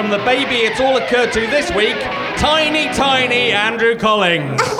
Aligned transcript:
welcome 0.00 0.18
the 0.18 0.24
baby 0.24 0.64
it's 0.64 0.80
all 0.80 0.96
occurred 0.96 1.30
to 1.30 1.40
this 1.40 1.70
week, 1.74 2.00
tiny, 2.38 2.86
tiny 2.94 3.52
Andrew 3.52 3.94
Collins. 3.98 4.58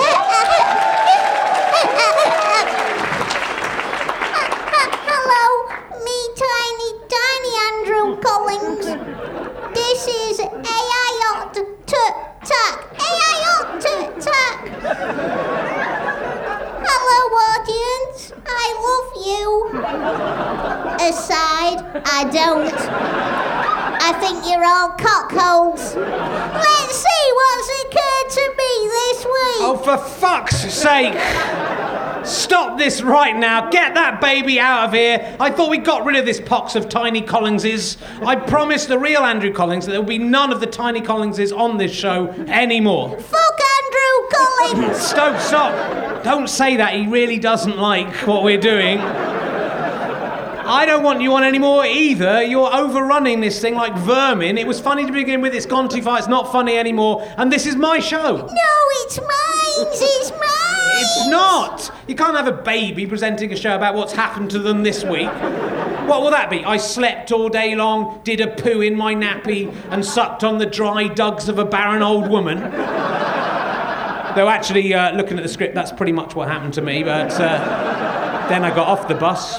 Hello, 5.04 5.44
me 6.04 6.18
tiny, 6.40 6.90
tiny 7.12 7.52
Andrew 7.68 8.16
Collins. 8.22 8.86
This 9.74 10.06
is 10.08 10.40
AI 10.40 11.50
Tut 11.52 11.68
Tuck. 11.86 12.76
AI 12.98 13.42
Tut 13.78 14.20
Tuck. 14.22 14.58
Hello, 16.88 17.20
audience. 17.44 18.32
I 18.46 18.66
love 18.88 19.10
you. 19.26 19.48
Aside, 21.08 21.78
I 22.06 22.24
don't. 22.32 23.49
I 24.10 24.12
think 24.14 24.44
you're 24.44 24.64
all 24.64 24.90
cockholes. 24.98 25.94
Let's 25.94 26.96
see 26.96 27.32
what's 27.32 27.70
occurred 27.84 28.30
to 28.34 28.54
me 28.58 28.88
this 28.88 29.24
week. 29.24 29.60
Oh, 29.62 29.80
for 29.84 29.96
fuck's 29.96 30.56
sake! 30.56 31.14
Stop 32.26 32.76
this 32.76 33.02
right 33.02 33.36
now. 33.36 33.70
Get 33.70 33.94
that 33.94 34.20
baby 34.20 34.58
out 34.58 34.88
of 34.88 34.94
here. 34.94 35.36
I 35.38 35.52
thought 35.52 35.70
we 35.70 35.78
got 35.78 36.04
rid 36.04 36.16
of 36.16 36.26
this 36.26 36.40
pox 36.40 36.74
of 36.74 36.88
tiny 36.88 37.22
Collinses. 37.22 37.98
I 38.26 38.34
promised 38.34 38.88
the 38.88 38.98
real 38.98 39.20
Andrew 39.20 39.52
Collins 39.52 39.86
that 39.86 39.92
there 39.92 40.00
would 40.00 40.08
be 40.08 40.18
none 40.18 40.52
of 40.52 40.58
the 40.58 40.66
tiny 40.66 41.00
Collinses 41.00 41.52
on 41.52 41.76
this 41.76 41.92
show 41.92 42.30
anymore. 42.48 43.16
Fuck 43.16 43.60
Andrew 43.84 44.82
Collins. 44.88 45.00
Stop, 45.00 45.40
stop. 45.40 46.24
Don't 46.24 46.48
say 46.48 46.76
that. 46.78 46.94
He 46.94 47.06
really 47.06 47.38
doesn't 47.38 47.78
like 47.78 48.12
what 48.26 48.42
we're 48.42 48.60
doing. 48.60 48.98
I 50.70 50.86
don't 50.86 51.02
want 51.02 51.20
you 51.20 51.34
on 51.34 51.42
anymore 51.42 51.84
either. 51.84 52.44
You're 52.44 52.72
overrunning 52.72 53.40
this 53.40 53.60
thing 53.60 53.74
like 53.74 53.92
vermin. 53.96 54.56
It 54.56 54.68
was 54.68 54.78
funny 54.78 55.04
to 55.04 55.10
begin 55.10 55.40
with. 55.40 55.52
It's 55.52 55.66
gone 55.66 55.88
too 55.88 56.00
far. 56.00 56.16
It's 56.16 56.28
not 56.28 56.52
funny 56.52 56.76
anymore. 56.76 57.26
And 57.38 57.50
this 57.52 57.66
is 57.66 57.74
my 57.74 57.98
show. 57.98 58.36
No, 58.36 58.46
it's 59.02 59.18
mine. 59.18 59.88
It's 59.90 60.30
mine. 60.30 60.40
It's 60.92 61.26
not. 61.26 61.92
You 62.06 62.14
can't 62.14 62.36
have 62.36 62.46
a 62.46 62.52
baby 62.52 63.04
presenting 63.04 63.52
a 63.52 63.56
show 63.56 63.74
about 63.74 63.96
what's 63.96 64.12
happened 64.12 64.52
to 64.52 64.60
them 64.60 64.84
this 64.84 65.02
week. 65.02 65.26
What 66.06 66.22
will 66.22 66.30
that 66.30 66.48
be? 66.50 66.64
I 66.64 66.76
slept 66.76 67.32
all 67.32 67.48
day 67.48 67.74
long, 67.74 68.20
did 68.22 68.40
a 68.40 68.46
poo 68.46 68.80
in 68.80 68.94
my 68.94 69.12
nappy, 69.12 69.74
and 69.90 70.04
sucked 70.04 70.44
on 70.44 70.58
the 70.58 70.66
dry 70.66 71.08
dugs 71.08 71.48
of 71.48 71.58
a 71.58 71.64
barren 71.64 72.02
old 72.02 72.30
woman. 72.30 72.60
Though, 72.60 74.48
actually, 74.48 74.94
uh, 74.94 75.16
looking 75.16 75.36
at 75.36 75.42
the 75.42 75.48
script, 75.48 75.74
that's 75.74 75.90
pretty 75.90 76.12
much 76.12 76.36
what 76.36 76.46
happened 76.46 76.74
to 76.74 76.82
me, 76.82 77.02
but 77.02 77.32
uh, 77.40 78.46
then 78.48 78.64
I 78.64 78.72
got 78.72 78.86
off 78.86 79.08
the 79.08 79.16
bus. 79.16 79.58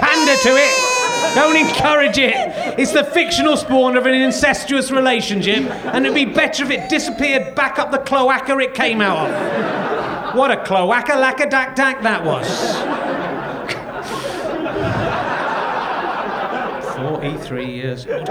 Pander 0.00 0.36
to 0.42 0.56
it. 0.56 1.34
Don't 1.34 1.56
encourage 1.56 2.18
it. 2.18 2.34
It's 2.78 2.92
the 2.92 3.04
fictional 3.04 3.56
spawn 3.56 3.96
of 3.96 4.06
an 4.06 4.14
incestuous 4.14 4.90
relationship, 4.90 5.64
and 5.92 6.06
it'd 6.06 6.14
be 6.14 6.24
better 6.24 6.64
if 6.64 6.70
it 6.70 6.88
disappeared 6.88 7.54
back 7.54 7.78
up 7.78 7.90
the 7.90 7.98
cloaca 7.98 8.58
it 8.58 8.74
came 8.74 9.00
out 9.00 9.30
of. 9.30 10.34
What 10.36 10.50
a 10.50 10.56
cloaca 10.64 11.12
lacka 11.12 11.50
dack 11.50 11.74
dack 11.76 12.02
that 12.02 12.24
was. 12.24 12.46
43 16.96 17.66
years 17.66 18.06
old. 18.06 18.26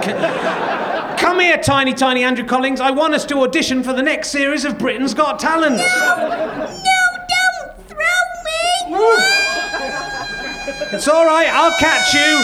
Come 1.17 1.39
here, 1.39 1.57
tiny, 1.57 1.93
tiny 1.93 2.23
Andrew 2.23 2.45
Collins. 2.45 2.81
I 2.81 2.91
want 2.91 3.13
us 3.13 3.25
to 3.25 3.41
audition 3.41 3.83
for 3.83 3.93
the 3.93 4.01
next 4.01 4.29
series 4.29 4.65
of 4.65 4.77
Britain's 4.77 5.13
Got 5.13 5.39
Talent. 5.39 5.77
No, 5.77 5.83
No, 6.17 7.17
don't 7.27 7.87
throw 7.87 8.89
me. 8.89 9.34
It's 10.67 11.07
all 11.07 11.25
right, 11.25 11.47
I'll 11.51 11.77
catch 11.79 12.13
you. 12.13 12.39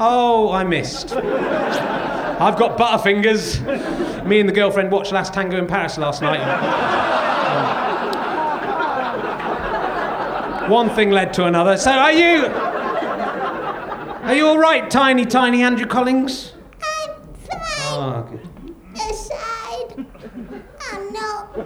Oh, 0.00 0.50
I 0.52 0.64
missed. 0.64 1.12
I've 1.14 2.56
got 2.56 2.78
butterfingers. 2.78 4.24
Me 4.24 4.40
and 4.40 4.48
the 4.48 4.52
girlfriend 4.52 4.90
watched 4.90 5.12
Last 5.12 5.34
Tango 5.34 5.58
in 5.58 5.66
Paris 5.66 5.98
last 5.98 6.22
night. 6.22 6.40
One 10.70 10.88
thing 10.90 11.10
led 11.10 11.32
to 11.34 11.44
another. 11.46 11.76
So, 11.76 11.90
are 11.90 12.12
you. 12.12 12.46
Are 12.46 14.34
you 14.34 14.46
all 14.46 14.58
right, 14.58 14.90
tiny, 14.90 15.24
tiny 15.24 15.62
Andrew 15.62 15.86
Collins? 15.86 16.54
I'm 16.82 17.14
fine. 17.34 17.60
Ah, 17.60 17.94
oh, 17.94 18.34
okay. 18.34 18.40
Aside, 19.10 20.06
I'm 20.92 21.12
not. 21.12 21.58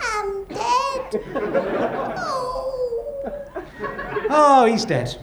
I'm 0.00 0.44
dead. 0.44 1.20
Oh. 2.16 2.40
Oh, 4.32 4.64
he's 4.64 4.84
dead. 4.84 5.16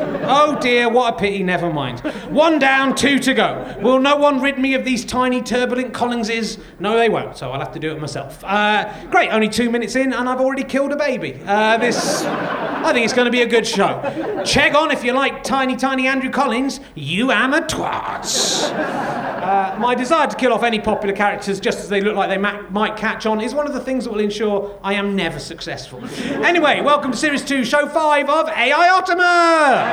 Oh 0.00 0.58
dear, 0.60 0.88
what 0.88 1.14
a 1.14 1.16
pity, 1.16 1.42
never 1.42 1.72
mind. 1.72 2.00
One 2.30 2.58
down, 2.58 2.94
two 2.94 3.18
to 3.20 3.34
go. 3.34 3.76
Will 3.80 3.98
no 3.98 4.16
one 4.16 4.40
rid 4.40 4.58
me 4.58 4.74
of 4.74 4.84
these 4.84 5.04
tiny, 5.04 5.42
turbulent 5.42 5.92
Collinses? 5.92 6.58
No, 6.78 6.96
they 6.96 7.08
won't, 7.08 7.36
so 7.36 7.50
I'll 7.50 7.58
have 7.58 7.72
to 7.72 7.78
do 7.78 7.90
it 7.92 8.00
myself. 8.00 8.42
Uh, 8.44 8.92
great, 9.10 9.30
only 9.30 9.48
two 9.48 9.70
minutes 9.70 9.96
in, 9.96 10.12
and 10.12 10.28
I've 10.28 10.40
already 10.40 10.64
killed 10.64 10.92
a 10.92 10.96
baby. 10.96 11.40
Uh, 11.46 11.78
this. 11.78 12.24
I 12.24 12.92
think 12.92 13.04
it's 13.04 13.14
going 13.14 13.24
to 13.26 13.32
be 13.32 13.42
a 13.42 13.46
good 13.46 13.66
show. 13.66 14.42
Check 14.46 14.74
on 14.74 14.90
if 14.92 15.02
you 15.02 15.12
like 15.12 15.42
tiny, 15.42 15.74
tiny 15.76 16.06
Andrew 16.06 16.30
Collins, 16.30 16.78
you 16.94 17.32
am 17.32 17.52
a 17.52 17.60
twat. 17.62 18.72
Uh, 18.72 19.76
my 19.80 19.94
desire 19.94 20.26
to 20.28 20.36
kill 20.36 20.52
off 20.52 20.62
any 20.62 20.78
popular 20.78 21.14
characters 21.14 21.58
just 21.58 21.78
as 21.80 21.88
they 21.88 22.00
look 22.00 22.14
like 22.14 22.28
they 22.28 22.38
ma- 22.38 22.62
might 22.70 22.96
catch 22.96 23.26
on 23.26 23.40
is 23.40 23.54
one 23.54 23.66
of 23.66 23.72
the 23.72 23.80
things 23.80 24.04
that 24.04 24.12
will 24.12 24.20
ensure 24.20 24.78
I 24.82 24.94
am 24.94 25.16
never 25.16 25.38
successful. 25.38 26.04
Anyway, 26.44 26.82
welcome 26.82 27.10
to 27.12 27.16
Series 27.16 27.44
2, 27.44 27.64
Show 27.64 27.88
5 27.88 28.28
of 28.28 28.48
AI 28.48 28.88
Ottoman! 28.90 29.87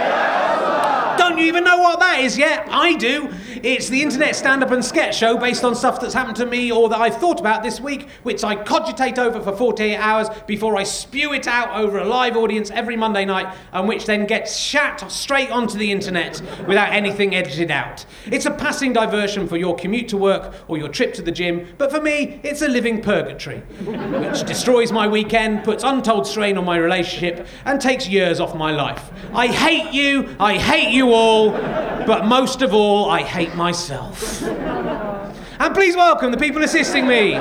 Don't 1.17 1.37
you 1.37 1.45
even 1.45 1.63
know 1.63 1.77
what 1.77 1.99
that 1.99 2.19
is 2.19 2.37
yet? 2.37 2.67
I 2.69 2.95
do. 2.95 3.33
It's 3.63 3.89
the 3.89 4.01
internet 4.03 4.35
stand 4.35 4.63
up 4.63 4.69
and 4.69 4.85
sketch 4.85 5.17
show 5.17 5.37
based 5.37 5.63
on 5.63 5.73
stuff 5.73 5.99
that's 5.99 6.13
happened 6.13 6.35
to 6.37 6.45
me 6.45 6.71
or 6.71 6.87
that 6.89 6.99
I've 6.99 7.17
thought 7.17 7.39
about 7.39 7.63
this 7.63 7.79
week, 7.79 8.07
which 8.21 8.43
I 8.43 8.55
cogitate 8.55 9.17
over 9.17 9.41
for 9.41 9.55
48 9.55 9.97
hours 9.97 10.27
before 10.45 10.77
I 10.77 10.83
spew 10.83 11.33
it 11.33 11.47
out 11.47 11.75
over 11.75 11.97
a 11.97 12.05
live 12.05 12.37
audience 12.37 12.69
every 12.69 12.95
Monday 12.95 13.25
night, 13.25 13.55
and 13.73 13.87
which 13.87 14.05
then 14.05 14.27
gets 14.27 14.55
shat 14.55 15.09
straight 15.11 15.49
onto 15.49 15.79
the 15.79 15.91
internet 15.91 16.41
without 16.67 16.93
anything 16.93 17.33
edited 17.33 17.71
out. 17.71 18.05
It's 18.27 18.45
a 18.45 18.51
passing 18.51 18.93
diversion 18.93 19.47
for 19.47 19.57
your 19.57 19.75
commute 19.75 20.09
to 20.09 20.17
work 20.17 20.53
or 20.67 20.77
your 20.77 20.89
trip 20.89 21.15
to 21.15 21.23
the 21.23 21.31
gym, 21.31 21.67
but 21.79 21.91
for 21.91 22.01
me, 22.01 22.39
it's 22.43 22.61
a 22.61 22.67
living 22.67 23.01
purgatory, 23.01 23.59
which 23.59 24.43
destroys 24.45 24.91
my 24.91 25.07
weekend, 25.07 25.63
puts 25.63 25.83
untold 25.83 26.27
strain 26.27 26.57
on 26.57 26.65
my 26.65 26.77
relationship, 26.77 27.47
and 27.65 27.81
takes 27.81 28.07
years 28.07 28.39
off 28.39 28.53
my 28.55 28.71
life. 28.71 29.09
I 29.33 29.47
hate 29.47 29.84
you, 29.93 30.35
I 30.39 30.57
hate 30.57 30.93
you 30.93 31.13
all, 31.13 31.51
but 31.51 32.25
most 32.25 32.61
of 32.61 32.73
all, 32.73 33.09
I 33.09 33.21
hate 33.21 33.55
myself. 33.55 34.43
And 35.57 35.73
please 35.73 35.95
welcome 35.95 36.31
the 36.31 36.37
people 36.37 36.63
assisting 36.63 37.07
me 37.07 37.33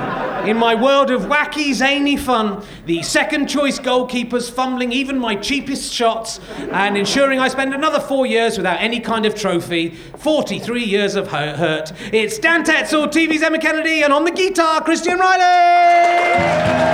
in 0.48 0.56
my 0.56 0.74
world 0.74 1.10
of 1.10 1.22
wacky, 1.22 1.74
zany 1.74 2.16
fun, 2.16 2.64
the 2.86 3.02
second 3.02 3.48
choice 3.48 3.80
goalkeepers 3.80 4.50
fumbling 4.50 4.92
even 4.92 5.18
my 5.18 5.34
cheapest 5.34 5.92
shots 5.92 6.38
and 6.58 6.96
ensuring 6.96 7.40
I 7.40 7.48
spend 7.48 7.74
another 7.74 7.98
four 7.98 8.24
years 8.24 8.56
without 8.56 8.80
any 8.80 9.00
kind 9.00 9.26
of 9.26 9.34
trophy. 9.34 9.90
43 9.90 10.84
years 10.84 11.16
of 11.16 11.28
hurt. 11.28 11.92
It's 12.12 12.38
Dan 12.38 12.62
Tetsell, 12.62 13.08
TV's 13.08 13.42
Emma 13.42 13.58
Kennedy, 13.58 14.02
and 14.02 14.12
on 14.12 14.24
the 14.24 14.30
guitar, 14.30 14.80
Christian 14.82 15.18
Reilly! 15.18 16.84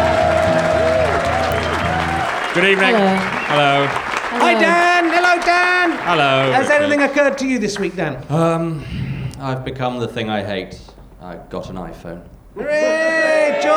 Good 2.55 2.65
evening. 2.65 2.95
Hello. 2.95 3.87
Hello. 3.87 4.10
Hi, 4.41 4.55
Dan! 4.55 5.05
Hello, 5.11 5.43
Dan! 5.45 5.91
Hello. 5.99 6.51
Has 6.51 6.69
Richard. 6.69 6.83
anything 6.83 7.03
occurred 7.03 7.37
to 7.39 7.47
you 7.47 7.59
this 7.59 7.79
week, 7.79 7.95
Dan? 7.95 8.25
Um, 8.31 8.83
I've 9.39 9.67
become 9.67 9.99
the 9.99 10.09
thing 10.09 10.31
I 10.31 10.43
hate. 10.43 10.81
I 11.21 11.37
got 11.51 11.69
an 11.69 11.77
iPhone. 11.77 12.27
Hooray! 12.55 13.61
Join 13.63 13.71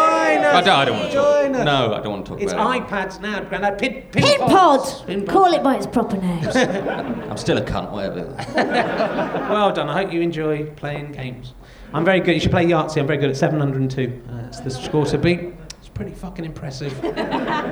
us! 0.45 0.55
I 0.55 0.61
don't, 0.61 0.79
I 0.79 0.85
don't 0.85 0.99
want 0.99 1.11
to 1.11 1.17
talk. 1.17 1.41
Join 1.43 1.55
us. 1.55 1.65
No, 1.65 1.93
I 1.93 1.99
don't 1.99 2.11
want 2.13 2.25
to 2.25 2.31
talk 2.31 2.41
It's 2.41 2.53
about 2.53 2.75
it. 2.75 2.81
It's 2.81 2.91
iPads 2.91 3.21
now, 3.21 3.43
Grandad. 3.43 3.77
Pin, 3.77 4.03
pin, 4.09 4.23
Pin 4.23 4.39
pod. 4.39 5.05
Pin 5.05 5.27
Call 5.27 5.53
it 5.53 5.61
by 5.61 5.75
its 5.75 5.85
proper 5.85 6.15
name. 6.15 6.47
I'm 7.29 7.35
still 7.37 7.57
a 7.57 7.61
cunt, 7.61 7.91
whatever. 7.91 8.33
Well 9.53 9.73
done. 9.73 9.89
I 9.89 10.01
hope 10.01 10.13
you 10.13 10.21
enjoy 10.21 10.65
playing 10.77 11.11
games. 11.11 11.53
I'm 11.93 12.05
very 12.05 12.21
good. 12.21 12.35
You 12.35 12.39
should 12.39 12.51
play 12.51 12.65
Yahtzee. 12.65 13.01
I'm 13.01 13.05
very 13.07 13.19
good 13.19 13.29
at 13.29 13.37
702. 13.37 14.23
Uh, 14.29 14.41
that's 14.43 14.61
the 14.61 14.71
score 14.71 15.05
to 15.07 15.17
beat. 15.17 15.53
Pretty 15.93 16.11
fucking 16.11 16.43
impressive. 16.43 16.97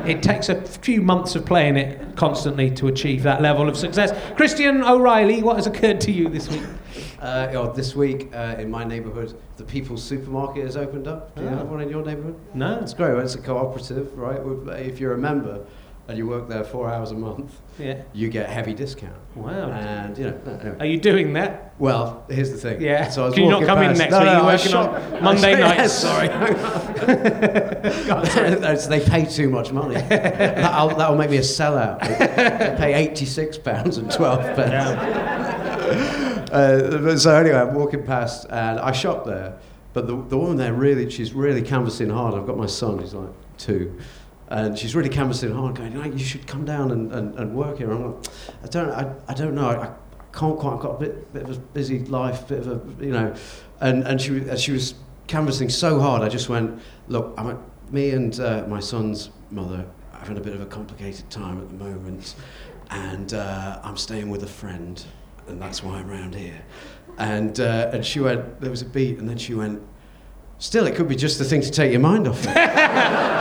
it 0.07 0.21
takes 0.21 0.49
a 0.49 0.61
few 0.61 1.01
months 1.01 1.35
of 1.35 1.43
playing 1.45 1.75
it 1.75 2.15
constantly 2.15 2.69
to 2.71 2.87
achieve 2.87 3.23
that 3.23 3.41
level 3.41 3.67
of 3.67 3.75
success. 3.75 4.11
Christian 4.37 4.83
O'Reilly, 4.83 5.41
what 5.41 5.55
has 5.55 5.65
occurred 5.65 5.99
to 6.01 6.11
you 6.11 6.29
this 6.29 6.47
week? 6.47 6.61
Uh, 7.19 7.47
oh, 7.53 7.71
this 7.73 7.95
week 7.95 8.29
uh, 8.35 8.55
in 8.59 8.69
my 8.69 8.83
neighbourhood, 8.83 9.35
the 9.57 9.63
People's 9.63 10.03
Supermarket 10.03 10.63
has 10.65 10.77
opened 10.77 11.07
up. 11.07 11.35
Do 11.35 11.41
you 11.41 11.47
Ah. 11.49 11.55
have 11.57 11.69
one 11.69 11.81
in 11.81 11.89
your 11.89 12.05
neighbourhood? 12.05 12.35
No. 12.53 12.79
It's 12.79 12.93
great. 12.93 13.17
It's 13.23 13.33
a 13.35 13.39
cooperative, 13.41 14.15
right? 14.17 14.39
If 14.79 14.99
you're 14.99 15.13
a 15.13 15.17
member, 15.17 15.59
and 16.11 16.17
you 16.17 16.27
work 16.27 16.49
there 16.49 16.63
four 16.65 16.89
hours 16.91 17.11
a 17.11 17.15
month, 17.15 17.57
Yeah. 17.79 18.01
you 18.13 18.27
get 18.27 18.49
heavy 18.49 18.73
discount. 18.73 19.15
Wow. 19.33 19.71
And 19.71 20.17
you 20.17 20.25
know, 20.25 20.37
anyway. 20.59 20.75
Are 20.81 20.85
you 20.85 20.99
doing 20.99 21.31
that? 21.33 21.73
well, 21.79 22.25
here's 22.29 22.51
the 22.51 22.57
thing. 22.57 22.81
Yeah. 22.81 23.09
So 23.09 23.23
I 23.23 23.25
was 23.27 23.33
Can 23.33 23.45
you 23.45 23.49
not 23.49 23.63
come 23.63 23.79
in 23.81 23.97
next 23.97 24.11
no, 24.11 24.19
week? 24.19 24.25
no, 24.27 24.31
You're 24.33 24.41
I 24.41 24.45
working 24.53 24.73
on 24.73 25.01
shop- 25.11 25.21
Monday 25.21 25.51
Yeah, 25.57 25.67
nights. 25.67 25.93
Sorry. 25.93 26.27
That's- 27.71 28.87
they 28.87 28.99
pay 28.99 29.25
too 29.25 29.49
much 29.49 29.71
money. 29.71 29.95
That'll, 30.09 30.89
that'll 30.97 31.15
make 31.15 31.29
me 31.31 31.37
a 31.37 31.41
sellout. 31.41 31.99
They 32.01 32.75
pay 32.77 32.93
eighty-six 32.93 33.57
pounds 33.57 33.97
and 33.97 34.11
twelve 34.11 34.41
pence. 34.55 34.99
Uh, 36.51 36.99
but 37.01 37.17
so 37.19 37.33
anyway, 37.35 37.55
I'm 37.55 37.73
walking 37.73 38.03
past 38.03 38.45
and 38.49 38.79
I 38.79 38.91
shop 38.91 39.25
there, 39.25 39.57
but 39.93 40.05
the, 40.07 40.15
the 40.23 40.37
woman 40.37 40.57
there 40.57 40.73
really, 40.73 41.09
she's 41.09 41.31
really 41.33 41.61
canvassing 41.61 42.09
hard. 42.09 42.35
I've 42.35 42.45
got 42.45 42.57
my 42.57 42.65
son, 42.65 42.99
he's 42.99 43.13
like 43.13 43.29
two, 43.57 43.97
and 44.51 44.77
she's 44.77 44.93
really 44.95 45.09
canvassing 45.09 45.53
hard, 45.53 45.75
going, 45.75 45.93
"No, 45.93 46.03
you 46.03 46.19
should 46.19 46.45
come 46.45 46.65
down 46.65 46.91
and, 46.91 47.11
and, 47.13 47.35
and 47.35 47.55
work 47.55 47.77
here. 47.77 47.89
I'm 47.89 48.15
like, 48.15 48.25
I 48.61 48.67
don't, 48.67 48.89
I, 48.89 49.13
I 49.29 49.33
don't 49.33 49.55
know, 49.55 49.69
I, 49.69 49.85
I 49.85 49.91
can't 50.33 50.59
quite, 50.59 50.73
I've 50.73 50.79
got 50.81 50.95
a 50.95 50.99
bit, 50.99 51.33
bit 51.33 51.43
of 51.43 51.49
a 51.51 51.59
busy 51.59 51.99
life, 51.99 52.49
bit 52.49 52.59
of 52.59 52.67
a, 52.67 53.03
you 53.03 53.13
know, 53.13 53.33
and, 53.79 54.03
and 54.03 54.19
she, 54.19 54.43
she 54.57 54.73
was 54.73 54.95
canvassing 55.27 55.69
so 55.69 56.01
hard, 56.01 56.21
I 56.21 56.27
just 56.27 56.49
went, 56.49 56.81
look, 57.07 57.33
I'm 57.37 57.51
at, 57.51 57.57
me 57.93 58.11
and 58.11 58.37
uh, 58.41 58.65
my 58.67 58.81
son's 58.81 59.29
mother 59.51 59.85
are 60.13 60.19
having 60.19 60.37
a 60.37 60.41
bit 60.41 60.53
of 60.53 60.59
a 60.59 60.65
complicated 60.65 61.29
time 61.29 61.57
at 61.59 61.69
the 61.69 61.75
moment, 61.75 62.35
and 62.89 63.33
uh, 63.33 63.79
I'm 63.83 63.95
staying 63.95 64.29
with 64.29 64.43
a 64.43 64.47
friend, 64.47 65.01
and 65.47 65.61
that's 65.61 65.81
why 65.81 65.99
I'm 65.99 66.11
around 66.11 66.35
here. 66.35 66.61
And, 67.17 67.57
uh, 67.57 67.91
and 67.93 68.05
she 68.05 68.19
went, 68.19 68.59
there 68.59 68.69
was 68.69 68.81
a 68.81 68.85
beat, 68.85 69.17
and 69.17 69.29
then 69.29 69.37
she 69.37 69.53
went, 69.53 69.81
still, 70.59 70.87
it 70.87 70.95
could 70.95 71.07
be 71.07 71.15
just 71.15 71.39
the 71.39 71.45
thing 71.45 71.61
to 71.61 71.71
take 71.71 71.91
your 71.91 72.01
mind 72.01 72.27
off. 72.27 72.45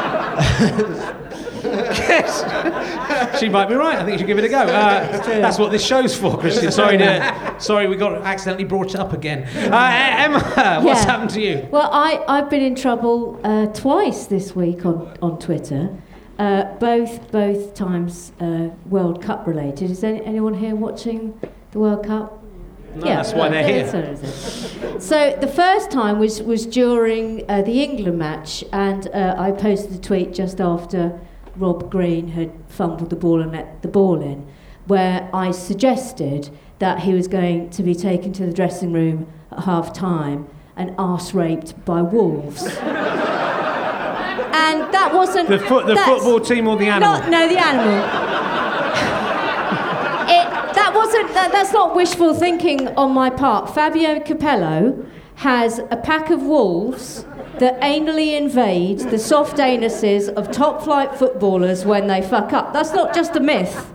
She 3.39 3.49
might 3.49 3.69
be 3.69 3.75
right. 3.75 3.97
I 3.97 4.05
think 4.05 4.13
you 4.13 4.19
should 4.19 4.27
give 4.27 4.39
it 4.39 4.45
a 4.45 4.49
go. 4.49 4.59
Uh, 4.61 5.19
that's 5.27 5.59
what 5.59 5.71
this 5.71 5.85
show's 5.85 6.17
for, 6.19 6.37
Christian. 6.39 6.71
Sorry, 6.73 6.97
to, 6.99 7.55
sorry, 7.59 7.87
we 7.87 7.97
got 7.97 8.23
accidentally 8.23 8.65
brought 8.65 8.95
up 8.95 9.13
again. 9.13 9.45
Uh, 9.73 10.17
Emma, 10.19 10.39
what's 10.85 11.01
Yeah. 11.05 11.11
happened 11.11 11.31
to 11.31 11.41
you? 11.41 11.69
Well, 11.71 11.89
I, 11.93 12.23
I've 12.29 12.51
been 12.51 12.63
in 12.63 12.75
trouble 12.75 13.41
uh, 13.45 13.67
twice 13.67 14.27
this 14.27 14.55
week 14.57 14.85
on, 14.85 15.17
on 15.23 15.39
Twitter, 15.39 15.97
uh, 16.39 16.65
both 16.79 17.31
both 17.31 17.75
times 17.75 18.33
uh, 18.41 18.71
World 18.87 19.23
Cup 19.23 19.47
related. 19.47 19.91
Is 19.91 20.03
any, 20.05 20.25
anyone 20.25 20.55
here 20.55 20.75
watching 20.75 21.39
the 21.73 21.79
World 21.79 22.07
Cup? 22.07 22.40
No, 22.95 23.07
that's 23.07 23.33
why 23.33 23.49
they're 23.49 23.67
here. 23.67 23.87
So, 25.01 25.37
the 25.41 25.47
first 25.47 25.91
time 25.91 26.19
was 26.19 26.43
was 26.43 26.67
during 26.67 27.49
uh, 27.49 27.63
the 27.63 27.83
England 27.83 28.19
match, 28.19 28.65
and 28.73 29.09
uh, 29.09 29.37
I 29.39 29.53
posted 29.53 29.95
a 29.95 29.99
tweet 29.99 30.35
just 30.35 30.61
after 30.61 31.19
Rob 31.57 31.91
Green 31.91 32.29
had 32.29 32.51
fumbled 32.69 33.11
the 33.11 33.17
ball 33.17 33.41
and 33.41 33.53
let 33.53 33.83
the 33.83 33.89
ball 33.89 34.21
in, 34.21 34.47
where 34.87 35.29
I 35.33 35.51
suggested 35.53 36.51
that 36.81 37.01
he 37.01 37.13
was 37.13 37.29
going 37.29 37.71
to 37.71 37.83
be 37.83 37.95
taken 37.95 38.33
to 38.35 38.47
the 38.47 38.53
dressing 38.53 38.93
room 38.93 39.27
at 39.53 39.65
half 39.65 39.93
time 39.93 40.49
and 40.77 40.95
arse 40.99 41.35
raped 41.35 41.85
by 41.85 42.03
wolves. 42.03 42.63
and 44.53 44.81
that 44.93 45.11
wasn't 45.13 45.49
The, 45.49 45.59
foot, 45.59 45.87
the 45.87 45.97
football 45.97 46.41
team 46.41 46.67
or 46.67 46.77
the 46.77 46.87
animal? 46.87 47.19
not, 47.19 47.31
no, 47.31 47.49
the 47.49 47.59
animal. 47.59 48.50
That 51.41 51.53
that's 51.53 51.73
not 51.73 51.97
wishful 51.97 52.35
thinking 52.35 52.89
on 52.89 53.13
my 53.13 53.31
part. 53.31 53.75
Fabio 53.75 54.21
Capello 54.21 55.07
has 55.37 55.79
a 55.91 55.97
pack 55.97 56.29
of 56.29 56.43
wolves 56.43 57.25
that 57.59 57.81
anally 57.81 58.37
invade 58.37 58.99
the 58.99 59.19
soft 59.19 59.57
anuses 59.57 60.29
of 60.29 60.51
top-flight 60.51 61.15
footballers 61.15 61.87
when 61.87 62.09
they 62.09 62.21
fuck 62.21 62.53
up. 62.53 62.75
That's 62.75 62.93
not 62.93 63.15
just 63.15 63.37
a 63.37 63.41
myth. 63.41 63.91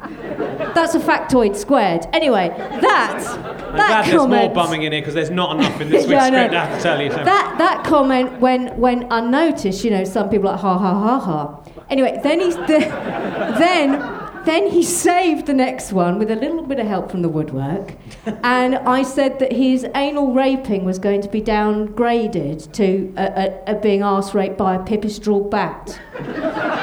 That's 0.74 0.96
a 0.96 1.00
factoid 1.00 1.56
squared. 1.56 2.08
Anyway, 2.14 2.50
that 2.50 3.24
I'm 3.28 3.78
that 3.78 3.88
glad 3.88 4.06
there's 4.06 4.28
more 4.28 4.54
bumming 4.54 4.84
in 4.84 4.92
here 4.92 5.02
because 5.02 5.14
there's 5.14 5.30
not 5.30 5.56
enough 5.56 5.80
in 5.80 5.90
this 5.90 6.08
Yeah, 6.08 6.26
script, 6.26 6.54
I 6.54 6.66
have 6.66 6.78
to 6.78 6.84
tell 6.84 7.02
you. 7.02 7.12
So. 7.12 7.18
That 7.18 7.56
that 7.60 7.84
comment 7.86 8.40
when 8.40 8.76
when 8.80 9.08
unnoticed, 9.12 9.84
you 9.84 9.92
know, 9.92 10.04
some 10.04 10.30
people 10.30 10.50
are 10.50 10.54
like 10.54 10.62
ha 10.62 10.78
ha 10.78 11.00
ha 11.00 11.20
ha. 11.20 11.64
Anyway, 11.90 12.20
then 12.24 12.40
he's 12.40 12.56
the, 12.56 12.66
then 13.60 14.15
then 14.46 14.70
he 14.70 14.84
saved 14.84 15.46
the 15.48 15.54
next 15.54 15.92
one 15.92 16.20
with 16.20 16.32
a 16.32 16.36
little 16.36 16.64
bit 16.64 16.80
of 16.80 16.88
help 16.88 17.12
from 17.12 17.22
the 17.22 17.30
woodwork, 17.30 17.96
and 18.44 18.76
I 18.76 19.04
said 19.04 19.40
that 19.40 19.52
his 19.52 19.86
anal 19.96 20.34
raping 20.34 20.86
was 20.86 21.00
going 21.00 21.22
to 21.22 21.30
be 21.30 21.42
downgraded 21.42 22.72
to 22.74 23.14
a, 23.18 23.24
a, 23.24 23.76
a 23.76 23.80
being 23.80 24.04
arse 24.04 24.34
raped 24.34 24.58
by 24.58 24.76
a 24.76 24.80
pipistrelle 24.80 25.50
bat. 25.50 26.00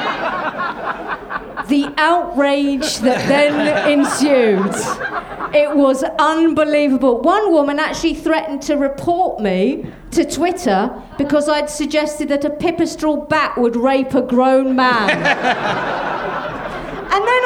the 1.68 1.92
outrage 1.96 2.98
that 2.98 3.26
then 3.28 3.98
ensued. 3.98 4.74
It 5.54 5.76
was 5.76 6.02
unbelievable. 6.18 7.20
One 7.20 7.52
woman 7.52 7.78
actually 7.78 8.14
threatened 8.14 8.62
to 8.62 8.76
report 8.76 9.40
me 9.40 9.86
to 10.12 10.24
Twitter 10.24 11.02
because 11.18 11.48
I'd 11.48 11.70
suggested 11.70 12.28
that 12.28 12.44
a 12.44 12.50
pipistrelle 12.50 13.28
bat 13.28 13.58
would 13.58 13.76
rape 13.76 14.14
a 14.14 14.22
grown 14.22 14.74
man. 14.76 16.08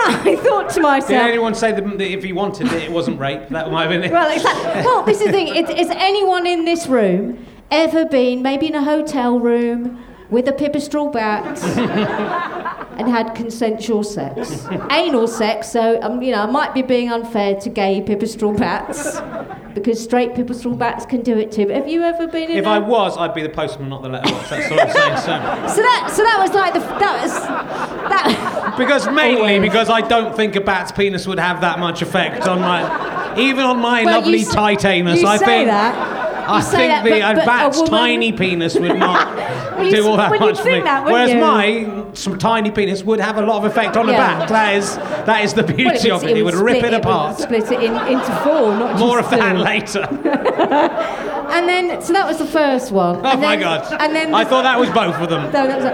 I 0.24 0.36
thought 0.36 0.70
to 0.70 0.80
myself. 0.80 1.08
Did 1.08 1.18
anyone 1.20 1.54
say 1.54 1.72
that 1.72 1.82
that 1.98 2.00
if 2.10 2.22
he 2.24 2.32
wanted 2.32 2.68
it, 2.68 2.82
it 2.84 2.90
wasn't 2.92 3.18
rape? 3.18 3.48
That 3.50 3.70
might 3.70 3.82
have 3.82 3.90
been 3.90 4.04
it. 4.04 4.12
well, 4.12 4.30
exactly. 4.32 4.82
Well, 4.84 5.02
this 5.02 5.20
is 5.20 5.26
the 5.26 5.32
thing. 5.32 5.48
Is, 5.54 5.68
is 5.70 5.90
anyone 5.90 6.46
in 6.46 6.64
this 6.64 6.86
room 6.86 7.44
ever 7.70 8.04
been 8.06 8.42
maybe 8.42 8.66
in 8.68 8.74
a 8.74 8.82
hotel 8.84 9.38
room 9.40 10.02
with 10.30 10.48
a 10.48 10.52
pipistrelle 10.52 11.12
bat 11.12 11.44
and 12.98 13.08
had 13.08 13.34
consensual 13.34 14.02
sex? 14.02 14.66
Anal 14.90 15.26
sex. 15.28 15.70
So, 15.70 16.00
um, 16.02 16.22
you 16.22 16.32
know, 16.32 16.42
I 16.42 16.46
might 16.50 16.74
be 16.74 16.82
being 16.82 17.10
unfair 17.10 17.54
to 17.60 17.68
gay 17.68 18.00
pipistrelle 18.02 18.56
bats 18.58 19.20
because 19.74 20.02
straight 20.02 20.32
pipistrelle 20.34 20.76
bats 20.78 21.04
can 21.04 21.22
do 21.22 21.36
it 21.38 21.52
too. 21.52 21.66
But 21.66 21.76
have 21.76 21.88
you 21.88 22.02
ever 22.02 22.26
been 22.26 22.50
in? 22.50 22.56
if 22.56 22.64
a- 22.66 22.68
I 22.68 22.78
was, 22.78 23.16
I'd 23.18 23.34
be 23.34 23.42
the 23.42 23.48
postman, 23.50 23.88
not 23.88 24.02
the 24.02 24.08
letterbox. 24.08 24.48
That's 24.50 24.70
what 24.70 24.80
I'm 24.80 24.90
saying. 24.90 25.16
So. 25.18 25.72
So 25.76 25.82
that, 25.82 26.10
so 26.14 26.22
that 26.22 26.38
was 26.40 26.52
like 26.54 26.72
the 26.72 26.80
that 26.80 27.22
was 27.22 27.32
that. 28.08 28.74
Because 28.78 29.08
mainly 29.10 29.58
because 29.60 29.88
I 29.90 30.00
don't 30.00 30.34
think 30.36 30.56
a 30.56 30.60
bat's 30.60 30.92
penis 30.92 31.26
would 31.26 31.38
have 31.38 31.60
that 31.62 31.78
much 31.78 32.02
effect 32.02 32.46
on 32.46 32.60
my, 32.60 33.34
even 33.38 33.64
on 33.64 33.78
my 33.80 34.04
Well, 34.04 34.20
lovely 34.20 34.38
you 34.40 34.46
tight 34.46 34.84
anus. 34.84 35.22
I 35.24 35.38
think 35.38 35.68
that. 35.68 36.16
I 36.48 36.60
think 36.60 36.76
that, 36.92 37.02
the 37.02 37.10
but- 37.10 37.34
but 37.34 37.42
a 37.42 37.46
bat's 37.46 37.76
woman- 37.78 37.90
tiny 37.90 38.30
penis 38.32 38.76
would 38.78 38.96
not 38.96 39.34
Well, 39.76 39.90
do 39.90 40.06
all 40.06 40.16
that 40.16 40.30
well, 40.30 40.40
much 40.40 40.60
for 40.60 40.66
me. 40.70 40.80
that, 40.80 41.04
Whereas 41.04 41.30
you? 41.32 41.40
my 41.40 42.04
some 42.14 42.38
tiny 42.38 42.70
penis 42.70 43.02
would 43.02 43.18
have 43.20 43.36
a 43.36 43.42
lot 43.42 43.58
of 43.58 43.64
effect 43.64 43.96
on 43.96 44.08
a 44.08 44.12
Yeah. 44.12 44.38
bat. 44.38 44.48
That 44.48 44.74
is 44.76 44.96
that 44.96 45.44
is 45.44 45.54
the 45.54 45.64
beauty 45.64 46.08
Well, 46.10 46.18
of 46.18 46.24
it. 46.24 46.36
It 46.36 46.42
would, 46.44 46.54
rip 46.54 46.76
split- 46.78 46.92
it 46.94 46.96
apart. 47.00 47.36
Would 47.38 47.42
split 47.42 47.72
it 47.72 47.82
in, 47.82 47.94
into 48.06 48.32
four, 48.44 48.70
not 48.76 48.96
More 48.98 49.20
just 49.20 49.32
of 49.32 49.38
that 49.40 49.56
later. 49.58 50.06
And 51.50 51.68
then, 51.68 52.02
so 52.02 52.12
that 52.12 52.26
was 52.26 52.38
the 52.38 52.46
first 52.46 52.92
one. 52.92 53.16
Oh 53.24 53.30
and 53.30 53.40
my 53.40 53.56
god! 53.56 53.86
And 54.00 54.14
then 54.14 54.34
I 54.34 54.44
thought 54.44 54.62
that 54.62 54.78
was 54.78 54.90
both 55.02 55.16
of 55.16 55.28
them. 55.28 55.44
No, 55.52 55.66
that 55.66 55.78
was 55.78 55.84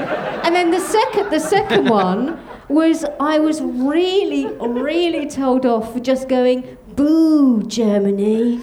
and 0.44 0.54
then 0.54 0.71
the 0.71 0.80
second, 0.80 1.30
the 1.30 1.40
second 1.40 1.88
one 1.88 2.40
was 2.68 3.04
I 3.21 3.38
was 3.38 3.61
really, 3.61 4.47
really 4.47 5.28
told 5.28 5.66
off 5.66 5.92
for 5.92 6.00
just 6.00 6.28
going 6.28 6.76
boo 6.94 7.62
Germany. 7.64 8.61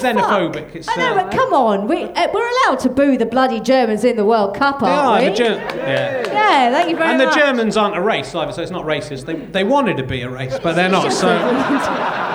Xenophobic, 0.00 0.74
it's, 0.74 0.88
I 0.88 0.96
know, 0.96 1.12
uh, 1.12 1.24
but 1.24 1.32
come 1.32 1.52
on, 1.52 1.86
we, 1.86 2.04
uh, 2.04 2.28
we're 2.32 2.48
allowed 2.48 2.78
to 2.80 2.88
boo 2.88 3.16
the 3.16 3.26
bloody 3.26 3.60
Germans 3.60 4.04
in 4.04 4.16
the 4.16 4.24
World 4.24 4.56
Cup, 4.56 4.82
aren't 4.82 5.24
the 5.24 5.30
we? 5.30 5.36
Ger- 5.36 5.54
yeah. 5.54 6.26
yeah, 6.26 6.70
thank 6.70 6.90
you 6.90 6.96
very 6.96 7.16
much. 7.16 7.20
And 7.20 7.32
the. 7.32 7.40
Germans 7.40 7.76
aren't 7.76 7.96
a 7.96 8.00
race 8.00 8.34
either, 8.34 8.52
so 8.52 8.62
it's 8.62 8.70
not 8.70 8.84
racist. 8.84 9.26
They, 9.26 9.34
they 9.34 9.64
wanted 9.64 9.96
to 9.98 10.02
be 10.02 10.22
a 10.22 10.28
race, 10.28 10.58
but 10.58 10.74
they're 10.74 10.88
not. 10.88 11.12
So 11.12 11.28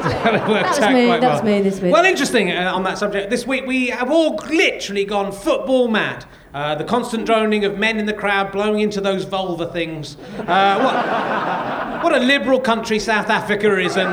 was 0.00 0.80
me, 0.80 1.06
quite 1.06 1.20
that 1.20 1.32
was 1.32 1.42
well. 1.42 1.44
me 1.44 1.62
this 1.62 1.80
week. 1.80 1.92
Well, 1.92 2.04
interesting 2.04 2.50
uh, 2.50 2.72
on 2.74 2.82
that 2.84 2.98
subject. 2.98 3.30
This 3.30 3.46
week 3.46 3.66
we 3.66 3.88
have 3.88 4.10
all 4.10 4.36
literally 4.36 5.04
gone 5.04 5.32
football 5.32 5.88
mad. 5.88 6.24
Uh, 6.52 6.74
the 6.74 6.84
constant 6.84 7.26
droning 7.26 7.64
of 7.64 7.78
men 7.78 7.98
in 7.98 8.06
the 8.06 8.12
crowd 8.12 8.50
blowing 8.50 8.80
into 8.80 9.00
those 9.00 9.24
vulva 9.24 9.66
things. 9.66 10.16
Uh, 10.38 12.00
what, 12.02 12.04
what 12.04 12.20
a 12.20 12.24
liberal 12.24 12.58
country 12.58 12.98
South 12.98 13.30
Africa 13.30 13.78
is, 13.78 13.96
and 13.96 14.08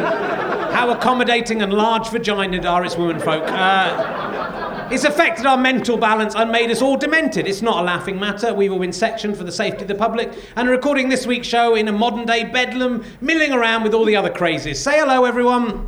how 0.71 0.91
accommodating 0.91 1.61
and 1.61 1.73
large 1.73 2.09
vaginaed 2.09 2.65
are 2.65 2.85
its 2.85 2.95
womenfolk. 2.95 3.43
Uh, 3.47 4.87
it's 4.91 5.03
affected 5.03 5.45
our 5.45 5.57
mental 5.57 5.97
balance 5.97 6.33
and 6.35 6.51
made 6.51 6.71
us 6.71 6.81
all 6.81 6.95
demented. 6.97 7.47
It's 7.47 7.61
not 7.61 7.81
a 7.81 7.83
laughing 7.83 8.19
matter. 8.19 8.53
We've 8.53 8.71
all 8.71 8.79
been 8.79 8.93
sectioned 8.93 9.35
for 9.35 9.43
the 9.43 9.51
safety 9.51 9.81
of 9.81 9.87
the 9.87 9.95
public 9.95 10.31
and 10.55 10.69
recording 10.69 11.09
this 11.09 11.27
week's 11.27 11.47
show 11.47 11.75
in 11.75 11.87
a 11.87 11.91
modern 11.91 12.25
day 12.25 12.45
bedlam, 12.45 13.03
milling 13.19 13.51
around 13.51 13.83
with 13.83 13.93
all 13.93 14.05
the 14.05 14.15
other 14.15 14.29
crazies. 14.29 14.77
Say 14.77 14.99
hello, 14.99 15.25
everyone. 15.25 15.87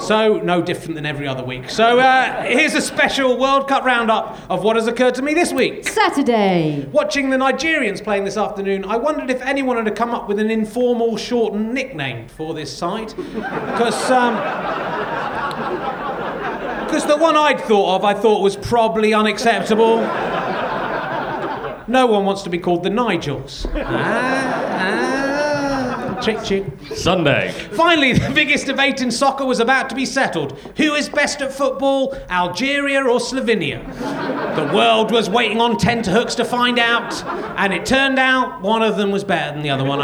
So, 0.00 0.38
no 0.38 0.62
different 0.62 0.94
than 0.94 1.04
every 1.06 1.26
other 1.26 1.44
week. 1.44 1.68
So, 1.70 1.98
uh, 1.98 2.42
here's 2.44 2.74
a 2.74 2.80
special 2.80 3.36
World 3.38 3.68
Cup 3.68 3.84
roundup 3.84 4.38
of 4.48 4.62
what 4.62 4.76
has 4.76 4.86
occurred 4.86 5.14
to 5.16 5.22
me 5.22 5.34
this 5.34 5.52
week. 5.52 5.86
Saturday. 5.86 6.86
Watching 6.92 7.30
the 7.30 7.36
Nigerians 7.36 8.02
playing 8.02 8.24
this 8.24 8.36
afternoon, 8.36 8.84
I 8.84 8.96
wondered 8.96 9.30
if 9.30 9.42
anyone 9.42 9.84
had 9.84 9.94
come 9.96 10.10
up 10.10 10.28
with 10.28 10.38
an 10.38 10.50
informal, 10.50 11.16
shortened 11.16 11.74
nickname 11.74 12.28
for 12.28 12.54
this 12.54 12.74
side. 12.76 13.12
Because, 13.16 14.10
um, 14.10 14.34
Because 16.86 17.04
the 17.06 17.16
one 17.18 17.36
I'd 17.36 17.60
thought 17.60 17.96
of, 17.96 18.04
I 18.04 18.14
thought 18.14 18.40
was 18.40 18.56
probably 18.56 19.12
unacceptable. 19.12 19.98
No 21.86 22.06
one 22.06 22.24
wants 22.24 22.42
to 22.42 22.50
be 22.50 22.58
called 22.58 22.82
the 22.82 22.90
Nigels. 22.90 23.66
Ah, 23.74 23.84
ah. 23.84 25.07
Chick, 26.20 26.42
chick. 26.42 26.64
Sunday. 26.94 27.52
Finally, 27.72 28.12
the 28.18 28.30
biggest 28.30 28.66
debate 28.66 29.00
in 29.00 29.10
soccer 29.10 29.44
was 29.44 29.60
about 29.60 29.88
to 29.90 29.94
be 29.94 30.04
settled. 30.06 30.58
Who 30.76 30.94
is 30.94 31.08
best 31.08 31.40
at 31.40 31.52
football, 31.52 32.14
Algeria 32.28 33.02
or 33.02 33.18
Slovenia? 33.18 33.84
The 34.56 34.74
world 34.74 35.12
was 35.12 35.30
waiting 35.30 35.60
on 35.60 35.76
tenterhooks 35.76 36.34
to 36.36 36.44
find 36.44 36.78
out, 36.78 37.24
and 37.58 37.72
it 37.72 37.86
turned 37.86 38.18
out 38.18 38.62
one 38.62 38.82
of 38.82 38.96
them 38.96 39.10
was 39.10 39.24
better 39.24 39.52
than 39.52 39.62
the 39.62 39.70
other 39.70 39.84
one. 39.84 40.00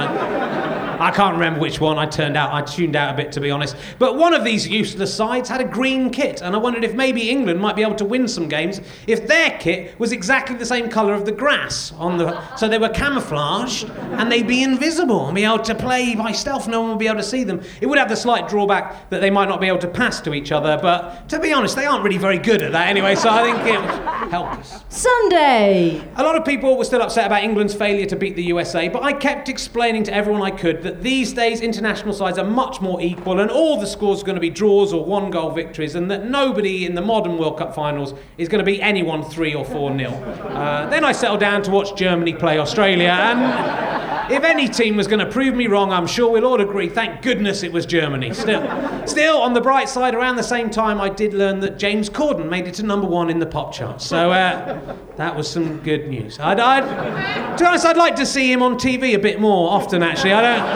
I, 1.01 1.11
can't 1.11 1.35
remember 1.35 1.61
which 1.61 1.81
one 1.81 1.99
I 1.99 2.07
turned 2.07 2.37
out. 2.37 2.53
I 2.53 2.63
tuned 2.63 2.97
out 2.97 3.15
a 3.15 3.17
bit, 3.17 3.33
to 3.33 3.41
be 3.41 3.51
honest. 3.51 3.77
But 3.99 4.17
one 4.17 4.35
of 4.35 4.45
these 4.45 4.67
useless 4.69 5.15
sides 5.15 5.49
had 5.49 5.61
a 5.61 5.65
green 5.65 6.11
kit, 6.11 6.43
and 6.43 6.55
I 6.55 6.59
wondered 6.59 6.85
if 6.85 6.95
maybe 6.95 7.31
England 7.31 7.61
might 7.61 7.77
be 7.77 7.83
able 7.83 7.95
to 7.97 8.05
win 8.05 8.29
some 8.29 8.49
games 8.49 8.81
if 9.07 9.27
their 9.27 9.59
kit 9.59 9.99
was 9.99 10.13
exactly 10.13 10.57
the 10.57 10.67
same 10.67 10.89
colour 10.89 11.15
of 11.15 11.25
the 11.25 11.33
grass 11.33 11.93
on 11.93 12.19
the. 12.19 12.57
So 12.57 12.69
they 12.69 12.79
were 12.79 12.89
camouflaged, 12.89 13.91
and 13.91 14.31
they'd 14.31 14.47
be 14.47 14.63
invisible 14.63 15.27
and 15.27 15.35
be 15.35 15.45
able 15.45 15.61
to 15.61 15.75
play 15.75 16.15
by 16.15 16.33
stealth. 16.33 16.69
No 16.69 16.81
one 16.81 16.91
would 16.91 16.99
be 16.99 17.07
able 17.07 17.19
to 17.19 17.23
see 17.23 17.45
them. 17.45 17.63
It 17.81 17.87
would 17.87 17.99
have 17.99 18.09
the 18.09 18.17
slight 18.17 18.49
drawback 18.49 19.11
that 19.11 19.21
they 19.21 19.31
might 19.31 19.49
not 19.49 19.61
be 19.61 19.69
able 19.69 19.79
to 19.79 19.89
pass 19.89 20.21
to 20.23 20.35
each 20.35 20.53
other, 20.53 20.79
but 20.81 21.29
to 21.29 21.39
be 21.39 21.53
honest, 21.53 21.77
they 21.77 21.87
aren't 21.87 22.05
really 22.05 22.19
very 22.19 22.39
good 22.39 22.63
at 22.63 22.73
that 22.73 22.89
anyway. 22.89 23.15
So 23.15 23.31
I 23.31 23.43
think 23.43 23.59
it 23.67 23.81
would 23.81 24.31
help 24.31 24.53
us. 24.59 24.85
Sunday. 24.89 26.03
A 26.17 26.23
lot 26.23 26.37
of 26.37 26.45
people 26.45 26.77
were 26.77 26.85
still 26.85 27.03
upset 27.03 27.27
about 27.27 27.43
England's 27.43 27.75
failure 27.75 28.07
to 28.07 28.17
beat 28.17 28.37
the 28.37 28.45
USA, 28.45 28.89
but 28.89 29.03
I 29.03 29.13
kept 29.13 29.49
explaining 29.49 30.05
to 30.05 30.15
everyone 30.15 30.43
I 30.43 30.51
could 30.51 30.84
that 30.85 31.03
these 31.03 31.33
days 31.33 31.61
international 31.61 32.15
sides 32.15 32.39
are 32.39 32.47
much 32.47 32.81
more 32.81 33.01
equal 33.01 33.41
and 33.41 33.51
all 33.51 33.81
the 33.81 33.87
scores 33.87 34.23
are 34.23 34.25
going 34.25 34.37
to 34.37 34.41
be 34.41 34.51
draws 34.51 34.93
or 34.93 35.05
one 35.05 35.31
goal 35.31 35.51
victories, 35.51 35.95
and 35.95 36.11
that 36.11 36.27
nobody 36.27 36.87
in 36.87 36.95
the 36.95 37.03
modern 37.03 37.37
World 37.37 37.59
Cup 37.59 37.75
finals 37.75 38.15
is 38.39 38.49
going 38.49 38.61
to 38.61 38.65
beat 38.65 38.81
anyone 38.81 39.25
3 39.25 39.55
or 39.55 39.65
4 39.65 39.91
nil. 39.91 40.15
Uh, 40.15 40.87
then 40.89 41.05
I 41.05 41.13
settled 41.13 41.41
down 41.41 41.63
to 41.63 41.71
watch 41.71 41.97
Germany 41.97 42.35
play 42.35 42.59
Australia, 42.59 43.09
and 43.09 44.33
if 44.33 44.43
any 44.43 44.69
team 44.69 44.97
was 44.97 45.07
going 45.07 45.25
to 45.25 45.31
prove 45.31 45.55
me 45.55 45.67
wrong, 45.67 45.93
I'm 45.93 46.07
sure 46.07 46.31
we'll 46.31 46.47
all 46.47 46.61
agree, 46.61 46.89
thank 46.89 47.23
goodness 47.23 47.63
it 47.63 47.73
was 47.73 47.85
Germany. 47.85 48.33
Still, 48.33 49.07
still 49.07 49.39
on 49.39 49.53
the 49.53 49.61
bright 49.61 49.89
side, 49.89 50.15
around 50.15 50.37
the 50.37 50.43
same 50.43 50.71
time, 50.71 51.01
I 51.01 51.09
did 51.09 51.35
learn 51.35 51.61
that 51.61 51.79
James 51.79 52.09
Corden 52.09 52.49
made 52.49 52.67
it 52.67 52.75
to 52.75 52.83
number 52.83 53.07
one 53.07 53.31
in 53.31 53.39
the 53.39 53.47
pop 53.47 53.73
charts. 53.73 54.07
So 54.07 54.33
uh, 54.33 54.97
that 55.17 55.37
was 55.37 55.51
some 55.51 55.79
good 55.79 56.09
news. 56.09 56.39
I'd, 56.39 56.61
I'd, 56.61 57.57
to 57.57 57.65
be 57.65 57.67
honest, 57.67 57.87
I'd 57.87 57.97
like 57.97 58.17
to 58.17 58.27
see 58.27 58.51
him 58.51 58.63
on 58.63 58.77
TV 58.77 59.15
a 59.15 59.19
bit 59.19 59.41
more 59.41 59.71
often, 59.71 60.03
actually. 60.03 60.33
I 60.33 60.41
don't. 60.41 60.74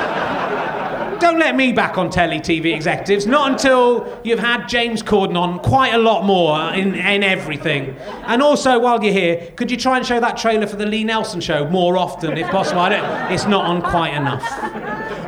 Don't 1.21 1.41
let 1.41 1.57
me 1.57 1.73
back 1.73 1.99
on 1.99 2.11
telly 2.11 2.39
TV 2.39 2.75
executives, 2.75 3.27
not 3.27 3.51
until 3.51 4.21
you've 4.23 4.39
had 4.39 4.69
James 4.69 5.03
Corden 5.03 5.37
on 5.37 5.59
quite 5.59 5.93
a 5.93 5.99
lot 5.99 6.25
more 6.25 6.73
in, 6.73 6.95
in 6.95 7.25
everything. 7.25 7.97
And 8.27 8.41
also, 8.41 8.79
while 8.79 9.03
you're 9.03 9.13
here, 9.13 9.53
could 9.57 9.71
you 9.71 9.77
try 9.77 9.97
and 9.97 10.07
show 10.07 10.21
that 10.21 10.37
trailer 10.37 10.69
for 10.69 10.77
the 10.77 10.87
Lee 10.87 11.03
Nelson 11.03 11.41
show 11.41 11.69
more 11.69 11.99
often, 11.99 12.39
if 12.39 12.49
possible? 12.49 12.81
I 12.81 12.89
don't, 12.91 13.33
it's 13.33 13.47
not 13.47 13.65
on 13.67 13.83
quite 13.83 14.15
enough. 14.15 14.45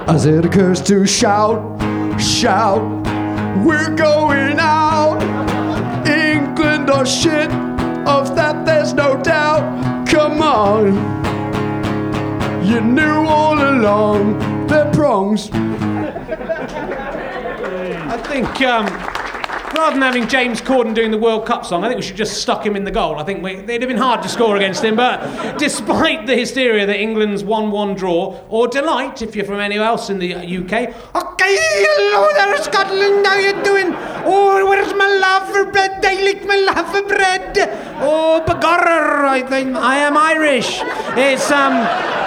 As 0.09 0.27
it 0.27 0.45
occurs 0.45 0.81
to 0.83 1.07
shout, 1.07 1.61
shout, 2.21 2.83
we're 3.65 3.95
going 3.95 4.59
out. 4.61 5.21
England 6.07 6.89
or 6.89 7.05
shit, 7.05 7.51
of 8.07 8.37
that 8.37 8.65
there's 8.65 8.95
no 8.95 9.21
doubt. 9.23 10.09
Come 10.09 10.41
on, 10.41 10.95
you 12.65 12.81
knew 12.81 13.27
all 13.27 13.59
along 13.59 14.60
they're 14.71 14.91
prongs. 14.93 15.51
I 18.13 18.17
think 18.29 18.61
um, 18.63 18.87
rather 19.75 19.95
than 19.95 20.03
having 20.03 20.29
James 20.29 20.61
Corden 20.61 20.95
doing 20.95 21.11
the 21.11 21.19
World 21.19 21.45
Cup 21.45 21.67
song, 21.67 21.83
I 21.83 21.89
think 21.89 21.97
we 21.99 22.03
should 22.07 22.17
just 22.17 22.41
stuck 22.41 22.65
him 22.65 22.77
in 22.77 22.85
the 22.85 22.93
goal. 22.93 23.17
I 23.17 23.25
think 23.25 23.43
we, 23.43 23.57
it'd 23.57 23.83
have 23.83 23.89
been 23.89 23.97
hard 23.97 24.23
to 24.23 24.29
score 24.29 24.55
against 24.57 24.85
him, 24.85 24.95
but 24.95 25.59
despite 25.59 26.27
the 26.27 26.37
hysteria 26.37 26.87
that 26.87 27.01
England's 27.01 27.43
1 27.43 27.71
1 27.73 27.95
draw, 27.97 28.39
or 28.49 28.69
delight 28.69 29.23
if 29.23 29.35
you're 29.35 29.45
from 29.45 29.59
anywhere 29.59 29.89
else 29.89 30.09
in 30.09 30.21
the 30.21 30.35
UK, 30.35 30.73
okay, 31.17 31.57
hello 31.59 32.29
there, 32.35 32.57
Scotland, 32.63 33.27
how 33.27 33.39
you 33.39 33.53
doing? 33.65 33.93
Oh, 34.25 34.65
where's 34.69 34.95
my 34.95 35.09
love 35.09 35.49
for 35.51 35.65
bread? 35.73 36.01
They 36.01 36.23
lick 36.23 36.47
my 36.47 36.57
love 36.57 36.89
for 36.93 37.03
bread. 37.03 37.59
Oh, 38.01 38.45
begorrer, 38.47 39.25
I 39.25 39.43
think 39.43 39.75
I 39.75 39.99
am 39.99 40.17
Irish. 40.17 40.81
It's, 41.17 41.51
um, 41.51 42.21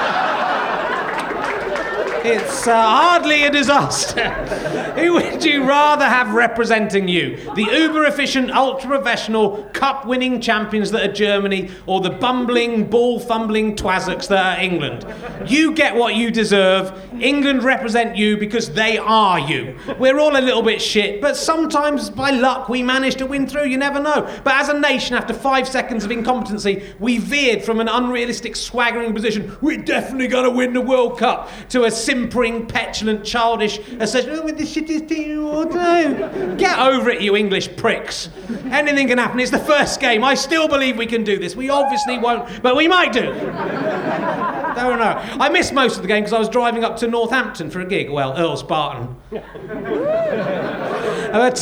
it's 2.25 2.67
uh, 2.67 2.81
hardly 2.81 3.43
a 3.43 3.51
disaster. 3.51 4.29
Who 4.95 5.13
would 5.13 5.43
you 5.43 5.67
rather 5.67 6.05
have 6.05 6.33
representing 6.33 7.07
you? 7.07 7.37
The 7.55 7.63
uber 7.63 8.05
efficient, 8.05 8.51
ultra 8.51 8.89
professional, 8.89 9.63
cup 9.73 10.05
winning 10.05 10.39
champions 10.39 10.91
that 10.91 11.09
are 11.09 11.11
Germany, 11.11 11.69
or 11.85 11.99
the 11.99 12.09
bumbling, 12.09 12.89
ball 12.89 13.19
fumbling 13.19 13.75
twazzocks 13.75 14.27
that 14.29 14.57
are 14.57 14.63
England? 14.63 15.05
You 15.45 15.73
get 15.73 15.95
what 15.95 16.15
you 16.15 16.31
deserve. 16.31 16.97
England 17.21 17.63
represent 17.63 18.15
you 18.15 18.37
because 18.37 18.73
they 18.73 18.97
are 18.97 19.39
you. 19.39 19.77
We're 19.99 20.19
all 20.19 20.37
a 20.37 20.41
little 20.41 20.61
bit 20.61 20.81
shit, 20.81 21.21
but 21.21 21.35
sometimes 21.35 22.09
by 22.09 22.31
luck 22.31 22.69
we 22.69 22.83
manage 22.83 23.15
to 23.15 23.25
win 23.25 23.47
through. 23.47 23.65
You 23.65 23.77
never 23.77 23.99
know. 23.99 24.29
But 24.43 24.55
as 24.55 24.69
a 24.69 24.79
nation, 24.79 25.15
after 25.15 25.33
five 25.33 25.67
seconds 25.67 26.05
of 26.05 26.11
incompetency, 26.11 26.83
we 26.99 27.17
veered 27.17 27.63
from 27.63 27.79
an 27.79 27.87
unrealistic, 27.87 28.55
swaggering 28.55 29.13
position. 29.13 29.57
We're 29.61 29.83
definitely 29.83 30.27
going 30.27 30.45
to 30.45 30.51
win 30.51 30.73
the 30.73 30.81
World 30.81 31.19
Cup 31.19 31.49
to 31.69 31.83
a 31.83 31.91
simpering, 32.13 32.67
petulant, 32.67 33.25
childish 33.25 33.79
assertion. 33.99 34.29
Oh, 34.33 34.43
we're 34.43 34.53
the 34.53 34.63
shittiest 34.63 35.07
team 35.09 35.43
all. 35.45 35.65
Get 35.65 36.77
over 36.77 37.09
it, 37.09 37.21
you 37.21 37.35
English 37.35 37.75
pricks. 37.75 38.29
Anything 38.65 39.07
can 39.07 39.17
happen. 39.17 39.39
It's 39.39 39.49
the 39.49 39.57
first 39.57 39.99
game. 39.99 40.23
I 40.23 40.35
still 40.35 40.67
believe 40.67 40.97
we 40.97 41.07
can 41.07 41.23
do 41.23 41.39
this. 41.39 41.55
We 41.55 41.69
obviously 41.69 42.19
won't, 42.19 42.61
but 42.61 42.75
we 42.75 42.87
might 42.87 43.13
do. 43.13 43.33
Don't 43.33 44.99
know. 44.99 45.19
I 45.39 45.49
missed 45.49 45.73
most 45.73 45.95
of 45.95 46.03
the 46.03 46.07
game 46.07 46.21
because 46.23 46.33
I 46.33 46.39
was 46.39 46.49
driving 46.49 46.83
up 46.83 46.97
to 46.97 47.07
Northampton 47.07 47.71
for 47.71 47.81
a 47.81 47.85
gig. 47.85 48.11
Well, 48.11 48.37
Earls 48.37 48.61
Barton. 48.61 49.15
but 49.31 49.43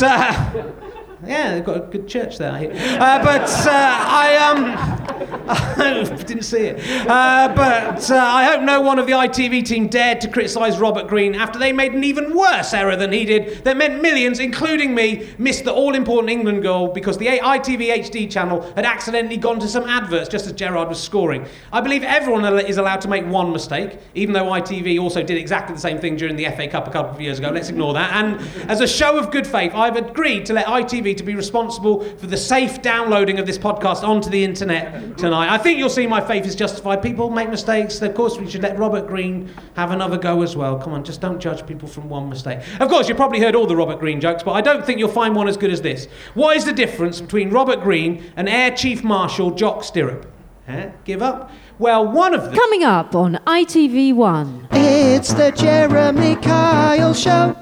uh, 0.02 0.72
yeah, 1.26 1.54
they've 1.54 1.64
got 1.64 1.76
a 1.76 1.86
good 1.86 2.08
church 2.08 2.36
there. 2.38 2.52
Uh, 2.52 3.24
but 3.24 3.48
uh, 3.48 3.70
I 3.70 4.36
um, 4.36 5.01
didn't 6.26 6.42
see 6.42 6.66
it. 6.66 7.08
Uh, 7.08 7.52
but 7.54 8.10
uh, 8.10 8.16
I 8.16 8.44
hope 8.44 8.62
no 8.62 8.80
one 8.80 8.98
of 8.98 9.06
the 9.06 9.12
ITV 9.12 9.64
team 9.64 9.88
dared 9.88 10.20
to 10.22 10.28
criticise 10.28 10.78
Robert 10.78 11.08
Green 11.08 11.34
after 11.34 11.58
they 11.58 11.72
made 11.72 11.92
an 11.92 12.04
even 12.04 12.36
worse 12.36 12.72
error 12.72 12.96
than 12.96 13.12
he 13.12 13.24
did. 13.24 13.64
That 13.64 13.76
meant 13.76 14.02
millions, 14.02 14.38
including 14.38 14.94
me, 14.94 15.28
missed 15.38 15.64
the 15.64 15.72
all-important 15.72 16.30
England 16.30 16.62
goal 16.62 16.88
because 16.88 17.18
the 17.18 17.26
ITV 17.26 17.94
HD 17.96 18.30
channel 18.30 18.62
had 18.74 18.84
accidentally 18.84 19.36
gone 19.36 19.60
to 19.60 19.68
some 19.68 19.84
adverts 19.84 20.28
just 20.28 20.46
as 20.46 20.52
Gerrard 20.52 20.88
was 20.88 21.02
scoring. 21.02 21.46
I 21.72 21.80
believe 21.80 22.02
everyone 22.02 22.44
is 22.60 22.78
allowed 22.78 23.00
to 23.02 23.08
make 23.08 23.24
one 23.26 23.52
mistake, 23.52 23.98
even 24.14 24.32
though 24.32 24.44
ITV 24.44 25.00
also 25.00 25.22
did 25.22 25.38
exactly 25.38 25.74
the 25.74 25.80
same 25.80 25.98
thing 25.98 26.16
during 26.16 26.36
the 26.36 26.46
FA 26.46 26.68
Cup 26.68 26.86
a 26.86 26.90
couple 26.90 27.12
of 27.12 27.20
years 27.20 27.38
ago. 27.38 27.50
Let's 27.50 27.68
ignore 27.68 27.94
that. 27.94 28.12
And 28.12 28.40
as 28.70 28.80
a 28.80 28.88
show 28.88 29.18
of 29.18 29.30
good 29.30 29.46
faith, 29.46 29.72
I've 29.74 29.96
agreed 29.96 30.46
to 30.46 30.52
let 30.52 30.66
ITV 30.66 31.16
to 31.16 31.22
be 31.22 31.34
responsible 31.34 32.04
for 32.16 32.26
the 32.26 32.36
safe 32.36 32.82
downloading 32.82 33.38
of 33.38 33.46
this 33.46 33.58
podcast 33.58 34.02
onto 34.02 34.30
the 34.30 34.42
internet 34.42 35.11
tonight. 35.16 35.52
I 35.52 35.58
think 35.58 35.78
you'll 35.78 35.88
see 35.88 36.06
my 36.06 36.20
faith 36.20 36.46
is 36.46 36.54
justified. 36.54 37.02
People 37.02 37.30
make 37.30 37.48
mistakes. 37.48 38.00
Of 38.02 38.14
course, 38.14 38.38
we 38.38 38.50
should 38.50 38.62
let 38.62 38.78
Robert 38.78 39.06
Green 39.06 39.50
have 39.74 39.90
another 39.90 40.18
go 40.18 40.42
as 40.42 40.56
well. 40.56 40.78
Come 40.78 40.92
on, 40.92 41.04
just 41.04 41.20
don't 41.20 41.40
judge 41.40 41.66
people 41.66 41.88
from 41.88 42.08
one 42.08 42.28
mistake. 42.28 42.60
Of 42.80 42.88
course, 42.88 43.08
you've 43.08 43.16
probably 43.16 43.40
heard 43.40 43.54
all 43.54 43.66
the 43.66 43.76
Robert 43.76 43.98
Green 43.98 44.20
jokes, 44.20 44.42
but 44.42 44.52
I 44.52 44.60
don't 44.60 44.84
think 44.84 44.98
you'll 44.98 45.08
find 45.08 45.34
one 45.34 45.48
as 45.48 45.56
good 45.56 45.70
as 45.70 45.82
this. 45.82 46.06
What 46.34 46.56
is 46.56 46.64
the 46.64 46.72
difference 46.72 47.20
between 47.20 47.50
Robert 47.50 47.82
Green 47.82 48.32
and 48.36 48.48
Air 48.48 48.70
Chief 48.70 49.02
Marshal 49.04 49.50
Jock 49.50 49.84
Stirrup? 49.84 50.30
Huh? 50.66 50.90
Give 51.04 51.22
up? 51.22 51.50
Well, 51.78 52.06
one 52.06 52.34
of 52.34 52.44
them. 52.44 52.54
Coming 52.54 52.84
up 52.84 53.14
on 53.14 53.34
ITV1. 53.46 54.68
It's 54.70 55.32
the 55.32 55.50
Jeremy 55.50 56.36
Kyle 56.36 57.14
Show. 57.14 57.56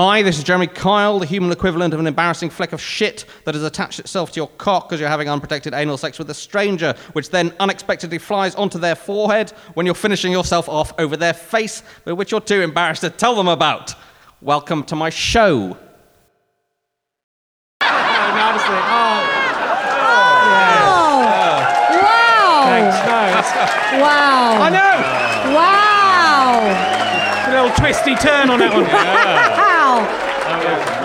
Hi, 0.00 0.22
this 0.22 0.38
is 0.38 0.44
Jeremy 0.44 0.68
Kyle, 0.68 1.18
the 1.18 1.26
human 1.26 1.50
equivalent 1.50 1.92
of 1.92 1.98
an 1.98 2.06
embarrassing 2.06 2.50
fleck 2.50 2.72
of 2.72 2.80
shit 2.80 3.24
that 3.44 3.56
has 3.56 3.64
attached 3.64 3.98
itself 3.98 4.30
to 4.30 4.36
your 4.36 4.46
cock 4.46 4.88
because 4.88 5.00
you're 5.00 5.08
having 5.08 5.28
unprotected 5.28 5.74
anal 5.74 5.96
sex 5.96 6.20
with 6.20 6.30
a 6.30 6.34
stranger, 6.34 6.94
which 7.14 7.30
then 7.30 7.52
unexpectedly 7.58 8.18
flies 8.18 8.54
onto 8.54 8.78
their 8.78 8.94
forehead 8.94 9.50
when 9.74 9.86
you're 9.86 9.96
finishing 9.96 10.30
yourself 10.30 10.68
off 10.68 10.92
over 11.00 11.16
their 11.16 11.34
face, 11.34 11.82
but 12.04 12.14
which 12.14 12.30
you're 12.30 12.40
too 12.40 12.60
embarrassed 12.60 13.00
to 13.00 13.10
tell 13.10 13.34
them 13.34 13.48
about. 13.48 13.96
Welcome 14.40 14.84
to 14.84 14.94
my 14.94 15.10
show. 15.10 15.76
Oh. 17.80 17.88
oh! 17.90 18.38
Wow! 21.98 22.70
Wow! 24.00 24.62
I 24.62 24.70
know! 24.70 25.56
Wow! 25.56 25.88
A 27.48 27.50
little 27.50 27.76
twisty 27.76 28.14
turn 28.14 28.48
on 28.48 28.60
that 28.60 28.72
one. 28.72 28.84
Wow! 28.84 29.64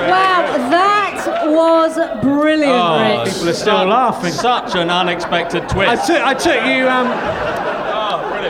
Wow, 0.10 0.69
that 0.69 1.45
was 1.48 1.95
brilliant, 2.22 2.72
Oh, 2.72 3.24
Rich. 3.24 3.33
People 3.33 3.50
are 3.50 3.53
still 3.53 3.86
laughing. 3.86 4.31
Such 4.33 4.75
an 4.75 4.89
unexpected 4.89 5.63
I 5.63 5.67
twist. 5.67 6.07
took, 6.07 6.22
I 6.22 6.33
took 6.33 6.65
you. 6.65 6.88
Um, 6.88 7.63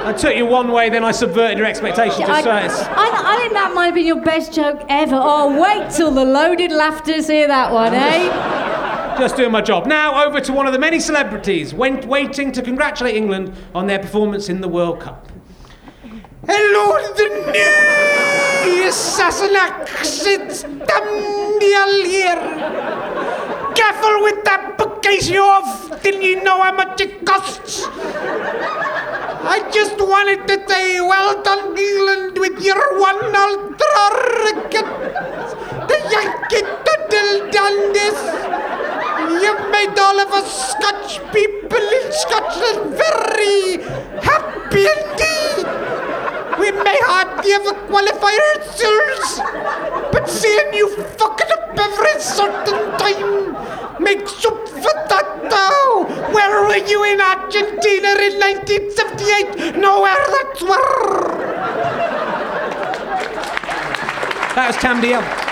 I 0.06 0.12
took 0.12 0.36
you 0.36 0.46
one 0.46 0.72
way, 0.72 0.90
then 0.90 1.04
I 1.06 1.12
subverted 1.12 1.58
your 1.58 1.68
expectations. 1.68 2.28
I, 2.28 2.42
Just 2.42 2.78
so 2.78 2.92
I, 2.92 3.22
I 3.26 3.38
think 3.38 3.54
that 3.54 3.74
might 3.74 3.86
have 3.86 3.96
been 3.96 4.06
your 4.06 4.22
best 4.22 4.52
joke 4.52 4.82
ever. 4.90 5.16
Oh, 5.18 5.62
wait 5.62 5.92
till 5.92 6.12
the 6.12 6.26
loaded 6.26 6.72
laughters 6.72 7.28
hear 7.28 7.48
that 7.48 7.72
one, 7.72 7.94
eh? 7.94 9.16
Just 9.20 9.38
doing 9.38 9.52
my 9.52 9.62
job. 9.62 9.86
Now 9.86 10.26
over 10.26 10.42
to 10.42 10.52
one 10.52 10.66
of 10.68 10.74
the 10.74 10.80
many 10.80 11.00
celebrities 11.00 11.74
went, 11.74 12.06
waiting 12.06 12.52
to 12.52 12.62
congratulate 12.62 13.16
England 13.16 13.54
on 13.74 13.88
their 13.88 14.00
performance 14.00 14.50
in 14.50 14.60
the 14.60 14.68
World 14.68 15.00
Cup. 15.00 15.30
Hello, 16.46 17.14
the 17.16 17.52
new 17.52 18.03
Sassenachs. 18.64 20.24
Daniel 20.88 22.06
here. 22.06 22.42
Careful 23.76 24.24
with 24.24 24.44
that 24.46 24.76
bookcase 24.78 25.30
you 25.30 25.42
have. 25.42 26.02
Didn't 26.02 26.22
you 26.22 26.42
know 26.44 26.62
how 26.62 26.74
much 26.74 27.02
it 27.02 27.26
costs? 27.26 27.86
I 29.46 29.70
just 29.74 29.98
wanted 30.00 30.48
to 30.48 30.70
say 30.70 31.02
well 31.02 31.44
done, 31.44 31.78
England, 31.78 32.40
with 32.40 32.62
your 32.64 33.00
one 33.00 33.36
ultra 33.36 34.06
record. 34.46 34.88
The 35.90 35.98
Yankee 36.14 36.64
Doodle 36.86 37.94
this. 37.94 38.18
You've 39.44 39.72
made 39.72 40.00
all 40.00 40.20
of 40.20 40.32
us 40.32 40.72
Scotch 40.72 41.20
people 41.34 41.86
in 42.00 42.12
Scotland 42.12 42.96
very 42.96 43.84
happy 44.22 44.86
indeed. 44.88 45.33
We 46.64 46.72
may 46.72 46.98
hardly 47.04 47.52
ever 47.52 47.74
qualify 47.92 48.32
ourselves, 48.56 49.42
but 50.14 50.30
seeing 50.30 50.74
you 50.74 50.96
fucking 50.96 51.52
up 51.52 51.78
every 51.78 52.22
certain 52.22 52.98
time 52.98 54.02
makes 54.02 54.46
up 54.46 54.70
for 54.70 54.96
that 55.12 55.44
now. 55.52 56.06
Where 56.32 56.64
were 56.64 56.88
you 56.88 57.04
in 57.04 57.20
Argentina 57.20 58.16
in 58.16 58.40
1978? 58.40 59.76
Nowhere, 59.76 60.16
that's 60.32 60.62
where. 60.64 61.04
That 64.56 64.68
was 64.68 64.78
Tam 64.78 65.02
Dalyell. 65.02 65.44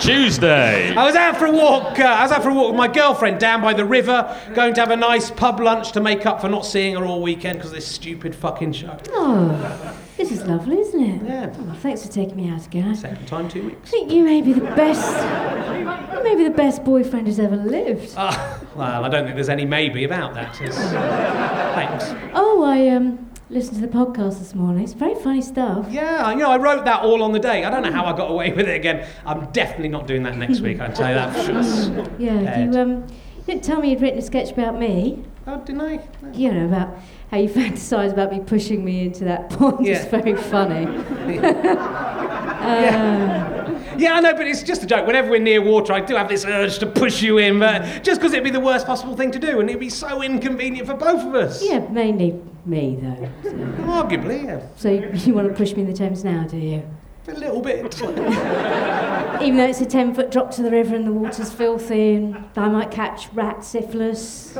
Tuesday. 0.00 0.94
I 0.94 1.04
was 1.04 1.14
out 1.14 1.36
for 1.36 1.46
a 1.46 1.52
walk. 1.52 1.98
Uh, 1.98 2.04
I 2.04 2.22
was 2.22 2.32
out 2.32 2.42
for 2.42 2.50
a 2.50 2.54
walk 2.54 2.68
with 2.70 2.76
my 2.78 2.88
girlfriend 2.88 3.40
down 3.40 3.60
by 3.62 3.72
the 3.74 3.84
river, 3.84 4.38
going 4.54 4.74
to 4.74 4.80
have 4.80 4.90
a 4.90 4.96
nice 4.96 5.30
pub 5.30 5.60
lunch 5.60 5.92
to 5.92 6.00
make 6.00 6.26
up 6.26 6.40
for 6.40 6.48
not 6.48 6.64
seeing 6.66 6.96
her 6.96 7.04
all 7.04 7.22
weekend 7.22 7.58
because 7.58 7.70
of 7.70 7.76
this 7.76 7.86
stupid 7.86 8.34
fucking 8.34 8.72
show. 8.72 8.98
Oh, 9.10 9.96
this 10.16 10.30
is 10.30 10.42
lovely, 10.44 10.78
isn't 10.78 11.00
it? 11.02 11.22
Yeah. 11.26 11.54
Oh, 11.58 11.76
thanks 11.80 12.04
for 12.06 12.12
taking 12.12 12.36
me 12.36 12.48
out 12.48 12.64
again. 12.66 12.88
I 12.90 12.94
Second 12.94 13.26
time, 13.26 13.48
two 13.48 13.66
weeks. 13.66 13.88
I 13.88 13.90
think 13.90 14.12
you 14.12 14.24
may 14.24 14.40
be 14.42 14.52
the 14.52 14.60
best. 14.60 15.06
You 16.16 16.22
may 16.22 16.34
be 16.34 16.44
the 16.44 16.54
best 16.54 16.84
boyfriend 16.84 17.26
who's 17.26 17.38
ever 17.40 17.56
lived. 17.56 18.14
Ah, 18.16 18.60
well, 18.74 19.04
I 19.04 19.08
don't 19.08 19.24
think 19.24 19.34
there's 19.34 19.48
any 19.48 19.64
maybe 19.64 20.04
about 20.04 20.34
that. 20.34 20.56
Thanks. 20.56 22.04
Oh, 22.34 22.62
I 22.64 22.88
um 22.88 23.30
listened 23.48 23.80
to 23.80 23.86
the 23.86 23.92
podcast 23.92 24.38
this 24.40 24.54
morning. 24.54 24.82
It's 24.82 24.92
very 24.92 25.14
funny 25.14 25.40
stuff. 25.42 25.86
Yeah, 25.90 26.30
you 26.32 26.38
know, 26.38 26.50
I 26.50 26.56
wrote 26.56 26.84
that 26.84 27.02
all 27.02 27.22
on 27.22 27.32
the 27.32 27.38
day. 27.38 27.64
I 27.64 27.70
don't 27.70 27.82
know 27.82 27.92
how 27.92 28.04
I 28.04 28.16
got 28.16 28.30
away 28.30 28.52
with 28.52 28.68
it 28.68 28.74
again. 28.74 29.06
I'm 29.24 29.46
definitely 29.52 29.88
not 29.88 30.06
doing 30.06 30.22
that 30.24 30.36
next 30.36 30.60
week. 30.60 30.80
I 30.80 30.86
can 30.86 30.96
tell 30.96 31.08
you 31.08 31.14
that 31.14 31.36
for 31.36 31.42
sure. 31.44 32.06
Yeah, 32.18 32.64
you 32.64 32.78
um 32.78 33.06
you 33.36 33.42
didn't 33.46 33.64
tell 33.64 33.80
me 33.80 33.90
you'd 33.90 34.00
written 34.00 34.18
a 34.18 34.22
sketch 34.22 34.50
about 34.50 34.78
me. 34.78 35.24
Oh, 35.46 35.58
didn't 35.60 35.80
I? 35.82 36.00
You 36.32 36.52
know 36.52 36.64
about 36.66 36.98
how 37.30 37.36
you 37.38 37.48
fantasise 37.60 38.10
about 38.12 38.32
me 38.32 38.40
pushing 38.40 38.84
me 38.84 39.02
into 39.06 39.24
that 39.24 39.50
pond. 39.56 39.86
It's 39.86 40.06
very 40.06 40.34
funny. 40.34 40.82
Yeah. 42.66 43.62
Yeah, 43.96 44.14
I 44.14 44.20
know, 44.20 44.34
but 44.34 44.46
it's 44.46 44.62
just 44.62 44.82
a 44.82 44.86
joke. 44.86 45.06
Whenever 45.06 45.30
we're 45.30 45.40
near 45.40 45.62
water, 45.62 45.92
I 45.92 46.00
do 46.00 46.16
have 46.16 46.28
this 46.28 46.44
urge 46.44 46.78
to 46.80 46.86
push 46.86 47.22
you 47.22 47.38
in, 47.38 47.58
but 47.58 48.02
just 48.02 48.20
because 48.20 48.32
it'd 48.32 48.44
be 48.44 48.50
the 48.50 48.60
worst 48.60 48.86
possible 48.86 49.16
thing 49.16 49.30
to 49.30 49.38
do, 49.38 49.60
and 49.60 49.70
it'd 49.70 49.80
be 49.80 49.88
so 49.88 50.22
inconvenient 50.22 50.86
for 50.86 50.94
both 50.94 51.24
of 51.24 51.34
us. 51.34 51.64
Yeah, 51.64 51.78
mainly 51.90 52.38
me 52.66 52.98
though. 53.00 53.28
So, 53.42 53.50
Arguably, 53.50 54.44
yeah. 54.44 54.66
so 54.76 54.90
you, 54.90 55.10
you 55.14 55.34
want 55.34 55.48
to 55.48 55.54
push 55.54 55.72
me 55.74 55.82
in 55.82 55.86
the 55.86 55.92
Thames 55.92 56.24
now, 56.24 56.44
do 56.44 56.56
you? 56.56 56.82
A 57.28 57.32
little 57.32 57.60
bit. 57.60 58.00
Even 59.42 59.56
though 59.56 59.66
it's 59.66 59.80
a 59.80 59.86
10 59.86 60.14
foot 60.14 60.30
drop 60.30 60.52
to 60.52 60.62
the 60.62 60.70
river 60.70 60.94
and 60.94 61.04
the 61.08 61.12
water's 61.12 61.52
filthy 61.52 62.14
and 62.14 62.36
I 62.56 62.68
might 62.68 62.92
catch 62.92 63.28
rat 63.32 63.64
syphilis. 63.64 64.56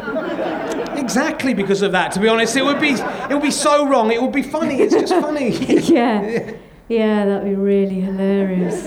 exactly 0.96 1.54
because 1.54 1.82
of 1.82 1.92
that, 1.92 2.10
to 2.12 2.20
be 2.20 2.26
honest. 2.26 2.56
It 2.56 2.64
would 2.64 2.80
be 2.80 2.90
it 2.90 3.30
would 3.30 3.42
be 3.42 3.52
so 3.52 3.86
wrong. 3.86 4.10
It 4.10 4.20
would 4.20 4.32
be 4.32 4.42
funny. 4.42 4.80
It's 4.80 4.94
just 4.94 5.12
funny. 5.12 5.50
yeah. 5.66 6.54
Yeah, 6.88 7.24
that'd 7.24 7.48
be 7.48 7.54
really 7.54 8.00
hilarious. 8.00 8.86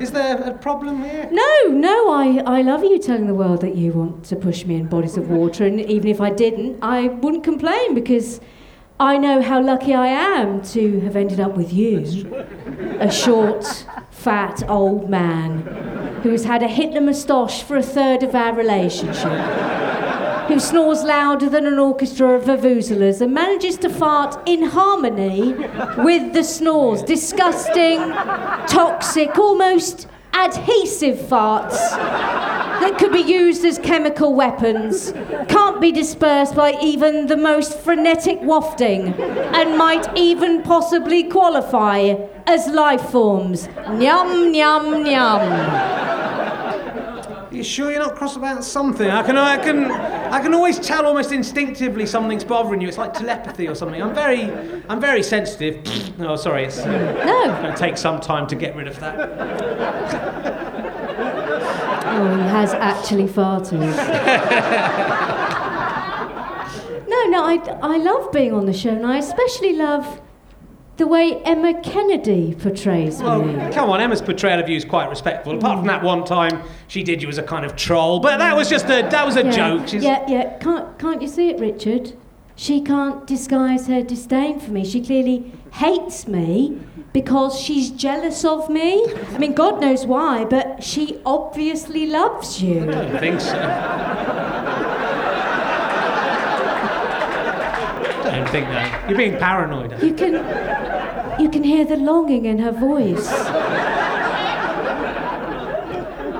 Is 0.00 0.10
there 0.10 0.38
a 0.42 0.58
problem 0.58 1.04
here? 1.04 1.28
No, 1.30 1.68
no, 1.68 2.10
I, 2.10 2.42
I 2.44 2.62
love 2.62 2.82
you 2.82 2.98
telling 2.98 3.28
the 3.28 3.34
world 3.34 3.60
that 3.60 3.76
you 3.76 3.92
want 3.92 4.24
to 4.26 4.36
push 4.36 4.64
me 4.64 4.74
in 4.74 4.86
bodies 4.86 5.16
of 5.16 5.30
water, 5.30 5.64
and 5.64 5.80
even 5.80 6.08
if 6.08 6.20
I 6.20 6.30
didn't, 6.30 6.78
I 6.82 7.08
wouldn't 7.08 7.44
complain 7.44 7.94
because 7.94 8.40
I 9.00 9.16
know 9.16 9.40
how 9.40 9.62
lucky 9.62 9.94
I 9.94 10.08
am 10.08 10.60
to 10.72 10.98
have 11.00 11.14
ended 11.14 11.38
up 11.38 11.56
with 11.56 11.72
you. 11.72 11.98
A 12.98 13.08
short, 13.08 13.86
fat 14.10 14.68
old 14.68 15.08
man 15.08 15.60
who 16.22 16.30
has 16.30 16.44
had 16.44 16.64
a 16.64 16.68
Hitler 16.68 17.00
moustache 17.00 17.62
for 17.62 17.76
a 17.76 17.82
third 17.82 18.24
of 18.24 18.34
our 18.34 18.52
relationship. 18.52 19.38
Who 20.48 20.58
snores 20.58 21.04
louder 21.04 21.48
than 21.48 21.66
an 21.66 21.78
orchestra 21.78 22.30
of 22.34 22.44
vuvuzelas 22.44 23.20
and 23.20 23.32
manages 23.32 23.76
to 23.78 23.88
fart 23.88 24.36
in 24.48 24.64
harmony 24.64 25.52
with 25.98 26.32
the 26.32 26.42
snores. 26.42 27.02
Disgusting, 27.02 27.98
toxic, 28.66 29.38
almost 29.38 30.08
adhesive 30.32 31.16
farts 31.16 31.78
that 32.80 32.96
could 32.98 33.12
be 33.12 33.20
used 33.20 33.64
as 33.64 33.78
chemical 33.78 34.34
weapons, 34.34 35.12
can't 35.48 35.80
be 35.80 35.92
dispersed 35.92 36.54
by 36.54 36.78
even 36.80 37.26
the 37.26 37.36
most 37.36 37.78
frenetic 37.78 38.38
wafting, 38.42 39.14
and 39.14 39.76
might 39.76 40.06
even 40.16 40.62
possibly 40.62 41.24
qualify 41.24 42.14
as 42.46 42.66
life 42.68 43.10
forms. 43.10 43.68
Nyum, 43.68 44.52
nyum, 44.52 45.04
nyum. 45.04 46.17
You 47.50 47.62
sure 47.62 47.90
you're 47.90 48.00
not 48.00 48.14
cross 48.14 48.36
about 48.36 48.62
something? 48.62 49.08
I 49.08 49.22
can, 49.22 49.38
I 49.38 49.56
can, 49.56 49.90
I 49.90 50.40
can 50.40 50.52
always 50.52 50.78
tell 50.78 51.06
almost 51.06 51.32
instinctively 51.32 52.04
something's 52.04 52.44
bothering 52.44 52.80
you. 52.80 52.88
It's 52.88 52.98
like 52.98 53.14
telepathy 53.14 53.68
or 53.68 53.74
something. 53.74 54.02
I'm 54.02 54.14
very, 54.14 54.52
I'm 54.88 55.00
very 55.00 55.22
sensitive. 55.22 55.80
oh, 56.20 56.36
sorry, 56.36 56.64
it's 56.64 56.78
uh, 56.78 56.86
No. 57.24 57.50
It's 57.50 57.60
going 57.62 57.74
to 57.74 57.78
take 57.78 57.96
some 57.96 58.20
time 58.20 58.46
to 58.48 58.54
get 58.54 58.76
rid 58.76 58.86
of 58.86 59.00
that. 59.00 59.30
Oh, 62.10 62.36
he 62.36 62.42
has 62.42 62.74
actually 62.74 63.26
farted. 63.26 63.80
no, 67.08 67.24
no, 67.28 67.44
I, 67.44 67.56
I 67.82 67.96
love 67.96 68.30
being 68.32 68.52
on 68.52 68.66
the 68.66 68.72
show, 68.74 68.90
and 68.90 69.06
I 69.06 69.18
especially 69.18 69.74
love 69.74 70.20
the 70.98 71.06
way 71.06 71.40
Emma 71.44 71.80
Kennedy 71.80 72.56
portrays 72.56 73.22
Well, 73.22 73.44
me. 73.44 73.72
come 73.72 73.88
on, 73.88 74.00
Emma's 74.00 74.20
portrayal 74.20 74.58
of 74.60 74.68
you 74.68 74.76
is 74.76 74.84
quite 74.84 75.08
respectful. 75.08 75.56
Apart 75.56 75.78
from 75.78 75.86
that 75.86 76.02
one 76.02 76.24
time 76.24 76.62
she 76.88 77.04
did 77.04 77.22
you 77.22 77.28
as 77.28 77.38
a 77.38 77.42
kind 77.42 77.64
of 77.64 77.76
troll, 77.76 78.18
but 78.18 78.38
that 78.38 78.56
was 78.56 78.68
just 78.68 78.86
a, 78.86 79.08
that 79.08 79.24
was 79.24 79.36
a 79.36 79.44
yeah, 79.44 79.50
joke. 79.50 79.88
She's, 79.88 80.02
yeah, 80.02 80.24
yeah. 80.28 80.58
Can't, 80.58 80.98
can't 80.98 81.22
you 81.22 81.28
see 81.28 81.50
it, 81.50 81.60
Richard? 81.60 82.14
She 82.56 82.80
can't 82.80 83.24
disguise 83.28 83.86
her 83.86 84.02
disdain 84.02 84.58
for 84.58 84.72
me. 84.72 84.84
She 84.84 85.00
clearly 85.00 85.52
hates 85.74 86.26
me 86.26 86.80
because 87.12 87.58
she's 87.60 87.90
jealous 87.90 88.44
of 88.44 88.68
me. 88.68 89.06
I 89.32 89.38
mean, 89.38 89.54
God 89.54 89.80
knows 89.80 90.04
why, 90.04 90.44
but 90.44 90.82
she 90.82 91.20
obviously 91.24 92.06
loves 92.08 92.60
you. 92.60 92.82
I 92.82 92.86
don't 92.86 93.18
think 93.20 93.40
so. 93.40 93.56
I 98.30 98.37
don't 98.52 98.62
think 98.62 98.68
that. 98.68 99.08
You're 99.08 99.18
being 99.18 99.36
paranoid. 99.36 100.02
You 100.02 100.14
can, 100.14 101.40
you 101.40 101.48
can 101.50 101.62
hear 101.64 101.84
the 101.84 101.96
longing 101.96 102.46
in 102.46 102.58
her 102.58 102.72
voice. 102.72 103.28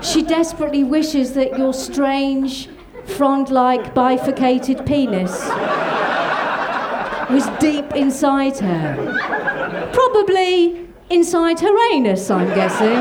She 0.06 0.22
desperately 0.22 0.84
wishes 0.84 1.34
that 1.34 1.58
your 1.58 1.74
strange, 1.74 2.68
frond-like 3.04 3.94
bifurcated 3.94 4.86
penis 4.86 5.32
was 7.30 7.46
deep 7.58 7.92
inside 7.94 8.58
her. 8.58 9.90
Probably 9.92 10.86
inside 11.10 11.60
her 11.60 11.92
anus, 11.92 12.30
I'm 12.30 12.48
guessing. 12.54 12.98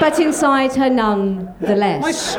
But 0.00 0.18
inside 0.18 0.74
her 0.74 0.90
nonetheless. 0.90 2.02
My, 2.02 2.08
s- 2.10 2.36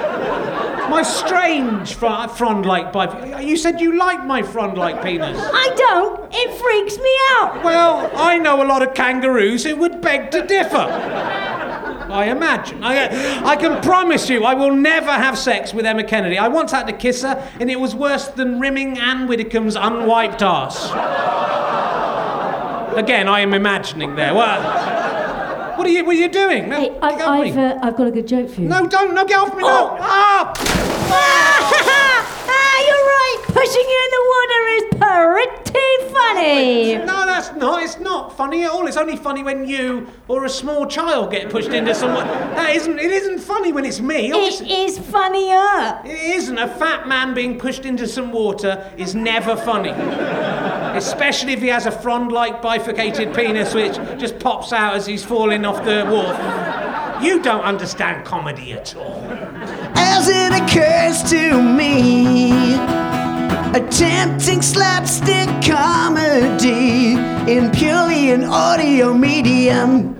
my 0.95 1.03
strange 1.03 1.93
fr- 1.95 2.27
frond-like 2.37 2.93
biped. 2.93 3.43
You 3.43 3.57
said 3.57 3.81
you 3.81 3.97
like 3.97 4.25
my 4.25 4.41
frond-like 4.41 5.03
penis. 5.03 5.37
I 5.37 5.73
don't. 5.75 6.33
It 6.33 6.49
freaks 6.57 6.97
me 6.97 7.13
out. 7.31 7.63
Well, 7.63 8.09
I 8.15 8.37
know 8.37 8.63
a 8.63 8.67
lot 8.67 8.81
of 8.81 8.93
kangaroos 8.93 9.65
who 9.65 9.75
would 9.75 9.99
beg 9.99 10.31
to 10.31 10.45
differ. 10.47 10.77
I 10.77 12.27
imagine. 12.29 12.81
I, 12.81 13.43
I 13.45 13.55
can 13.57 13.81
promise 13.81 14.29
you, 14.29 14.45
I 14.45 14.53
will 14.53 14.73
never 14.73 15.11
have 15.11 15.37
sex 15.37 15.73
with 15.73 15.85
Emma 15.85 16.05
Kennedy. 16.05 16.37
I 16.37 16.47
once 16.47 16.71
had 16.71 16.87
to 16.87 16.93
kiss 16.93 17.23
her, 17.23 17.35
and 17.59 17.69
it 17.69 17.79
was 17.79 17.93
worse 17.93 18.29
than 18.29 18.61
rimming 18.61 18.97
Anne 18.97 19.27
Widdecombe's 19.27 19.75
unwiped 19.75 20.41
ass. 20.41 20.91
Again, 22.95 23.27
I 23.27 23.41
am 23.41 23.53
imagining 23.53 24.15
there. 24.15 24.33
What, 25.75 25.79
what 25.79 25.87
are 25.87 25.91
you? 25.91 26.05
What 26.05 26.15
are 26.15 26.19
you 26.19 26.29
doing? 26.29 26.69
No, 26.69 26.77
Hey, 26.79 26.89
get 26.89 27.03
I, 27.03 27.09
off 27.25 27.29
I've, 27.47 27.55
me. 27.55 27.61
uh, 27.63 27.79
I've 27.81 27.97
got 27.97 28.07
a 28.07 28.11
good 28.11 28.27
joke 28.27 28.49
for 28.49 28.61
you. 28.61 28.67
No, 28.69 28.87
don't. 28.87 29.13
No, 29.13 29.25
get 29.25 29.39
off 29.39 29.53
me. 29.55 29.61
No. 29.63 29.97
Ah! 29.99 30.53
ah, 30.57 31.71
you're 31.71 31.85
right. 31.85 32.01
Pushing 33.65 33.81
you 33.81 34.01
in 34.05 34.11
the 34.11 34.23
water 34.35 34.61
is 34.77 34.83
pretty 35.73 36.13
funny. 36.13 36.97
No, 36.99 37.25
that's 37.25 37.51
not. 37.55 37.81
It's 37.81 37.97
not 37.99 38.37
funny 38.37 38.63
at 38.63 38.69
all. 38.69 38.85
It's 38.85 38.95
only 38.95 39.15
funny 39.17 39.41
when 39.41 39.67
you 39.67 40.07
or 40.27 40.45
a 40.45 40.49
small 40.49 40.85
child 40.85 41.31
get 41.31 41.49
pushed 41.49 41.69
into 41.69 41.95
someone. 41.95 42.27
That 42.27 42.75
isn't. 42.75 42.99
It 42.99 43.09
isn't 43.09 43.39
funny 43.39 43.71
when 43.73 43.83
it's 43.83 43.99
me. 43.99 44.27
It 44.29 44.33
Obviously- 44.35 44.71
is 44.71 44.99
funnier. 44.99 45.99
It 46.05 46.35
isn't. 46.35 46.59
A 46.59 46.67
fat 46.67 47.07
man 47.07 47.33
being 47.33 47.57
pushed 47.57 47.85
into 47.85 48.07
some 48.07 48.31
water 48.31 48.87
is 48.97 49.15
never 49.15 49.55
funny. 49.55 49.89
Especially 50.95 51.53
if 51.53 51.59
he 51.61 51.67
has 51.69 51.87
a 51.87 51.91
frond 51.91 52.31
like 52.31 52.61
bifurcated 52.61 53.33
penis 53.33 53.73
which 53.73 53.95
just 54.19 54.37
pops 54.37 54.73
out 54.73 54.93
as 54.93 55.07
he's 55.07 55.25
falling 55.25 55.65
off 55.65 55.83
the 55.83 56.05
wharf. 56.05 56.37
You 57.23 57.41
don't 57.41 57.63
understand 57.63 58.25
comedy 58.25 58.73
at 58.73 58.95
all. 58.95 59.23
As 59.95 60.29
it 60.29 60.51
occurs 60.53 61.23
to 61.31 61.61
me, 61.63 62.75
attempting 63.75 64.61
slapstick 64.61 65.49
comedy 65.61 67.11
in 67.51 67.69
purely 67.71 68.31
an 68.31 68.45
audio 68.45 69.13
medium. 69.13 70.13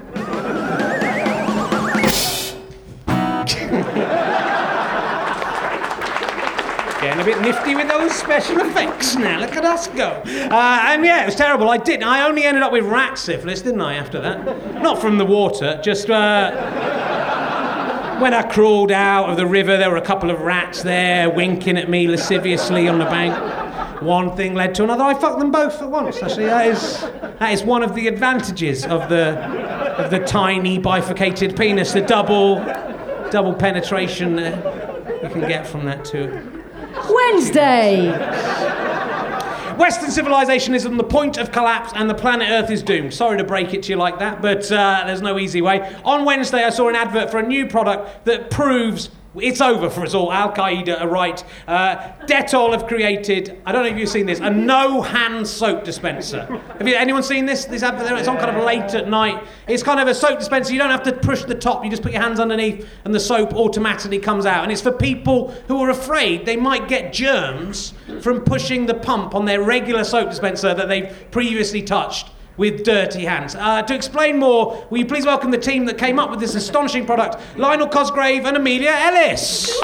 Getting 7.01 7.21
a 7.21 7.23
bit 7.23 7.39
nifty 7.39 7.75
with 7.75 7.87
those 7.87 8.11
special 8.13 8.59
effects 8.59 9.15
now. 9.15 9.39
Look 9.39 9.55
at 9.55 9.63
us 9.63 9.87
go. 9.87 10.21
Uh, 10.25 10.79
and 10.87 11.05
yeah, 11.05 11.23
it 11.23 11.27
was 11.27 11.35
terrible. 11.35 11.69
I 11.69 11.77
did. 11.77 12.03
I 12.03 12.27
only 12.27 12.43
ended 12.43 12.61
up 12.61 12.73
with 12.73 12.83
rat 12.83 13.17
syphilis, 13.17 13.61
didn't 13.61 13.79
I? 13.79 13.93
After 13.93 14.19
that, 14.19 14.81
not 14.81 14.99
from 14.99 15.17
the 15.17 15.25
water, 15.25 15.79
just. 15.81 16.09
Uh, 16.09 16.84
when 18.19 18.33
I 18.33 18.43
crawled 18.43 18.91
out 18.91 19.29
of 19.29 19.37
the 19.37 19.45
river, 19.45 19.77
there 19.77 19.89
were 19.89 19.97
a 19.97 20.01
couple 20.01 20.29
of 20.29 20.41
rats 20.41 20.83
there 20.83 21.29
winking 21.29 21.77
at 21.77 21.89
me 21.89 22.07
lasciviously 22.07 22.87
on 22.87 22.99
the 22.99 23.05
bank. 23.05 24.01
One 24.01 24.35
thing 24.35 24.53
led 24.53 24.75
to 24.75 24.83
another. 24.83 25.03
I 25.03 25.13
fucked 25.13 25.39
them 25.39 25.51
both 25.51 25.81
at 25.81 25.89
once. 25.89 26.21
Actually, 26.21 26.45
that 26.45 26.67
is 26.67 27.01
that 27.39 27.51
is 27.53 27.63
one 27.63 27.83
of 27.83 27.95
the 27.95 28.07
advantages 28.07 28.85
of 28.85 29.09
the 29.09 29.37
of 29.97 30.11
the 30.11 30.19
tiny 30.19 30.77
bifurcated 30.77 31.55
penis, 31.55 31.93
the 31.93 32.01
double 32.01 32.55
double 33.31 33.53
penetration 33.53 34.37
uh, 34.39 35.19
you 35.23 35.29
can 35.29 35.41
get 35.41 35.65
from 35.65 35.85
that 35.85 36.05
too. 36.05 36.63
Wednesday. 37.09 38.64
Western 39.77 40.09
civilization 40.09 40.73
is 40.73 40.85
on 40.85 40.97
the 40.97 41.03
point 41.03 41.37
of 41.37 41.51
collapse 41.51 41.91
and 41.95 42.09
the 42.09 42.13
planet 42.13 42.49
Earth 42.49 42.71
is 42.71 42.81
doomed. 42.81 43.13
Sorry 43.13 43.37
to 43.37 43.43
break 43.43 43.73
it 43.73 43.83
to 43.83 43.89
you 43.91 43.97
like 43.97 44.19
that, 44.19 44.41
but 44.41 44.71
uh, 44.71 45.03
there's 45.05 45.21
no 45.21 45.37
easy 45.37 45.61
way. 45.61 45.95
On 46.05 46.23
Wednesday, 46.23 46.63
I 46.63 46.69
saw 46.69 46.87
an 46.87 46.95
advert 46.95 47.29
for 47.29 47.39
a 47.39 47.47
new 47.47 47.67
product 47.67 48.25
that 48.25 48.49
proves 48.49 49.09
it's 49.41 49.61
over 49.61 49.89
for 49.89 50.01
us 50.03 50.13
all. 50.13 50.31
Al 50.31 50.51
Qaeda 50.51 51.01
are 51.01 51.07
right. 51.07 51.43
Uh, 51.67 51.95
Dettol 52.25 52.71
have 52.71 52.87
created, 52.87 53.61
I 53.65 53.71
don't 53.71 53.83
know 53.83 53.89
if 53.89 53.97
you've 53.97 54.09
seen 54.09 54.25
this, 54.25 54.39
a 54.39 54.49
no 54.49 55.01
hand 55.01 55.47
soap 55.47 55.83
dispenser. 55.83 56.45
Have 56.77 56.87
you, 56.87 56.95
anyone 56.95 57.23
seen 57.23 57.45
this? 57.45 57.65
This 57.65 57.83
advert, 57.83 58.11
it's 58.19 58.27
on 58.27 58.37
kind 58.37 58.55
of 58.55 58.63
late 58.63 58.93
at 58.93 59.09
night. 59.09 59.43
It's 59.67 59.83
kind 59.83 59.99
of 59.99 60.07
a 60.07 60.15
soap 60.15 60.39
dispenser. 60.39 60.73
You 60.73 60.79
don't 60.79 60.89
have 60.89 61.03
to 61.03 61.13
push 61.13 61.43
the 61.43 61.55
top, 61.55 61.83
you 61.83 61.89
just 61.89 62.03
put 62.03 62.11
your 62.11 62.21
hands 62.21 62.39
underneath 62.39 62.87
and 63.03 63.13
the 63.13 63.19
soap 63.19 63.53
automatically 63.53 64.19
comes 64.19 64.45
out. 64.45 64.63
And 64.63 64.71
it's 64.71 64.81
for 64.81 64.91
people 64.91 65.51
who 65.67 65.79
are 65.83 65.89
afraid 65.89 66.45
they 66.45 66.57
might 66.57 66.87
get 66.87 67.13
germs 67.13 67.93
from 68.21 68.41
pushing 68.41 68.85
the 68.85 68.93
pump 68.93 69.35
on 69.35 69.45
their 69.45 69.61
regular 69.61 70.03
soap 70.03 70.29
dispenser 70.29 70.73
that 70.73 70.87
they've 70.87 71.13
previously 71.31 71.81
touched 71.81 72.31
with 72.57 72.83
dirty 72.83 73.25
hands. 73.25 73.55
Uh, 73.55 73.81
to 73.81 73.95
explain 73.95 74.37
more, 74.37 74.85
will 74.89 74.97
you 74.97 75.05
please 75.05 75.25
welcome 75.25 75.51
the 75.51 75.57
team 75.57 75.85
that 75.85 75.97
came 75.97 76.19
up 76.19 76.29
with 76.29 76.39
this 76.39 76.55
astonishing 76.55 77.05
product 77.05 77.37
Lionel 77.57 77.87
Cosgrave 77.87 78.45
and 78.45 78.57
Amelia 78.57 78.91
Ellis. 78.91 79.77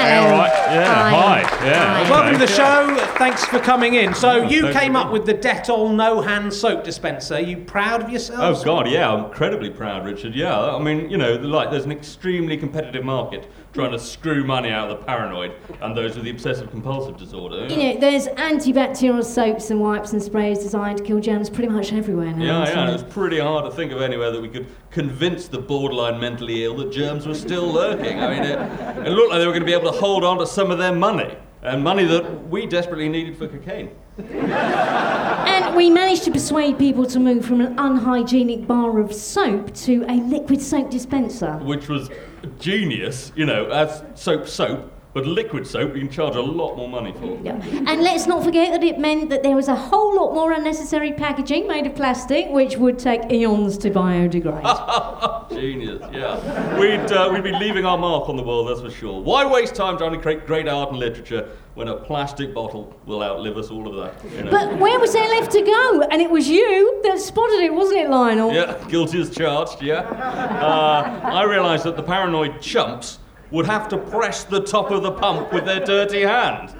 Hello. 0.00 0.26
all 0.26 0.38
right. 0.38 0.52
Yeah, 0.72 1.10
hi. 1.10 1.40
Yeah, 1.66 2.00
okay. 2.00 2.10
Welcome 2.10 2.32
to 2.34 2.46
the 2.46 2.52
show. 2.52 2.96
Thanks 3.16 3.44
for 3.44 3.58
coming 3.58 3.94
in. 3.94 4.14
So, 4.14 4.46
you 4.46 4.62
thanks 4.62 4.78
came 4.78 4.92
for 4.92 4.98
up 4.98 5.12
with 5.12 5.26
the 5.26 5.34
Dettol 5.34 5.94
no 5.94 6.20
hand 6.20 6.52
soap 6.52 6.84
dispenser. 6.84 7.34
Are 7.34 7.40
you 7.40 7.56
proud 7.56 8.02
of 8.02 8.10
yourselves? 8.10 8.60
Oh 8.60 8.64
God, 8.64 8.88
yeah, 8.88 9.12
I'm 9.12 9.24
incredibly 9.24 9.70
proud, 9.70 10.04
Richard. 10.04 10.36
Yeah, 10.36 10.56
I 10.56 10.78
mean, 10.78 11.10
you 11.10 11.16
know, 11.16 11.34
like 11.34 11.70
there's 11.70 11.84
an 11.84 11.90
extremely 11.90 12.56
competitive 12.56 13.04
market 13.04 13.50
trying 13.72 13.92
to 13.92 13.98
screw 13.98 14.44
money 14.44 14.70
out 14.70 14.90
of 14.90 14.98
the 14.98 15.04
paranoid 15.04 15.52
and 15.80 15.96
those 15.96 16.14
with 16.14 16.24
the 16.24 16.30
obsessive 16.30 16.70
compulsive 16.70 17.16
disorder. 17.16 17.66
You 17.66 17.76
know, 17.76 18.00
there's 18.00 18.26
antibacterial 18.28 19.24
soaps 19.24 19.70
and 19.70 19.80
wipes 19.80 20.12
and 20.12 20.22
sprays 20.22 20.58
designed 20.60 20.98
to 20.98 21.04
kill 21.04 21.20
germs 21.20 21.50
pretty 21.50 21.68
much 21.68 21.92
everywhere 21.92 22.32
now. 22.32 22.62
Yeah, 22.62 22.68
yeah, 22.68 22.80
and 22.80 22.90
it 22.90 22.92
was 22.92 23.02
pretty 23.02 23.38
hard 23.38 23.64
to 23.64 23.70
think 23.70 23.92
of 23.92 24.00
anywhere 24.00 24.30
that 24.30 24.40
we 24.40 24.48
could 24.48 24.66
convince 24.90 25.48
the 25.48 25.58
borderline 25.58 26.18
mentally 26.20 26.64
ill 26.64 26.76
that 26.78 26.90
germs 26.90 27.26
were 27.26 27.34
still 27.34 27.70
lurking. 27.70 28.20
I 28.20 28.30
mean, 28.30 28.42
it, 28.42 29.06
it 29.06 29.10
looked 29.10 29.30
like 29.30 29.40
they 29.40 29.46
were 29.46 29.52
going 29.52 29.60
to 29.60 29.66
be 29.66 29.74
able 29.74 29.92
to 29.92 29.98
hold 29.98 30.24
on 30.24 30.38
to 30.38 30.46
some 30.46 30.70
of 30.70 30.78
their 30.78 30.94
money, 30.94 31.36
and 31.62 31.84
money 31.84 32.04
that 32.04 32.48
we 32.48 32.66
desperately 32.66 33.08
needed 33.08 33.36
for 33.36 33.48
cocaine. 33.48 33.90
And 34.18 35.74
we 35.76 35.90
managed 35.90 36.24
to 36.24 36.30
persuade 36.30 36.78
people 36.78 37.06
to 37.06 37.18
move 37.18 37.44
from 37.44 37.60
an 37.60 37.78
unhygienic 37.78 38.66
bar 38.66 38.98
of 38.98 39.12
soap 39.12 39.74
to 39.74 40.04
a 40.08 40.14
liquid 40.14 40.60
soap 40.60 40.90
dispenser. 40.90 41.54
Which 41.58 41.88
was 41.88 42.10
genius, 42.58 43.32
you 43.34 43.46
know, 43.46 43.66
as 43.70 44.02
soap 44.14 44.48
soap, 44.48 44.92
but 45.14 45.26
liquid 45.26 45.66
soap 45.66 45.94
you 45.94 46.02
can 46.02 46.10
charge 46.10 46.36
a 46.36 46.40
lot 46.40 46.76
more 46.76 46.88
money 46.88 47.12
for. 47.12 47.38
Yeah. 47.42 47.60
And 47.86 48.02
let's 48.02 48.26
not 48.26 48.44
forget 48.44 48.72
that 48.72 48.84
it 48.84 48.98
meant 48.98 49.30
that 49.30 49.42
there 49.42 49.56
was 49.56 49.68
a 49.68 49.74
whole 49.74 50.14
lot 50.14 50.34
more 50.34 50.52
unnecessary 50.52 51.12
packaging 51.12 51.66
made 51.66 51.86
of 51.86 51.94
plastic, 51.94 52.48
which 52.50 52.76
would 52.76 52.98
take 52.98 53.32
eons 53.32 53.78
to 53.78 53.90
biodegrade. 53.90 55.48
Genius, 55.50 56.02
yeah. 56.12 56.78
We'd, 56.78 57.10
uh, 57.10 57.30
we'd 57.32 57.42
be 57.42 57.52
leaving 57.52 57.84
our 57.84 57.98
mark 57.98 58.28
on 58.28 58.36
the 58.36 58.42
world, 58.42 58.68
that's 58.68 58.80
for 58.80 58.90
sure. 58.90 59.20
Why 59.20 59.44
waste 59.44 59.74
time 59.74 59.96
trying 59.96 60.12
to 60.12 60.18
create 60.18 60.46
great 60.46 60.68
art 60.68 60.90
and 60.90 60.98
literature 60.98 61.50
when 61.78 61.86
a 61.86 61.94
plastic 61.94 62.52
bottle 62.52 62.92
will 63.06 63.22
outlive 63.22 63.56
us 63.56 63.70
all 63.70 63.86
of 63.86 63.94
that? 63.94 64.32
You 64.32 64.42
know? 64.42 64.50
but 64.50 64.78
where 64.80 64.98
was 64.98 65.12
there 65.12 65.28
left 65.28 65.52
to 65.52 65.62
go? 65.62 66.02
And 66.10 66.20
it 66.20 66.28
was 66.28 66.48
you 66.48 67.00
that 67.04 67.20
spotted 67.20 67.60
it, 67.60 67.72
wasn't 67.72 68.00
it, 68.00 68.10
Lionel? 68.10 68.52
Yeah, 68.52 68.84
guilty 68.88 69.20
as 69.20 69.30
charged, 69.30 69.80
yeah. 69.80 70.00
Uh, 70.00 71.20
I 71.22 71.44
realised 71.44 71.84
that 71.84 71.96
the 71.96 72.02
paranoid 72.02 72.60
chumps 72.60 73.20
would 73.50 73.66
have 73.66 73.88
to 73.88 73.96
press 73.96 74.44
the 74.44 74.60
top 74.60 74.90
of 74.90 75.02
the 75.02 75.12
pump 75.12 75.52
with 75.52 75.64
their 75.64 75.80
dirty 75.80 76.22
hand. 76.22 76.74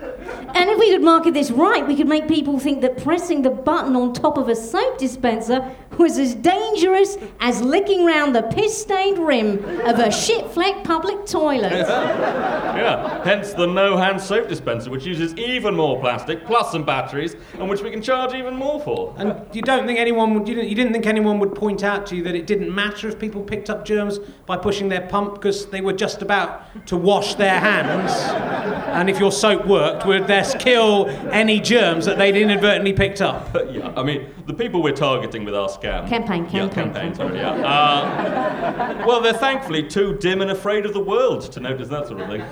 And 0.55 0.71
if 0.71 0.79
we 0.79 0.91
could 0.91 1.03
market 1.03 1.35
this 1.35 1.51
right, 1.51 1.87
we 1.87 1.97
could 1.97 2.09
make 2.09 2.29
people 2.29 2.59
think 2.59 2.83
that 2.83 3.03
pressing 3.03 3.43
the 3.43 3.51
button 3.51 3.97
on 3.97 4.13
top 4.13 4.37
of 4.37 4.49
a 4.49 4.57
soap 4.57 4.99
dispenser 4.99 5.75
was 5.99 6.19
as 6.19 6.35
dangerous 6.35 7.17
as 7.41 7.61
licking 7.61 8.05
round 8.05 8.35
the 8.35 8.43
piss 8.43 8.81
stained 8.81 9.19
rim 9.19 9.65
of 9.87 9.99
a 9.99 10.11
shit 10.11 10.47
flecked 10.51 10.85
public 10.85 11.27
toilet. 11.27 11.73
Yeah, 11.73 13.25
hence 13.25 13.53
the 13.53 13.67
no 13.67 13.97
hand 13.97 14.21
soap 14.21 14.49
dispenser, 14.49 14.91
which 14.91 15.05
uses 15.05 15.35
even 15.35 15.75
more 15.75 15.99
plastic 16.01 16.45
plus 16.45 16.73
some 16.73 16.85
batteries, 16.85 17.35
and 17.55 17.69
which 17.69 17.83
we 17.83 17.91
can 17.91 18.03
charge 18.03 18.35
even 18.35 18.55
more 18.55 18.81
for. 18.81 19.15
And 19.19 19.45
you 19.53 19.63
don't 19.63 19.87
think 19.87 19.99
anyone 19.99 20.35
would, 20.35 20.47
you 20.47 20.55
didn't, 20.55 20.69
you 20.69 20.77
didn't 20.77 20.93
think 20.93 21.07
anyone 21.07 21.39
would 21.41 21.55
point 21.55 21.83
out 21.83 22.07
to 22.07 22.17
you 22.17 22.23
that 22.25 22.35
it 22.35 22.47
didn't 22.47 22.73
matter 22.73 23.09
if 23.09 23.19
people 23.19 23.43
picked 23.43 23.69
up 23.71 23.85
germs 23.85 24.19
by 24.47 24.57
pushing 24.57 24.89
their 24.89 25.07
pump 25.09 25.35
because 25.35 25.67
they 25.67 25.81
were 25.81 25.93
just 25.93 26.23
about 26.23 26.58
to 26.87 26.97
wash 26.97 27.35
their 27.35 27.59
hands. 27.61 28.13
And 28.89 29.09
if 29.11 29.19
your 29.19 29.33
soap 29.33 29.67
worked, 29.67 30.07
would 30.07 30.27
this 30.27 30.55
kill 30.59 31.09
any 31.31 31.61
germs 31.61 32.05
that 32.07 32.19
they'd 32.19 32.37
inadvertently 32.37 32.93
picked 32.93 33.21
up? 33.21 33.57
Yeah, 33.69 33.93
I 33.97 34.03
mean, 34.03 34.27
the 34.49 34.55
people 34.55 34.83
we're 34.83 34.93
targeting 34.93 35.45
with 35.45 35.55
our 35.55 35.69
scam. 35.69 36.09
Campaign, 36.09 36.45
Yeah, 36.45 36.69
campaign, 36.69 36.73
campaign, 36.95 37.15
sorry, 37.15 37.37
yeah. 37.37 37.51
Uh, 37.53 39.05
well, 39.07 39.21
they're 39.21 39.35
thankfully 39.35 39.83
too 39.87 40.17
dim 40.21 40.41
and 40.41 40.51
afraid 40.51 40.87
of 40.87 40.95
the 40.95 41.01
world 41.01 41.43
to 41.53 41.61
notice 41.61 41.89
that 41.89 42.07
sort 42.09 42.23
of 42.23 42.29
thing. 42.29 42.43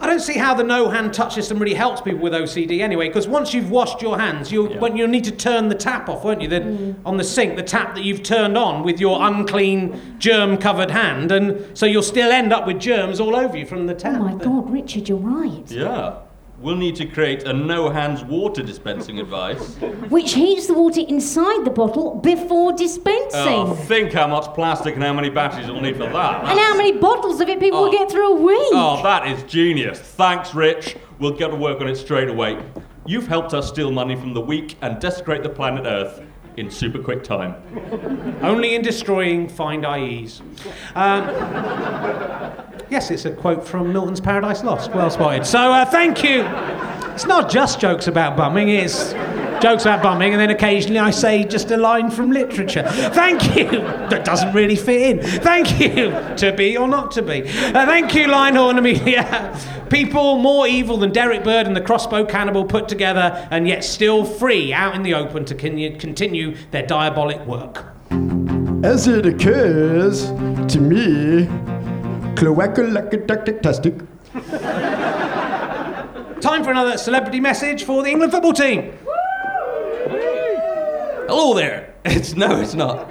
I 0.00 0.06
don't 0.06 0.20
see 0.20 0.36
how 0.36 0.52
the 0.52 0.62
no-hand 0.64 1.14
touch 1.14 1.34
system 1.34 1.58
really 1.58 1.74
helps 1.74 2.02
people 2.02 2.20
with 2.20 2.34
OCD 2.34 2.80
anyway, 2.82 3.08
because 3.08 3.26
once 3.26 3.54
you've 3.54 3.70
washed 3.70 4.02
your 4.02 4.18
hands, 4.18 4.52
you'll, 4.52 4.70
Yeah. 4.70 4.78
when 4.80 4.98
you'll 4.98 5.08
need 5.08 5.24
to 5.24 5.30
turn 5.30 5.68
the 5.68 5.74
tap 5.74 6.10
off, 6.10 6.24
won't 6.24 6.42
you? 6.42 6.48
The, 6.48 6.94
On 7.06 7.16
the 7.16 7.24
sink, 7.24 7.56
the 7.56 7.62
tap 7.62 7.94
that 7.94 8.04
you've 8.04 8.22
turned 8.22 8.58
on 8.58 8.82
with 8.82 9.00
your 9.00 9.22
unclean, 9.26 10.16
germ-covered 10.18 10.90
hand, 10.90 11.32
and 11.32 11.64
so 11.72 11.86
you'll 11.86 12.02
still 12.02 12.30
end 12.32 12.52
up 12.52 12.66
with 12.66 12.78
germs 12.78 13.18
all 13.18 13.34
over 13.34 13.56
you 13.56 13.64
from 13.64 13.86
the 13.86 13.94
tap. 13.94 14.20
Oh 14.20 14.28
tap. 14.28 14.36
my 14.38 14.44
god, 14.44 14.70
Richard, 14.70 15.08
you're 15.08 15.16
right. 15.18 15.70
Yeah. 15.70 16.16
We'll 16.60 16.76
need 16.76 16.94
to 16.96 17.06
create 17.06 17.44
a 17.44 17.54
no 17.54 17.88
hands 17.88 18.22
water 18.22 18.62
dispensing 18.62 19.16
device. 19.16 19.76
Which 20.10 20.34
heats 20.34 20.66
the 20.66 20.74
water 20.74 21.00
inside 21.08 21.64
the 21.64 21.70
bottle 21.70 22.16
before 22.16 22.72
dispensing. 22.72 23.40
Oh, 23.40 23.74
think 23.74 24.12
how 24.12 24.26
much 24.26 24.52
plastic 24.54 24.94
and 24.94 25.02
how 25.02 25.14
many 25.14 25.30
batteries 25.30 25.68
we'll 25.68 25.80
need 25.80 25.96
for 25.96 26.04
that. 26.04 26.44
and 26.44 26.58
how 26.58 26.76
many 26.76 26.92
bottles 26.92 27.40
of 27.40 27.48
it 27.48 27.60
people 27.60 27.80
will 27.80 27.88
Oh. 27.88 27.92
get 27.92 28.10
through 28.10 28.32
a 28.32 28.36
week? 28.36 28.58
Oh, 28.72 29.00
that 29.02 29.26
is 29.26 29.42
genius. 29.44 30.00
Thanks, 30.00 30.54
Rich. 30.54 30.96
We'll 31.18 31.32
get 31.32 31.48
to 31.48 31.56
work 31.56 31.80
on 31.80 31.88
it 31.88 31.96
straight 31.96 32.28
away. 32.28 32.58
You've 33.06 33.26
helped 33.26 33.54
us 33.54 33.68
steal 33.68 33.90
money 33.90 34.14
from 34.14 34.34
the 34.34 34.40
weak 34.42 34.76
and 34.82 35.00
desecrate 35.00 35.42
the 35.42 35.48
planet 35.48 35.86
Earth 35.86 36.20
in 36.58 36.70
super 36.70 36.98
quick 36.98 37.24
time. 37.24 37.54
Only 38.42 38.74
in 38.74 38.82
destroying 38.82 39.48
find 39.48 39.86
IEs. 39.86 40.42
Um, 40.94 41.24
yes, 42.90 43.10
it's 43.10 43.24
a 43.24 43.32
quote 43.32 43.66
from 43.66 43.92
Milton's 43.92 44.20
Paradise 44.20 44.62
Lost. 44.64 44.92
Well 44.92 45.10
spotted. 45.10 45.46
So 45.46 45.58
uh, 45.72 45.84
thank 45.84 46.22
you. 46.22 46.42
It's 47.14 47.26
not 47.26 47.50
just 47.50 47.80
jokes 47.80 48.06
about 48.06 48.36
bumming, 48.36 48.68
it's 48.70 49.12
jokes 49.60 49.82
about 49.82 50.02
bumming, 50.02 50.32
and 50.32 50.40
then 50.40 50.50
occasionally 50.50 50.98
I 50.98 51.10
say 51.10 51.44
just 51.44 51.70
a 51.70 51.76
line 51.76 52.10
from 52.10 52.30
literature. 52.30 52.82
Thank 52.82 53.56
you. 53.56 53.70
That 53.70 54.24
doesn't 54.24 54.54
really 54.54 54.76
fit 54.76 55.02
in. 55.02 55.22
Thank 55.40 55.78
you. 55.80 56.10
To 56.36 56.52
be 56.56 56.76
or 56.76 56.88
not 56.88 57.10
to 57.12 57.22
be. 57.22 57.42
Uh, 57.42 57.84
thank 57.84 58.14
you, 58.14 58.26
Linehorn 58.26 58.78
Amelia. 58.78 59.58
People 59.90 60.38
more 60.38 60.66
evil 60.66 60.96
than 60.96 61.12
Derek 61.12 61.44
Bird 61.44 61.66
and 61.66 61.76
the 61.76 61.80
crossbow 61.80 62.24
cannibal 62.24 62.64
put 62.64 62.88
together, 62.88 63.46
and 63.50 63.68
yet 63.68 63.84
still 63.84 64.24
free 64.24 64.72
out 64.72 64.94
in 64.94 65.02
the 65.02 65.14
open 65.14 65.44
to 65.44 65.54
con- 65.54 65.98
continue 65.98 66.56
their 66.70 66.86
diabolic 66.86 67.44
work. 67.46 67.84
As 68.82 69.08
it 69.08 69.26
occurs 69.26 70.28
to 70.72 70.80
me, 70.80 71.48
cloacal-tastic. 72.34 73.94
Time 76.40 76.64
for 76.64 76.70
another 76.70 76.96
celebrity 76.96 77.40
message 77.40 77.84
for 77.84 78.02
the 78.02 78.10
England 78.10 78.32
football 78.32 78.52
team. 78.52 78.92
Hello 81.28 81.54
there. 81.54 81.86
It's 82.04 82.34
no, 82.34 82.58
it's 82.62 82.72
not. 82.74 83.10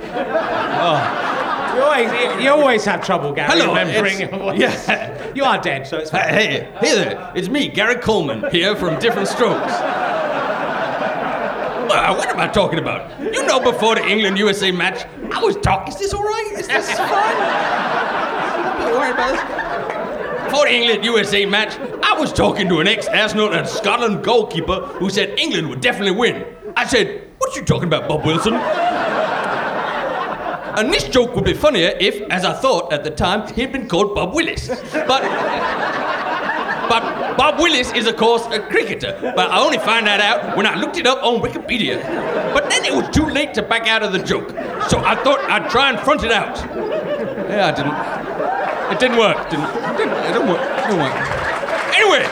You 1.76 1.82
always, 1.84 2.12
you, 2.12 2.40
you 2.44 2.50
always 2.50 2.84
have 2.86 3.06
trouble, 3.06 3.32
Gary, 3.34 3.52
Hello, 3.52 3.68
remembering 3.68 4.20
it's- 4.22 4.88
yeah. 4.88 5.32
You 5.36 5.44
are 5.44 5.62
dead, 5.62 5.86
so 5.86 5.98
it's 6.00 6.10
fine. 6.10 6.28
Hey, 6.28 6.68
hey 6.80 6.96
there. 6.96 7.32
It's 7.36 7.50
me, 7.50 7.68
Gary 7.68 7.96
Coleman, 7.98 8.50
here 8.52 8.76
from 8.76 8.98
Diff'rent 9.00 9.28
Strokes. 9.28 9.72
Uh, 11.92 12.16
what 12.16 12.28
am 12.30 12.40
I 12.40 12.48
talking 12.48 12.80
about? 12.80 13.12
You 13.22 13.46
know, 13.46 13.60
before 13.60 13.94
the 13.96 14.08
England 14.08 14.40
USA 14.40 14.72
match, 14.72 15.06
I 15.32 15.40
was 15.44 15.56
talking. 15.58 15.94
Is 15.94 16.00
this 16.00 16.12
all 16.14 16.24
right? 16.24 16.54
Is 16.58 16.68
this 16.68 16.92
fine? 16.98 18.19
About 19.00 19.18
this. 19.18 20.46
Before 20.46 20.66
the 20.66 20.74
England 20.74 21.06
USA 21.06 21.46
match, 21.46 21.78
I 22.04 22.20
was 22.20 22.34
talking 22.34 22.68
to 22.70 22.80
an 22.80 22.88
ex 22.88 23.08
Arsenal 23.08 23.54
and 23.54 23.68
Scotland 23.68 24.24
goalkeeper 24.24 24.82
who 25.00 25.10
said 25.10 25.40
England 25.40 25.70
would 25.70 25.82
definitely 25.82 26.18
win. 26.18 26.46
I 26.76 26.86
said, 26.86 27.28
What 27.38 27.56
are 27.56 27.60
you 27.60 27.66
talking 27.66 27.88
about, 27.88 28.08
Bob 28.10 28.26
Wilson? 28.26 28.56
And 30.80 30.94
this 30.94 31.08
joke 31.10 31.36
would 31.36 31.46
be 31.46 31.54
funnier 31.54 31.94
if, 32.00 32.22
as 32.32 32.46
I 32.46 32.54
thought 32.54 32.94
at 32.94 33.04
the 33.04 33.12
time, 33.12 33.52
he'd 33.54 33.72
been 33.72 33.88
called 33.88 34.16
Bob 34.16 34.34
Willis. 34.34 34.68
But 34.92 35.24
but 36.90 37.38
Bob 37.38 37.60
Willis 37.60 37.94
is, 37.94 38.08
of 38.08 38.18
course, 38.18 38.46
a 38.48 38.60
cricketer. 38.60 39.16
But 39.22 39.52
I 39.52 39.60
only 39.60 39.78
found 39.78 40.08
that 40.08 40.20
out 40.20 40.58
when 40.58 40.66
I 40.66 40.74
looked 40.74 40.98
it 40.98 41.06
up 41.06 41.24
on 41.24 41.40
Wikipedia. 41.40 42.02
But 42.52 42.70
then 42.72 42.84
it 42.84 42.92
was 42.92 43.08
too 43.16 43.28
late 43.28 43.54
to 43.54 43.62
back 43.62 43.88
out 43.88 44.02
of 44.02 44.12
the 44.12 44.18
joke. 44.18 44.50
So 44.90 44.98
I 44.98 45.16
thought 45.24 45.40
I'd 45.42 45.70
try 45.70 45.92
and 45.92 46.00
front 46.00 46.24
it 46.24 46.32
out. 46.32 46.58
Yeah, 47.48 47.68
I 47.68 47.72
didn't. 47.72 48.39
It 48.92 49.00
didn't 49.00 49.18
work. 49.18 49.50
Didn't. 49.50 49.66
Didn't. 49.98 50.14
It 50.14 50.34
didn't 50.34 50.48
work. 50.48 50.62
It 50.62 50.88
didn't 50.88 51.00
work. 51.00 51.14
Anyway, 51.96 52.24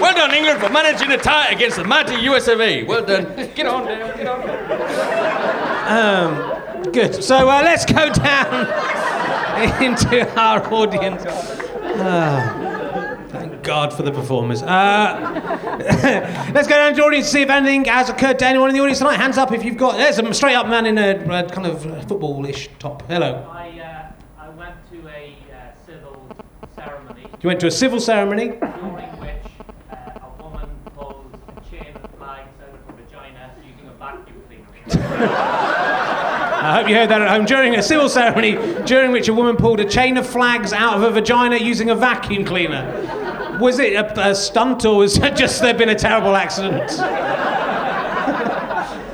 well 0.00 0.14
done, 0.14 0.32
England, 0.34 0.60
for 0.60 0.68
managing 0.70 1.10
a 1.10 1.18
tie 1.18 1.48
against 1.48 1.76
the 1.76 1.84
mighty 1.84 2.14
US 2.26 2.48
of 2.48 2.60
A. 2.60 2.82
Well 2.84 3.04
done. 3.04 3.24
Get 3.54 3.66
on 3.66 3.86
down. 3.86 4.16
Get 4.16 4.26
on 4.26 4.46
down. 4.46 6.92
Good. 6.92 7.22
So 7.22 7.48
uh, 7.48 7.60
let's 7.62 7.84
go 7.84 8.10
down 8.12 8.66
into 9.82 10.38
our 10.38 10.62
audience. 10.72 11.22
Ah, 11.26 13.16
thank 13.28 13.62
God 13.62 13.92
for 13.92 14.02
the 14.02 14.12
performers. 14.12 14.62
Uh, 14.62 15.76
let's 16.54 16.68
go 16.68 16.76
down 16.76 16.92
to 16.92 16.96
the 16.96 17.02
audience 17.04 17.26
to 17.26 17.32
see 17.32 17.42
if 17.42 17.50
anything 17.50 17.84
has 17.86 18.08
occurred 18.08 18.38
to 18.38 18.46
anyone 18.46 18.68
in 18.70 18.74
the 18.76 18.80
audience 18.80 18.98
tonight. 18.98 19.16
Hands 19.16 19.36
up 19.36 19.52
if 19.52 19.64
you've 19.64 19.76
got. 19.76 19.96
There's 19.96 20.18
a 20.18 20.34
straight 20.34 20.54
up 20.54 20.68
man 20.68 20.86
in 20.86 20.96
a, 20.98 21.16
uh 21.16 21.48
kind 21.48 21.66
of 21.66 21.82
football-ish 22.08 22.68
top. 22.78 23.02
Hello. 23.08 23.44
I, 23.50 23.80
uh, 23.80 24.12
I 24.38 24.48
went 24.50 24.76
to 24.92 25.08
a 25.08 25.36
uh, 25.52 25.72
civil 25.84 26.28
ceremony 26.76 27.26
You 27.40 27.46
went 27.46 27.60
to 27.60 27.68
a 27.68 27.70
civil 27.70 28.00
ceremony. 28.00 28.48
during 28.48 29.20
which 29.20 29.30
uh, 29.90 29.94
a 30.20 30.42
woman 30.42 30.68
pulled 30.96 31.30
a 31.56 31.60
chain 31.70 31.94
of 31.94 32.10
flags 32.18 32.50
out 32.60 32.74
of 32.74 32.80
her 32.86 32.92
vagina 32.96 33.52
using 33.64 33.86
a 33.88 33.92
vacuum 33.94 34.42
cleaner. 34.48 34.66
I 36.60 36.74
hope 36.78 36.88
you 36.88 36.96
heard 36.96 37.10
that 37.10 37.22
at 37.22 37.28
home. 37.28 37.44
During 37.44 37.76
a 37.76 37.82
civil 37.82 38.08
ceremony, 38.08 38.58
during 38.84 39.12
which 39.12 39.28
a 39.28 39.34
woman 39.34 39.54
pulled 39.56 39.78
a 39.78 39.84
chain 39.88 40.16
of 40.16 40.26
flags 40.26 40.72
out 40.72 40.96
of 40.96 41.02
her 41.02 41.10
vagina 41.10 41.56
using 41.56 41.90
a 41.90 41.94
vacuum 41.94 42.44
cleaner. 42.44 43.58
Was 43.60 43.78
it 43.78 43.92
a, 43.94 44.30
a 44.30 44.34
stunt 44.34 44.84
or 44.84 44.98
was 44.98 45.16
it 45.18 45.36
just 45.36 45.60
there 45.62 45.74
been 45.74 45.90
a 45.90 45.94
terrible 45.94 46.34
accident? 46.34 46.90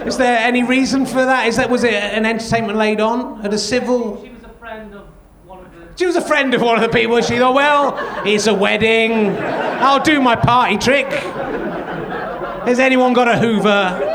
Is 0.07 0.19
there 0.19 0.39
any 0.39 0.63
reason 0.63 1.07
for 1.07 1.25
that? 1.25 1.47
Is 1.47 1.57
that 1.57 1.71
was 1.71 1.83
it 1.83 1.95
an 1.95 2.27
entertainment 2.27 2.77
laid 2.77 3.01
on 3.01 3.41
at 3.45 3.55
a 3.55 3.59
civil? 3.59 4.23
She 4.23 4.29
was 4.31 4.43
a 4.45 4.51
friend 4.59 4.95
of 4.95 5.07
one 5.47 5.65
of 5.65 5.73
the. 5.75 5.84
She 5.97 6.07
was 6.07 6.17
a 6.17 6.21
friend 6.21 6.53
of 6.55 6.61
one 6.61 6.75
of 6.75 6.83
the 6.83 6.89
people. 6.89 7.21
She 7.21 7.39
thought, 7.39 7.55
well, 7.55 8.27
it's 8.27 8.49
a 8.49 8.55
wedding. 8.55 9.37
I'll 9.39 10.03
do 10.03 10.21
my 10.21 10.35
party 10.35 10.77
trick. 10.77 11.07
Has 11.07 12.81
anyone 12.81 13.13
got 13.13 13.29
a 13.29 13.39
Hoover? 13.39 14.13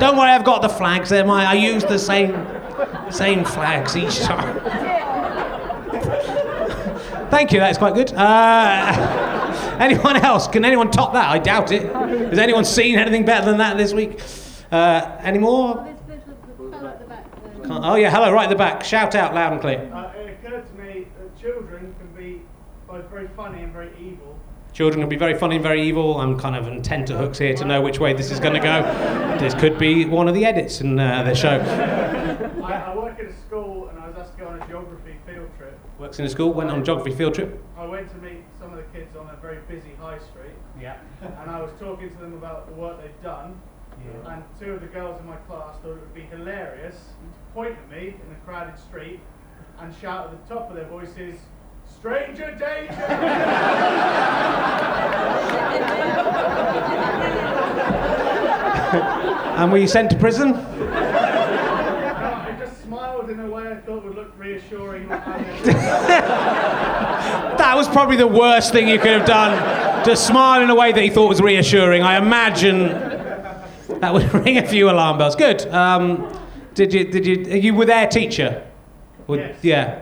Don't 0.00 0.16
worry, 0.16 0.30
I've 0.30 0.44
got 0.44 0.62
the 0.62 0.68
flags 0.68 1.10
there. 1.10 1.24
My, 1.24 1.44
I 1.44 1.54
use 1.54 1.84
the 1.84 1.98
same, 1.98 2.32
same 3.10 3.44
flags 3.44 3.96
each 3.96 4.20
time. 4.20 4.60
Thank 7.30 7.52
you. 7.52 7.60
That's 7.60 7.78
quite 7.78 7.94
good. 7.94 8.12
Uh, 8.12 9.76
anyone 9.80 10.16
else? 10.16 10.48
Can 10.48 10.64
anyone 10.64 10.90
top 10.90 11.12
that? 11.12 11.28
I 11.28 11.38
doubt 11.38 11.70
it. 11.70 11.82
Has 11.92 12.38
anyone 12.38 12.64
seen 12.64 12.98
anything 12.98 13.24
better 13.24 13.46
than 13.46 13.58
that 13.58 13.76
this 13.76 13.92
week? 13.92 14.20
Uh, 14.72 15.18
any 15.20 15.38
more? 15.38 15.93
Can't- 17.66 17.84
Oh 17.84 17.94
yeah, 17.96 18.10
hello, 18.10 18.32
right 18.32 18.44
at 18.44 18.50
the 18.50 18.56
back. 18.56 18.84
Shout 18.84 19.14
out 19.14 19.34
loud 19.34 19.52
and 19.52 19.60
clear. 19.60 19.90
Uh, 19.92 20.12
it 20.18 20.38
occurred 20.44 20.66
to 20.66 20.74
me 20.82 21.06
that 21.18 21.40
children 21.40 21.94
can 21.98 22.08
be 22.16 22.42
both 22.86 23.08
very 23.10 23.28
funny 23.36 23.62
and 23.62 23.72
very 23.72 23.90
evil. 24.00 24.38
Children 24.72 25.02
can 25.02 25.08
be 25.08 25.16
very 25.16 25.38
funny 25.38 25.56
and 25.56 25.62
very 25.62 25.82
evil. 25.82 26.18
I'm 26.20 26.38
kind 26.38 26.56
of 26.56 26.66
on 26.66 26.82
tenterhooks 26.82 27.38
here 27.38 27.54
to 27.54 27.64
know 27.64 27.80
which 27.80 28.00
way 28.00 28.12
this 28.12 28.30
is 28.32 28.40
going 28.40 28.54
to 28.54 28.60
go. 28.60 28.82
This 29.38 29.54
could 29.54 29.78
be 29.78 30.04
one 30.04 30.26
of 30.28 30.34
the 30.34 30.44
edits 30.44 30.80
in 30.80 30.98
uh, 30.98 31.22
the 31.22 31.34
show. 31.34 31.60
I, 32.64 32.72
I 32.92 32.96
work 32.96 33.18
at 33.20 33.26
a 33.26 33.32
school 33.46 33.88
and 33.88 33.98
I 34.00 34.08
was 34.08 34.16
asked 34.18 34.32
to 34.36 34.38
go 34.40 34.48
on 34.48 34.60
a 34.60 34.66
geography 34.66 35.14
field 35.26 35.48
trip. 35.56 35.78
Works 36.00 36.18
in 36.18 36.24
a 36.24 36.28
school, 36.28 36.52
went 36.52 36.70
on 36.70 36.80
a 36.80 36.82
geography 36.82 37.14
field 37.14 37.34
trip. 37.34 37.62
I 37.78 37.86
went 37.86 38.10
to 38.10 38.16
meet 38.16 38.42
some 38.58 38.72
of 38.72 38.76
the 38.78 38.98
kids 38.98 39.14
on 39.16 39.30
a 39.30 39.36
very 39.40 39.58
busy 39.68 39.94
high 40.00 40.18
street. 40.18 40.54
Yeah. 40.80 40.96
And 41.22 41.48
I 41.50 41.60
was 41.62 41.70
talking 41.78 42.10
to 42.10 42.16
them 42.16 42.34
about 42.34 42.66
the 42.68 42.74
work 42.74 43.00
they've 43.00 43.22
done. 43.22 43.60
Yeah. 44.04 44.34
And 44.34 44.42
two 44.58 44.72
of 44.72 44.80
the 44.80 44.88
girls 44.88 45.20
in 45.20 45.26
my 45.26 45.36
class 45.36 45.76
thought 45.82 45.92
it 45.92 46.00
would 46.00 46.14
be 46.14 46.22
hilarious 46.22 46.96
to 46.96 47.43
point 47.54 47.76
at 47.78 47.88
me 47.88 48.08
in 48.08 48.32
a 48.32 48.44
crowded 48.44 48.76
street 48.76 49.20
and 49.80 49.94
shout 49.94 50.26
at 50.26 50.48
the 50.48 50.54
top 50.54 50.70
of 50.70 50.76
their 50.76 50.86
voices, 50.86 51.36
Stranger 51.86 52.50
danger! 52.58 52.94
And 59.54 59.70
were 59.70 59.78
you 59.78 59.86
sent 59.86 60.10
to 60.10 60.16
prison? 60.16 60.54
I 60.54 62.56
just 62.58 62.82
smiled 62.82 63.30
in 63.30 63.38
a 63.38 63.46
way 63.46 63.70
I 63.70 63.76
thought 63.76 64.04
would 64.04 64.16
look 64.16 64.32
reassuring. 64.36 65.08
That 67.64 67.76
was 67.76 67.88
probably 67.88 68.16
the 68.16 68.26
worst 68.26 68.72
thing 68.72 68.88
you 68.88 68.98
could 68.98 69.12
have 69.12 69.26
done. 69.26 70.04
To 70.04 70.16
smile 70.16 70.62
in 70.62 70.70
a 70.70 70.74
way 70.74 70.92
that 70.92 71.02
he 71.02 71.08
thought 71.08 71.28
was 71.28 71.40
reassuring. 71.40 72.02
I 72.02 72.18
imagine 72.18 72.88
that 74.00 74.12
would 74.12 74.32
ring 74.34 74.58
a 74.58 74.66
few 74.66 74.90
alarm 74.90 75.18
bells. 75.18 75.34
Good. 75.34 75.66
Um, 75.68 76.28
did 76.74 76.92
you? 76.92 77.04
Did 77.04 77.26
you? 77.26 77.36
You 77.56 77.74
were 77.74 77.86
their 77.86 78.06
teacher. 78.06 78.66
Would- 79.26 79.56
Yeah. 79.62 80.00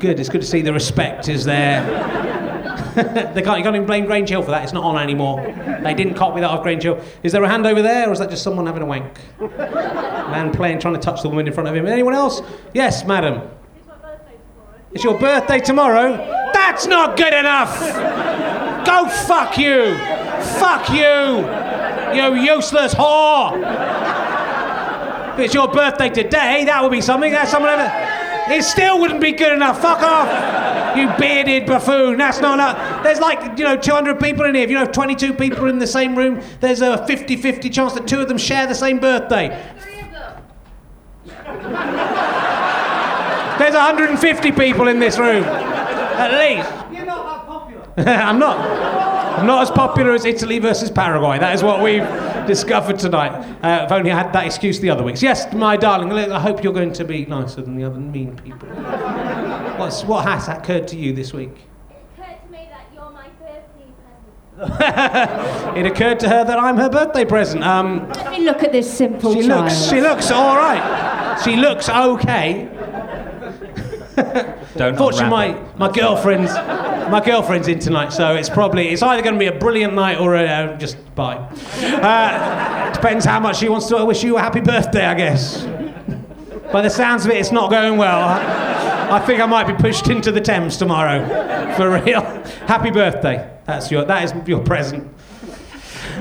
Good. 0.00 0.18
It's 0.20 0.28
good 0.28 0.40
to 0.40 0.46
see 0.46 0.60
the 0.62 0.72
respect 0.72 1.28
is 1.28 1.44
there. 1.44 1.82
they 3.34 3.42
can't. 3.42 3.58
You 3.58 3.64
can't 3.64 3.76
even 3.76 3.86
blame 3.86 4.04
Grange 4.06 4.28
Hill 4.28 4.42
for 4.42 4.50
that. 4.50 4.62
It's 4.64 4.72
not 4.72 4.84
on 4.84 4.98
anymore. 4.98 5.40
They 5.82 5.94
didn't 5.94 6.14
copy 6.14 6.40
that 6.40 6.50
off 6.50 6.62
Grange 6.62 6.82
Hill. 6.82 7.00
Is 7.22 7.32
there 7.32 7.42
a 7.42 7.48
hand 7.48 7.66
over 7.66 7.82
there, 7.82 8.08
or 8.08 8.12
is 8.12 8.18
that 8.18 8.30
just 8.30 8.42
someone 8.42 8.66
having 8.66 8.82
a 8.82 8.86
wank? 8.86 9.18
Man 9.38 10.52
playing, 10.52 10.80
trying 10.80 10.94
to 10.94 11.00
touch 11.00 11.22
the 11.22 11.28
woman 11.28 11.46
in 11.46 11.52
front 11.52 11.68
of 11.68 11.74
him. 11.74 11.86
Anyone 11.86 12.14
else? 12.14 12.42
Yes, 12.72 13.04
madam. 13.04 13.48
It's 14.92 15.02
your 15.04 15.18
birthday 15.18 15.58
tomorrow. 15.58 16.16
That's 16.52 16.86
not 16.86 17.16
good 17.16 17.34
enough. 17.34 17.78
Go 18.86 19.08
fuck 19.08 19.58
you. 19.58 19.96
Fuck 20.58 20.88
you. 20.90 21.48
You 22.14 22.34
useless 22.54 22.94
whore. 22.94 23.52
If 25.34 25.40
it's 25.40 25.54
your 25.54 25.66
birthday 25.66 26.08
today, 26.08 26.64
that 26.64 26.80
would 26.80 26.92
be 26.92 27.00
something. 27.00 27.32
That's 27.32 27.50
someone. 27.50 27.80
It 28.56 28.62
still 28.62 29.00
wouldn't 29.00 29.20
be 29.20 29.32
good 29.32 29.52
enough. 29.52 29.80
Fuck 29.82 30.00
off. 30.00 30.96
You 30.96 31.10
bearded 31.18 31.66
buffoon. 31.66 32.18
That's 32.18 32.40
not 32.40 32.54
enough. 32.54 33.02
There's 33.02 33.18
like, 33.18 33.58
you 33.58 33.64
know, 33.64 33.76
200 33.76 34.20
people 34.20 34.44
in 34.44 34.54
here. 34.54 34.62
If 34.62 34.70
you 34.70 34.78
know 34.78 34.86
22 34.86 35.34
people 35.34 35.66
in 35.66 35.80
the 35.80 35.88
same 35.88 36.14
room, 36.14 36.40
there's 36.60 36.82
a 36.82 37.04
50 37.04 37.36
50 37.36 37.68
chance 37.68 37.94
that 37.94 38.06
two 38.06 38.20
of 38.20 38.28
them 38.28 38.38
share 38.38 38.68
the 38.68 38.74
same 38.74 39.00
birthday. 39.00 39.48
There's 43.58 43.74
150 43.74 44.52
people 44.52 44.86
in 44.86 45.00
this 45.00 45.18
room. 45.18 45.42
At 45.44 46.32
least. 46.32 46.70
You're 46.92 47.06
not 47.06 47.24
that 47.24 47.46
popular. 47.46 47.83
I'm 47.96 48.38
not. 48.38 48.58
I'm 49.38 49.46
not 49.46 49.62
as 49.62 49.70
popular 49.70 50.12
as 50.12 50.24
Italy 50.24 50.58
versus 50.58 50.90
Paraguay. 50.90 51.38
That 51.38 51.54
is 51.54 51.62
what 51.62 51.82
we've 51.82 52.06
discovered 52.46 52.98
tonight. 52.98 53.32
Uh, 53.62 53.84
I've 53.84 53.92
only 53.92 54.10
had 54.10 54.32
that 54.32 54.46
excuse 54.46 54.78
the 54.80 54.90
other 54.90 55.02
weeks. 55.02 55.22
Yes, 55.22 55.52
my 55.52 55.76
darling, 55.76 56.12
I 56.12 56.38
hope 56.38 56.62
you're 56.62 56.72
going 56.72 56.92
to 56.92 57.04
be 57.04 57.26
nicer 57.26 57.62
than 57.62 57.76
the 57.76 57.84
other 57.84 57.98
mean 57.98 58.36
people. 58.36 58.68
What's, 59.78 60.04
what 60.04 60.24
has 60.24 60.46
occurred 60.48 60.86
to 60.88 60.96
you 60.96 61.12
this 61.12 61.32
week? 61.32 61.50
It 61.90 61.96
occurred 62.16 62.38
to 62.44 62.50
me 62.52 62.68
that 62.70 62.86
you're 62.94 63.10
my 63.10 63.28
birthday 63.40 63.92
present. 64.56 65.76
it 65.76 65.86
occurred 65.86 66.20
to 66.20 66.28
her 66.28 66.44
that 66.44 66.58
I'm 66.58 66.76
her 66.76 66.88
birthday 66.88 67.24
present. 67.24 67.64
Um, 67.64 68.08
Let 68.10 68.30
me 68.30 68.44
look 68.44 68.62
at 68.62 68.70
this 68.70 68.92
simple 68.92 69.34
she 69.34 69.46
child. 69.48 69.64
looks, 69.64 69.88
she 69.88 70.00
looks 70.00 70.30
all 70.30 70.56
right. 70.56 71.40
She 71.44 71.56
looks 71.56 71.88
okay. 71.88 72.70
Don't 74.76 74.96
Fortunately, 74.96 75.30
my, 75.30 75.58
my 75.76 75.92
girlfriend's 75.92 76.52
my 76.52 77.22
girlfriend's 77.24 77.68
in 77.68 77.78
tonight, 77.78 78.12
so 78.12 78.34
it's 78.34 78.48
probably 78.48 78.88
it's 78.88 79.02
either 79.02 79.22
going 79.22 79.34
to 79.34 79.38
be 79.38 79.46
a 79.46 79.58
brilliant 79.58 79.94
night 79.94 80.18
or 80.18 80.34
a, 80.34 80.44
uh, 80.44 80.76
just 80.78 80.96
bye. 81.14 81.36
Uh, 81.36 82.92
depends 82.92 83.24
how 83.24 83.38
much 83.38 83.58
she 83.58 83.68
wants 83.68 83.86
to 83.86 84.04
wish 84.04 84.24
you 84.24 84.36
a 84.36 84.40
happy 84.40 84.60
birthday, 84.60 85.04
I 85.04 85.14
guess. 85.14 85.64
By 86.72 86.82
the 86.82 86.90
sounds 86.90 87.24
of 87.24 87.30
it, 87.30 87.36
it's 87.36 87.52
not 87.52 87.70
going 87.70 87.98
well. 87.98 88.20
I, 88.20 89.10
I 89.12 89.20
think 89.20 89.40
I 89.40 89.46
might 89.46 89.66
be 89.66 89.74
pushed 89.74 90.08
into 90.08 90.32
the 90.32 90.40
Thames 90.40 90.76
tomorrow, 90.76 91.24
for 91.76 91.90
real. 91.90 92.22
Happy 92.66 92.90
birthday. 92.90 93.50
That's 93.66 93.90
your 93.90 94.04
that 94.06 94.24
is 94.24 94.48
your 94.48 94.60
present. 94.60 95.08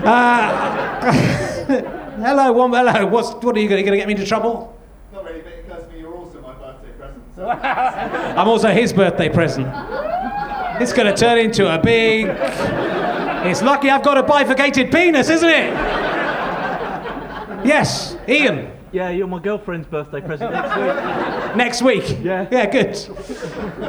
Uh, 0.03 1.11
hello, 2.21 2.51
one, 2.51 2.71
hello. 2.71 3.05
What's 3.07 3.33
what 3.43 3.55
are 3.57 3.59
you 3.59 3.69
going 3.69 3.83
to 3.83 3.97
get 3.97 4.07
me 4.07 4.13
into 4.13 4.25
trouble? 4.25 4.77
Not 5.11 5.25
really, 5.25 5.41
but 5.41 5.53
it 5.53 5.65
occurs 5.65 5.87
to 5.87 5.93
me 5.93 5.99
you're 5.99 6.13
also 6.13 6.41
my 6.41 6.53
birthday 6.53 6.91
present. 6.91 7.23
So. 7.32 7.32
I'm 7.49 8.47
also 8.47 8.69
his 8.69 8.93
birthday 8.93 9.29
present. 9.29 9.67
It's 10.81 10.93
going 10.93 11.13
to 11.13 11.15
turn 11.15 11.37
into 11.39 11.73
a 11.73 11.77
big. 11.81 12.27
It's 13.45 13.61
lucky 13.61 13.89
I've 13.89 14.03
got 14.03 14.17
a 14.17 14.23
bifurcated 14.23 14.91
penis, 14.91 15.29
isn't 15.29 15.49
it? 15.49 15.73
Yes, 17.65 18.17
Ian. 18.27 18.71
Yeah, 18.91 19.09
you're 19.09 19.27
my 19.27 19.39
girlfriend's 19.39 19.87
birthday 19.87 20.21
present 20.21 20.51
next 20.53 20.75
week. 20.77 21.55
Next 21.55 21.81
week. 21.81 22.19
Yeah. 22.23 22.47
Yeah, 22.51 22.69
good. 22.69 22.95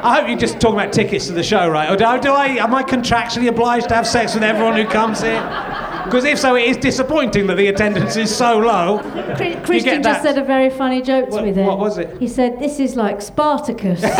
I 0.02 0.16
hope 0.18 0.28
you're 0.28 0.38
just 0.38 0.60
talking 0.60 0.78
about 0.78 0.92
tickets 0.92 1.26
to 1.26 1.32
the 1.32 1.42
show, 1.42 1.68
right? 1.68 1.90
Or 1.90 1.96
do 1.96 2.04
I, 2.04 2.18
do 2.18 2.32
I 2.32 2.46
am 2.46 2.74
I 2.74 2.82
contractually 2.82 3.48
obliged 3.48 3.88
to 3.90 3.94
have 3.94 4.06
sex 4.06 4.34
with 4.34 4.42
everyone 4.42 4.76
who 4.76 4.86
comes 4.86 5.20
here? 5.20 5.40
Because 6.04 6.24
if 6.24 6.38
so, 6.38 6.54
it 6.56 6.64
is 6.68 6.76
disappointing 6.76 7.46
that 7.46 7.56
the 7.56 7.68
attendance 7.68 8.16
is 8.16 8.34
so 8.34 8.58
low. 8.58 8.98
Chri- 9.38 9.54
You 9.54 9.60
Christian 9.62 10.02
just 10.02 10.22
said 10.22 10.36
a 10.38 10.44
very 10.44 10.68
funny 10.70 11.00
joke 11.02 11.26
to 11.30 11.34
What- 11.36 11.44
me 11.44 11.50
there. 11.52 11.66
what 11.66 11.78
was 11.78 11.98
it? 11.98 12.16
He 12.20 12.28
said, 12.28 12.58
"This 12.60 12.78
is 12.78 12.94
like 12.96 13.20
Spartacus." 13.22 14.02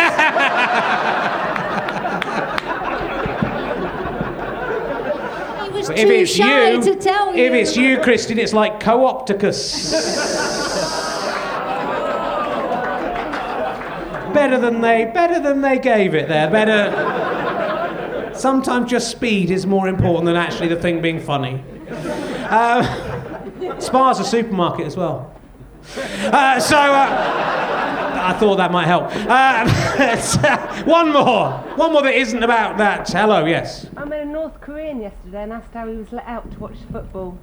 he 5.65 5.69
was 5.71 5.87
But 5.87 5.97
too 5.97 6.03
if 6.03 6.09
it's 6.09 6.31
shy 6.31 6.71
you, 6.71 6.81
to 6.83 6.95
tell 6.95 7.35
you. 7.35 7.43
if 7.43 7.53
it's 7.53 7.75
you, 7.77 7.99
Christian, 7.99 8.39
it's 8.39 8.53
like 8.53 8.79
co-opticus. 8.79 9.93
better 14.33 14.57
than 14.59 14.81
they, 14.81 15.05
better 15.13 15.39
than 15.39 15.61
they 15.61 15.79
gave 15.79 16.13
it 16.13 16.27
there. 16.27 16.49
Better. 16.49 18.31
Sometimes 18.35 18.91
just 18.91 19.09
speed 19.09 19.49
is 19.49 19.65
more 19.65 19.87
important 19.87 20.25
than 20.25 20.35
actually 20.35 20.67
the 20.67 20.75
thing 20.75 21.01
being 21.01 21.19
funny. 21.21 21.63
Uh, 21.89 23.79
Spa's 23.79 24.19
a 24.19 24.25
supermarket 24.25 24.87
as 24.87 24.97
well. 24.97 25.33
Uh, 25.97 26.59
so. 26.59 26.77
Uh, 26.77 27.51
I 28.25 28.33
thought 28.33 28.55
that 28.55 28.71
might 28.71 28.87
help. 28.87 29.03
Uh, 29.13 30.83
one 30.85 31.13
more. 31.13 31.51
One 31.77 31.93
more 31.93 32.01
that 32.01 32.15
isn't 32.15 32.41
about 32.41 32.79
that. 32.79 33.07
Hello, 33.07 33.45
yes. 33.45 33.87
I 33.95 34.03
met 34.05 34.23
a 34.23 34.25
North 34.25 34.59
Korean 34.61 34.99
yesterday 34.99 35.43
and 35.43 35.53
asked 35.53 35.71
how 35.75 35.87
he 35.87 35.95
was 35.95 36.11
let 36.11 36.25
out 36.25 36.51
to 36.51 36.59
watch 36.59 36.77
football. 36.91 37.37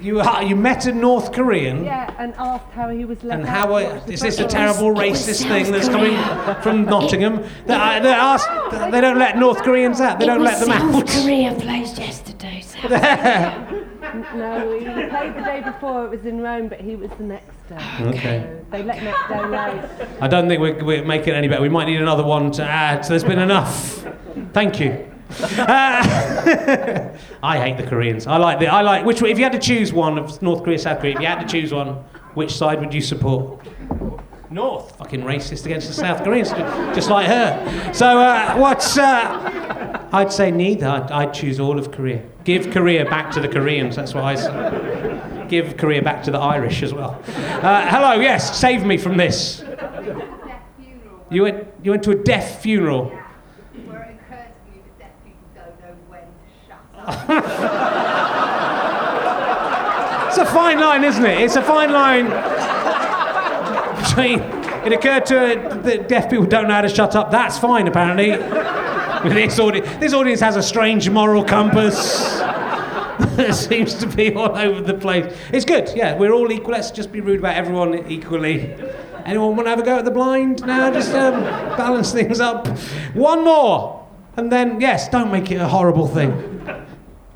You, 0.00 0.20
uh, 0.20 0.40
you 0.40 0.54
met 0.56 0.84
a 0.86 0.92
North 0.92 1.32
Korean. 1.32 1.84
Yeah, 1.84 2.14
and 2.18 2.34
asked 2.34 2.70
how 2.72 2.90
he 2.90 3.04
was 3.04 3.22
let 3.24 3.38
And 3.40 3.48
out. 3.48 3.56
how 3.56 3.66
to 3.66 3.72
are, 3.74 3.94
watch 3.94 4.06
the 4.06 4.12
is 4.12 4.20
this 4.20 4.38
a 4.38 4.42
football. 4.42 4.50
terrible 4.50 4.94
racist 4.94 5.42
thing 5.48 5.72
that's 5.72 5.88
coming 5.88 6.16
from 6.62 6.84
Nottingham? 6.84 7.42
That, 7.66 7.80
I, 7.80 8.00
that 8.00 8.18
ask, 8.18 8.90
they 8.90 9.00
don't 9.00 9.18
let 9.18 9.38
North 9.38 9.62
Koreans 9.62 10.00
out. 10.00 10.18
They 10.18 10.26
don't 10.26 10.42
let 10.42 10.60
them 10.60 10.68
South 10.68 10.94
out. 10.94 11.08
Korea 11.22 11.54
plays 11.54 11.98
yesterday. 11.98 12.60
South 12.60 12.84
No, 14.36 14.78
he 14.78 14.84
played 14.84 15.34
the 15.34 15.40
day 15.42 15.62
before. 15.64 16.04
It 16.04 16.10
was 16.10 16.26
in 16.26 16.40
Rome, 16.40 16.68
but 16.68 16.80
he 16.80 16.94
was 16.96 17.10
the 17.16 17.24
next 17.24 17.56
day. 17.68 17.78
Okay. 18.00 18.46
So 18.46 18.66
they 18.70 18.82
let 18.82 19.02
next 19.02 19.28
day 19.28 19.46
late. 19.46 20.08
I 20.20 20.28
don't 20.28 20.46
think 20.48 20.60
we're, 20.60 20.84
we're 20.84 21.04
making 21.04 21.34
it 21.34 21.36
any 21.36 21.48
better. 21.48 21.62
We 21.62 21.68
might 21.70 21.86
need 21.86 22.00
another 22.00 22.22
one 22.24 22.50
to 22.52 22.62
add. 22.64 23.04
So 23.04 23.10
there's 23.10 23.24
been 23.24 23.38
enough. 23.38 24.06
Thank 24.52 24.78
you. 24.80 25.10
Uh, 25.42 27.16
I 27.42 27.58
hate 27.58 27.76
the 27.76 27.86
Koreans. 27.88 28.26
I 28.26 28.36
like 28.36 28.58
the. 28.58 28.68
I 28.68 28.82
like 28.82 29.04
which. 29.04 29.22
If 29.22 29.38
you 29.38 29.44
had 29.44 29.52
to 29.52 29.58
choose 29.58 29.92
one 29.92 30.18
of 30.18 30.40
North 30.42 30.62
Korea, 30.64 30.78
South 30.78 31.00
Korea, 31.00 31.14
if 31.14 31.20
you 31.20 31.26
had 31.26 31.40
to 31.40 31.46
choose 31.46 31.72
one, 31.72 31.88
which 32.34 32.52
side 32.52 32.80
would 32.80 32.92
you 32.92 33.00
support? 33.00 33.60
North. 34.50 34.96
Fucking 34.98 35.22
racist 35.22 35.66
against 35.66 35.88
the 35.88 35.94
South 35.94 36.22
Koreans, 36.22 36.50
just 36.94 37.10
like 37.10 37.26
her. 37.26 37.92
So 37.92 38.18
uh, 38.18 38.56
what's? 38.56 38.96
Uh, 38.96 40.08
I'd 40.12 40.32
say 40.32 40.50
neither. 40.52 40.86
I'd, 40.86 41.10
I'd 41.10 41.34
choose 41.34 41.58
all 41.58 41.78
of 41.78 41.90
Korea. 41.90 42.22
Give 42.44 42.70
Korea 42.70 43.04
back 43.04 43.32
to 43.32 43.40
the 43.40 43.48
Koreans. 43.48 43.96
That's 43.96 44.14
what 44.14 44.24
I 44.24 44.34
say. 44.36 45.46
Give 45.48 45.76
Korea 45.76 46.02
back 46.02 46.22
to 46.24 46.30
the 46.30 46.38
Irish 46.38 46.82
as 46.82 46.94
well. 46.94 47.20
Uh, 47.26 47.86
hello. 47.88 48.20
Yes. 48.20 48.56
Save 48.58 48.84
me 48.84 48.96
from 48.96 49.16
this. 49.16 49.64
You 51.30 51.42
went. 51.42 51.66
You 51.82 51.90
went 51.90 52.02
to 52.04 52.12
a 52.12 52.14
deaf 52.14 52.62
funeral. 52.62 53.08
Where 53.08 54.02
it 54.02 54.16
occurs 54.20 54.52
to 54.54 54.70
me 54.70 54.82
that 54.84 54.98
deaf 54.98 55.10
people 55.24 55.48
don't 55.54 55.80
know 55.80 55.96
when 56.08 56.20
to 56.20 56.28
shut 56.66 56.78
up. 56.93 56.93
It's 60.28 60.50
a 60.50 60.52
fine 60.52 60.80
line, 60.80 61.04
isn't 61.04 61.24
it? 61.24 61.42
It's 61.42 61.54
a 61.54 61.62
fine 61.62 61.92
line 61.92 62.24
between. 64.02 64.40
It 64.84 64.92
occurred 64.92 65.26
to 65.26 65.38
her 65.38 65.82
that 65.82 66.08
deaf 66.08 66.28
people 66.28 66.44
don't 66.44 66.66
know 66.66 66.74
how 66.74 66.80
to 66.80 66.88
shut 66.88 67.14
up. 67.14 67.30
That's 67.30 67.56
fine, 67.56 67.86
apparently. 67.86 68.30
This 69.30 69.60
audience, 69.60 69.88
this 70.00 70.12
audience 70.12 70.40
has 70.40 70.56
a 70.56 70.62
strange 70.62 71.08
moral 71.08 71.44
compass. 71.44 72.38
that 73.36 73.54
seems 73.54 73.94
to 73.94 74.08
be 74.08 74.34
all 74.34 74.56
over 74.56 74.80
the 74.80 74.94
place. 74.94 75.34
It's 75.52 75.64
good, 75.64 75.90
yeah. 75.94 76.18
We're 76.18 76.32
all 76.32 76.50
equal. 76.50 76.72
Let's 76.72 76.90
just 76.90 77.12
be 77.12 77.20
rude 77.20 77.38
about 77.38 77.54
everyone 77.54 78.10
equally. 78.10 78.74
Anyone 79.24 79.56
want 79.56 79.66
to 79.66 79.70
have 79.70 79.78
a 79.78 79.84
go 79.84 79.98
at 79.98 80.04
the 80.04 80.10
blind? 80.10 80.66
No, 80.66 80.92
just 80.92 81.14
um, 81.14 81.44
balance 81.76 82.12
things 82.12 82.40
up. 82.40 82.66
One 83.14 83.44
more, 83.44 84.06
and 84.36 84.50
then 84.50 84.80
yes, 84.80 85.08
don't 85.08 85.30
make 85.30 85.50
it 85.52 85.60
a 85.60 85.68
horrible 85.68 86.08
thing. 86.08 86.53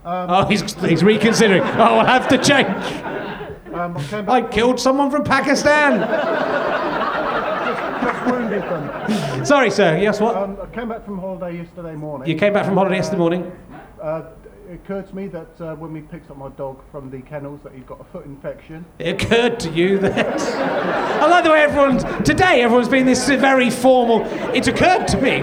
Oh, 0.09 0.47
he's, 0.47 0.63
he's 0.83 1.03
reconsidering. 1.03 1.63
Oh, 1.63 1.99
I'll 1.99 2.07
have 2.07 2.29
to 2.29 2.39
change. 2.39 2.69
Um, 3.75 3.97
I 3.97 4.05
came 4.05 4.31
I 4.31 4.43
killed 4.43 4.81
someone 4.81 5.11
from 5.11 5.25
Pakistan. 5.25 6.01
just 8.03 8.27
wounded 8.27 8.63
them. 8.63 9.45
Sorry, 9.45 9.71
sir. 9.71 9.99
Yes, 9.99 10.21
what? 10.21 10.37
Um, 10.37 10.59
I 10.61 10.67
came 10.75 10.89
back 10.89 11.05
from 11.05 11.19
holiday 11.19 11.59
yesterday 11.59 11.95
morning. 11.95 12.29
You 12.29 12.37
came 12.37 12.53
back 12.53 12.65
from 12.65 12.75
holiday 12.75 12.97
yesterday 12.97 13.19
morning. 13.19 13.53
Uh, 14.01 14.23
it 14.69 14.75
occurred 14.75 15.07
to 15.09 15.17
me 15.17 15.29
that 15.29 15.61
uh, 15.61 15.75
when 15.77 15.93
we 15.93 16.01
picked 16.01 16.31
up 16.31 16.37
my 16.37 16.49
dog 16.51 16.83
from 16.91 17.11
the 17.11 17.23
kennels, 17.23 17.61
that 17.63 17.73
he'd 17.73 17.87
got 17.87 18.01
a 18.01 18.05
foot 18.05 18.27
infection. 18.27 18.85
It 18.99 19.23
occurred 19.23 19.59
to 19.61 19.71
you 19.71 19.99
that. 19.99 20.41
I 21.23 21.27
like 21.27 21.45
the 21.45 21.51
way 21.51 21.63
everyone's. 21.63 22.05
Today, 22.25 22.63
everyone's 22.63 22.89
been 22.89 23.07
this 23.07 23.29
very 23.29 23.71
formal. 23.71 24.25
It 24.55 24.67
occurred 24.69 25.07
to 25.09 25.21
me. 25.21 25.41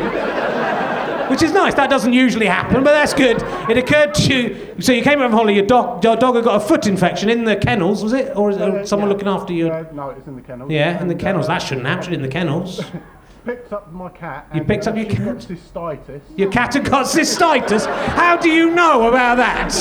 Which 1.29 1.41
is 1.41 1.51
nice. 1.51 1.73
That 1.73 1.89
doesn't 1.89 2.13
usually 2.13 2.45
happen, 2.45 2.83
but 2.83 2.91
that's 2.91 3.13
good. 3.13 3.38
It 3.69 3.77
occurred 3.77 4.13
to 4.15 4.33
you. 4.33 4.75
So 4.81 4.91
you 4.91 5.01
came 5.01 5.19
back 5.19 5.27
from 5.29 5.33
holiday. 5.33 5.55
Your 5.55 5.65
dog, 5.65 6.03
your 6.03 6.15
dog 6.15 6.35
had 6.35 6.43
got 6.43 6.55
a 6.61 6.65
foot 6.65 6.85
infection 6.88 7.29
in 7.29 7.43
the 7.45 7.55
kennels, 7.55 8.03
was 8.03 8.13
it, 8.13 8.35
or 8.35 8.51
is 8.51 8.57
Uh, 8.57 8.85
someone 8.85 9.09
yeah. 9.09 9.13
looking 9.13 9.27
after 9.27 9.53
you? 9.53 9.69
Uh, 9.69 9.85
no, 9.93 10.09
it 10.09 10.17
was 10.17 10.27
in 10.27 10.35
the 10.35 10.41
kennels. 10.41 10.71
Yeah, 10.71 11.01
in 11.01 11.07
the 11.07 11.15
kennels. 11.15 11.45
uh, 11.45 11.53
That 11.53 11.61
shouldn't 11.61 11.88
happen 11.88 12.13
in 12.13 12.21
the 12.21 12.27
kennels. 12.27 12.81
Picked 13.45 13.71
up 13.73 13.93
my 13.93 14.09
cat. 14.09 14.47
You 14.55 14.63
picked 14.63 14.88
uh, 14.88 14.89
up 14.89 14.97
your 14.97 15.05
cat? 15.05 15.23
got 15.25 15.38
cystitis. 15.38 16.21
Your 16.35 16.49
cat 16.49 16.73
had 16.73 16.83
got 16.89 17.05
cystitis. 17.05 17.85
How 17.85 18.38
do 18.38 18.49
you 18.49 18.71
know 18.71 19.07
about 19.07 19.38
that? 19.38 19.71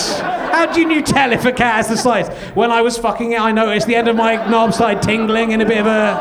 How 0.52 0.70
do 0.70 0.82
you 0.82 1.00
tell 1.00 1.32
if 1.32 1.46
a 1.46 1.52
cat 1.52 1.76
has 1.76 1.88
the 1.88 1.96
slightest? 1.96 2.32
When 2.54 2.70
I 2.70 2.82
was 2.82 2.98
fucking 2.98 3.32
it, 3.32 3.40
I 3.40 3.52
noticed 3.52 3.86
the 3.86 3.96
end 3.96 4.08
of 4.08 4.16
my 4.16 4.34
knob 4.50 4.74
started 4.74 5.00
tingling 5.02 5.52
in 5.52 5.62
a 5.62 5.64
bit 5.66 5.78
of 5.78 5.86
a 5.86 6.12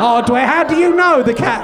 odd 0.00 0.28
way. 0.28 0.40
How 0.44 0.64
do 0.64 0.74
you 0.76 0.92
know 0.96 1.22
the 1.22 1.34
cat? 1.34 1.62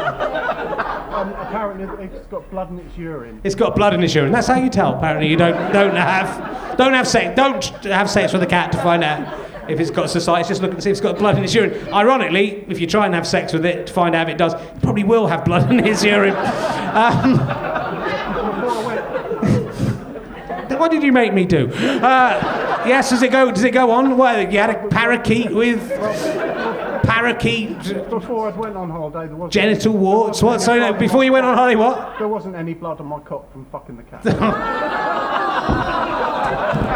Um, 1.13 1.31
apparently, 1.35 2.07
it's 2.07 2.22
got 2.33 2.51
blood 2.51 2.71
in 2.71 2.79
its 2.79 2.97
urine. 2.97 3.43
It's 3.45 3.55
got 3.55 3.77
blood 3.77 3.93
in 3.93 4.03
its 4.03 4.15
urine. 4.15 4.33
That's 4.33 4.47
how 4.47 4.57
you 4.57 4.71
tell. 4.71 4.97
Apparently, 4.97 5.29
you 5.29 5.37
don't 5.37 5.71
don't 5.71 5.95
have 5.95 6.79
don't 6.79 6.95
have 6.95 7.07
sex 7.07 7.37
don't 7.37 7.63
have 7.85 8.09
sex 8.09 8.33
with 8.33 8.43
a 8.43 8.47
cat 8.47 8.73
to 8.73 8.79
find 8.79 9.05
out 9.05 9.39
if 9.69 9.79
it's 9.79 9.91
got 9.91 10.07
cystitis. 10.07 10.49
Just 10.49 10.63
look 10.63 10.73
and 10.73 10.83
see 10.83 10.89
if 10.89 10.95
it's 10.95 11.01
got 11.03 11.19
blood 11.19 11.37
in 11.37 11.45
its 11.45 11.55
urine. 11.55 11.93
Ironically, 11.93 12.65
if 12.69 12.81
you 12.81 12.87
try 12.87 13.05
and 13.05 13.15
have 13.15 13.27
sex 13.27 13.53
with 13.53 13.67
it 13.67 13.87
to 13.87 13.93
find 13.93 14.15
out 14.15 14.31
if 14.31 14.35
it 14.35 14.39
does, 14.39 14.55
it 14.55 14.81
probably 14.81 15.05
will 15.05 15.27
have 15.27 15.45
blood 15.45 15.71
in 15.71 15.87
its 15.87 16.03
urine. 16.03 16.35
Um, 16.35 17.37
what 20.79 20.91
did 20.91 21.03
you 21.03 21.13
make 21.13 21.35
me 21.35 21.45
do? 21.45 21.71
Uh, 21.71 22.83
yes, 22.87 23.11
does 23.11 23.23
it 23.23 23.31
go? 23.31 23.51
Does 23.51 23.65
it 23.65 23.75
go 23.75 23.91
on? 23.91 24.17
Well, 24.17 24.51
you 24.51 24.59
had 24.59 24.71
a 24.71 24.89
parakeet 24.89 25.53
with 25.53 25.83
parakeet 27.13 28.11
Before 28.11 28.49
I 28.49 28.57
went 28.57 28.77
on 28.77 28.91
holiday, 28.91 29.27
there 29.27 29.37
wasn't 29.37 29.53
genital 29.53 29.93
warts. 29.95 30.43
What? 30.43 30.61
So 30.61 30.81
on 30.81 30.99
before 30.99 31.25
you 31.25 31.33
went 31.33 31.45
on 31.45 31.57
holiday, 31.57 31.77
what? 31.77 32.19
There 32.19 32.29
wasn't 32.29 32.57
any 32.57 32.75
blood 32.75 33.01
on 33.01 33.07
my 33.07 33.21
cock 33.21 33.53
from 33.53 33.67
fucking 33.67 33.97
the 33.97 34.03
cat. 34.03 34.25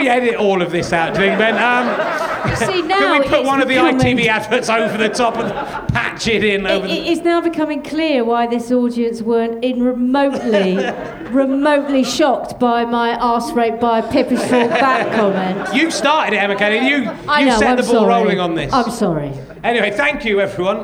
we 0.00 0.08
edit 0.08 0.34
all 0.36 0.62
of 0.62 0.70
this 0.70 0.92
out, 0.92 1.14
do 1.14 1.20
you 1.22 1.28
think, 1.28 1.38
Ben? 1.38 1.56
Um, 1.56 2.56
See, 2.56 2.66
Can 2.88 3.20
we 3.20 3.28
put 3.28 3.40
it's 3.40 3.46
one 3.46 3.60
of 3.60 3.68
the 3.68 3.74
becoming- 3.74 3.98
ITV 4.18 4.26
adverts 4.26 4.68
over 4.70 4.96
the 4.96 5.08
top 5.08 5.36
and 5.36 5.50
patch 5.92 6.26
it 6.28 6.44
in 6.44 6.66
over 6.66 6.86
It, 6.86 6.88
the. 6.88 6.94
it 6.98 7.06
is 7.08 7.20
now 7.22 7.40
becoming 7.40 7.82
clear 7.82 8.24
why 8.24 8.46
this 8.46 8.70
audience 8.70 9.20
weren't 9.22 9.62
in 9.64 9.82
remotely, 9.82 10.76
remotely 11.30 12.04
shocked 12.04 12.58
by 12.60 12.84
my 12.84 13.14
arse 13.18 13.50
raped 13.52 13.80
by 13.80 13.98
a 13.98 14.02
pipistrelle 14.02 14.68
bat 14.70 15.12
comment. 15.18 15.74
You 15.74 15.90
started 15.90 16.36
it, 16.36 16.38
Emma 16.42 16.56
Kennedy. 16.56 16.86
You, 16.86 16.96
you 16.98 17.46
know, 17.46 17.58
set 17.58 17.70
I'm 17.70 17.76
the 17.76 17.82
ball 17.82 17.92
sorry. 17.92 18.08
rolling 18.22 18.40
on 18.40 18.54
this. 18.54 18.72
I'm 18.72 18.90
sorry. 18.90 19.32
Anyway, 19.64 19.90
thank 19.90 20.24
you, 20.24 20.40
everyone. 20.40 20.78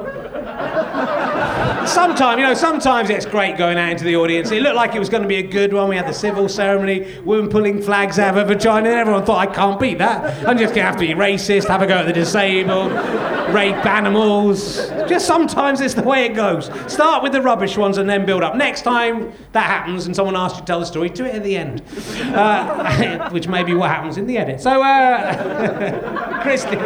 Sometimes, 1.87 2.41
you 2.41 2.47
know, 2.47 2.55
sometimes 2.55 3.11
it's 3.11 3.27
great 3.27 3.59
going 3.59 3.77
out 3.77 3.91
into 3.91 4.05
the 4.05 4.17
audience. 4.17 4.51
It 4.51 4.63
looked 4.63 4.77
like 4.77 4.95
it 4.95 4.99
was 4.99 5.09
going 5.09 5.23
to 5.23 5.29
be 5.29 5.37
a 5.37 5.43
good 5.43 5.73
one. 5.73 5.89
We 5.89 5.97
had 5.97 6.07
the 6.07 6.15
civil 6.15 6.49
ceremony, 6.49 7.21
women 7.25 7.49
pulling 7.49 7.83
flags 7.83 8.19
out 8.19 8.31
of 8.31 8.37
her 8.37 8.55
vagina, 8.55 8.89
and 8.89 8.99
everyone 8.99 9.25
thought, 9.25 9.47
I 9.47 9.53
can't 9.53 9.79
beat 9.79 9.99
that. 9.99 10.47
I'm 10.47 10.57
just 10.57 10.75
going 10.75 10.85
to 10.85 10.91
have 10.91 10.97
to 10.97 11.07
be 11.07 11.13
racist, 11.13 11.69
have 11.69 11.83
a 11.83 11.87
go 11.87 11.97
at 11.99 12.07
the 12.07 12.13
disabled, 12.13 12.93
rape 13.55 13.85
animals. 13.85 14.89
Just 15.09 15.27
sometimes 15.27 15.81
it's 15.81 15.95
the 15.95 16.03
way 16.03 16.25
it 16.25 16.35
goes. 16.35 16.71
Start 16.91 17.23
with 17.23 17.33
the 17.33 17.43
rubbish 17.43 17.77
ones 17.77 17.99
and 17.99 18.09
then 18.09 18.25
build 18.25 18.43
up. 18.43 18.57
Next 18.57 18.83
time 18.83 19.33
that 19.53 19.67
happens 19.67 20.07
and 20.07 20.17
someone 20.17 20.37
asks 20.37 20.59
you 20.59 20.63
to 20.63 20.67
tell 20.67 20.81
the 20.81 20.87
story, 20.87 21.11
do 21.11 21.25
it 21.25 21.35
at 21.35 21.45
the 21.45 21.57
end, 21.57 21.83
uh, 22.35 23.31
which 23.31 23.47
may 23.47 23.63
be 23.63 23.75
what 23.75 23.91
happens 23.91 24.17
in 24.17 24.27
the 24.27 24.39
edit. 24.39 24.61
So, 24.61 24.83
uh, 24.83 26.41
Christy. 26.43 26.77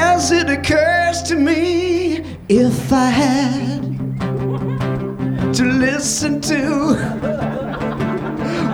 As 0.00 0.32
it 0.32 0.48
occurs 0.48 1.22
to 1.24 1.36
me, 1.36 2.24
if 2.48 2.92
I 2.92 3.10
had 3.10 3.97
to 5.54 5.64
listen 5.64 6.40
to 6.42 6.94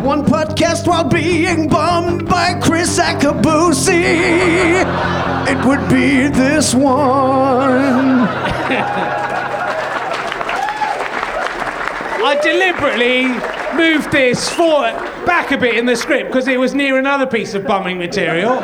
one 0.03 0.25
podcast 0.25 0.89
while 0.89 1.09
being 1.09 1.69
bummed 1.69 2.29
by 2.29 2.61
Chris 2.61 2.99
Akabusi, 2.99 4.03
it 5.47 5.65
would 5.67 5.89
be 5.89 6.29
this 6.29 6.75
one. 6.75 8.27
I 12.27 12.39
deliberately 12.43 13.29
moved 13.77 14.11
this 14.11 14.49
forward, 14.51 14.95
back 15.27 15.53
a 15.53 15.59
bit 15.59 15.77
in 15.77 15.87
the 15.87 15.97
script 15.97 16.31
because 16.31 16.49
it 16.49 16.59
was 16.59 16.75
near 16.75 16.99
another 16.99 17.27
piece 17.27 17.55
of 17.55 17.65
bumming 17.67 17.99
material, 17.99 18.57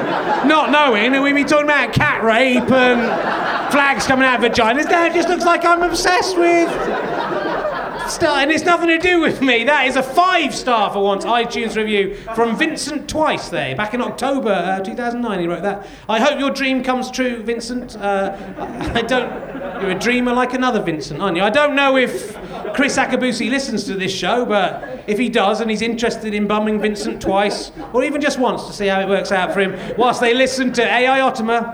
not 0.46 0.70
knowing 0.70 1.12
that 1.12 1.22
we'd 1.22 1.34
be 1.34 1.44
talking 1.44 1.64
about 1.66 1.92
cat 1.92 2.24
rape 2.24 2.70
and 2.70 3.72
flags 3.72 4.06
coming 4.06 4.26
out 4.26 4.44
of 4.44 4.50
vaginas. 4.50 4.86
Now 4.90 5.06
it 5.06 5.14
just 5.14 5.28
looks 5.28 5.44
like 5.44 5.64
I'm 5.64 5.82
obsessed 5.82 6.36
with. 6.36 6.68
Still, 8.10 8.34
and 8.34 8.50
it's 8.50 8.64
nothing 8.64 8.88
to 8.88 8.98
do 8.98 9.20
with 9.20 9.40
me. 9.40 9.62
That 9.62 9.86
is 9.86 9.94
a 9.94 10.02
five 10.02 10.52
star 10.52 10.92
for 10.92 11.00
once 11.00 11.24
iTunes 11.24 11.76
review 11.76 12.16
from 12.34 12.56
Vincent 12.56 13.08
Twice 13.08 13.50
there, 13.50 13.76
back 13.76 13.94
in 13.94 14.02
October 14.02 14.50
uh, 14.50 14.80
2009. 14.80 15.38
He 15.38 15.46
wrote 15.46 15.62
that. 15.62 15.86
I 16.08 16.18
hope 16.18 16.40
your 16.40 16.50
dream 16.50 16.82
comes 16.82 17.08
true, 17.08 17.40
Vincent. 17.40 17.96
Uh, 17.96 18.36
I 18.94 19.02
don't. 19.02 19.30
You're 19.80 19.92
a 19.92 19.98
dreamer 19.98 20.32
like 20.32 20.54
another 20.54 20.82
Vincent, 20.82 21.22
aren't 21.22 21.36
you? 21.36 21.44
I 21.44 21.50
don't 21.50 21.76
know 21.76 21.96
if 21.96 22.34
Chris 22.74 22.98
Akabusi 22.98 23.48
listens 23.48 23.84
to 23.84 23.94
this 23.94 24.12
show, 24.12 24.44
but 24.44 25.04
if 25.06 25.16
he 25.16 25.28
does 25.28 25.60
and 25.60 25.70
he's 25.70 25.80
interested 25.80 26.34
in 26.34 26.48
bumming 26.48 26.80
Vincent 26.80 27.22
twice, 27.22 27.70
or 27.92 28.02
even 28.02 28.20
just 28.20 28.40
once 28.40 28.66
to 28.66 28.72
see 28.72 28.88
how 28.88 29.00
it 29.00 29.08
works 29.08 29.30
out 29.30 29.54
for 29.54 29.60
him, 29.60 29.96
whilst 29.96 30.20
they 30.20 30.34
listen 30.34 30.72
to 30.72 30.82
AI 30.82 31.20
Ottoman, 31.20 31.64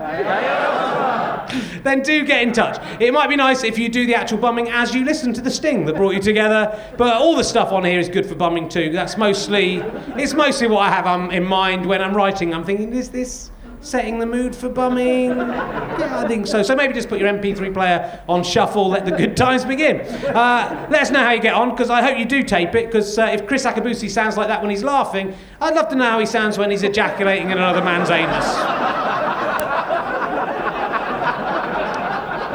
then 1.83 2.01
do 2.01 2.25
get 2.25 2.41
in 2.43 2.53
touch. 2.53 2.77
It 3.01 3.13
might 3.13 3.27
be 3.27 3.35
nice 3.35 3.63
if 3.63 3.77
you 3.77 3.89
do 3.89 4.05
the 4.05 4.15
actual 4.15 4.37
bumming 4.37 4.69
as 4.69 4.93
you 4.93 5.03
listen 5.05 5.33
to 5.33 5.41
the 5.41 5.51
sting 5.51 5.85
that 5.85 5.95
brought 5.95 6.13
you 6.13 6.21
together, 6.21 6.93
but 6.97 7.15
all 7.15 7.35
the 7.35 7.43
stuff 7.43 7.71
on 7.71 7.83
here 7.83 7.99
is 7.99 8.09
good 8.09 8.25
for 8.25 8.35
bumming 8.35 8.69
too. 8.69 8.91
That's 8.91 9.17
mostly, 9.17 9.77
it's 10.17 10.33
mostly 10.33 10.67
what 10.67 10.81
I 10.81 10.89
have 10.89 11.07
um, 11.07 11.31
in 11.31 11.43
mind 11.43 11.85
when 11.85 12.01
I'm 12.01 12.15
writing. 12.15 12.53
I'm 12.53 12.63
thinking, 12.63 12.93
is 12.93 13.09
this 13.09 13.51
setting 13.81 14.19
the 14.19 14.25
mood 14.25 14.55
for 14.55 14.69
bumming? 14.69 15.29
Yeah, 15.29 16.23
I 16.23 16.27
think 16.27 16.47
so. 16.47 16.63
So 16.63 16.75
maybe 16.75 16.93
just 16.93 17.09
put 17.09 17.19
your 17.19 17.31
MP3 17.31 17.73
player 17.73 18.23
on 18.27 18.43
shuffle, 18.43 18.89
let 18.89 19.05
the 19.05 19.11
good 19.11 19.37
times 19.37 19.65
begin. 19.65 20.01
Uh, 20.01 20.87
let 20.89 21.01
us 21.01 21.11
know 21.11 21.23
how 21.23 21.31
you 21.31 21.41
get 21.41 21.53
on, 21.53 21.71
because 21.71 21.89
I 21.89 22.01
hope 22.01 22.17
you 22.17 22.25
do 22.25 22.43
tape 22.43 22.75
it, 22.75 22.87
because 22.87 23.17
uh, 23.17 23.25
if 23.25 23.47
Chris 23.47 23.65
Akabusi 23.65 24.09
sounds 24.09 24.37
like 24.37 24.47
that 24.47 24.61
when 24.61 24.69
he's 24.69 24.83
laughing, 24.83 25.35
I'd 25.61 25.75
love 25.75 25.89
to 25.89 25.95
know 25.95 26.05
how 26.05 26.19
he 26.19 26.25
sounds 26.25 26.57
when 26.57 26.71
he's 26.71 26.83
ejaculating 26.83 27.51
in 27.51 27.57
another 27.57 27.83
man's 27.83 28.09
anus. 28.09 29.26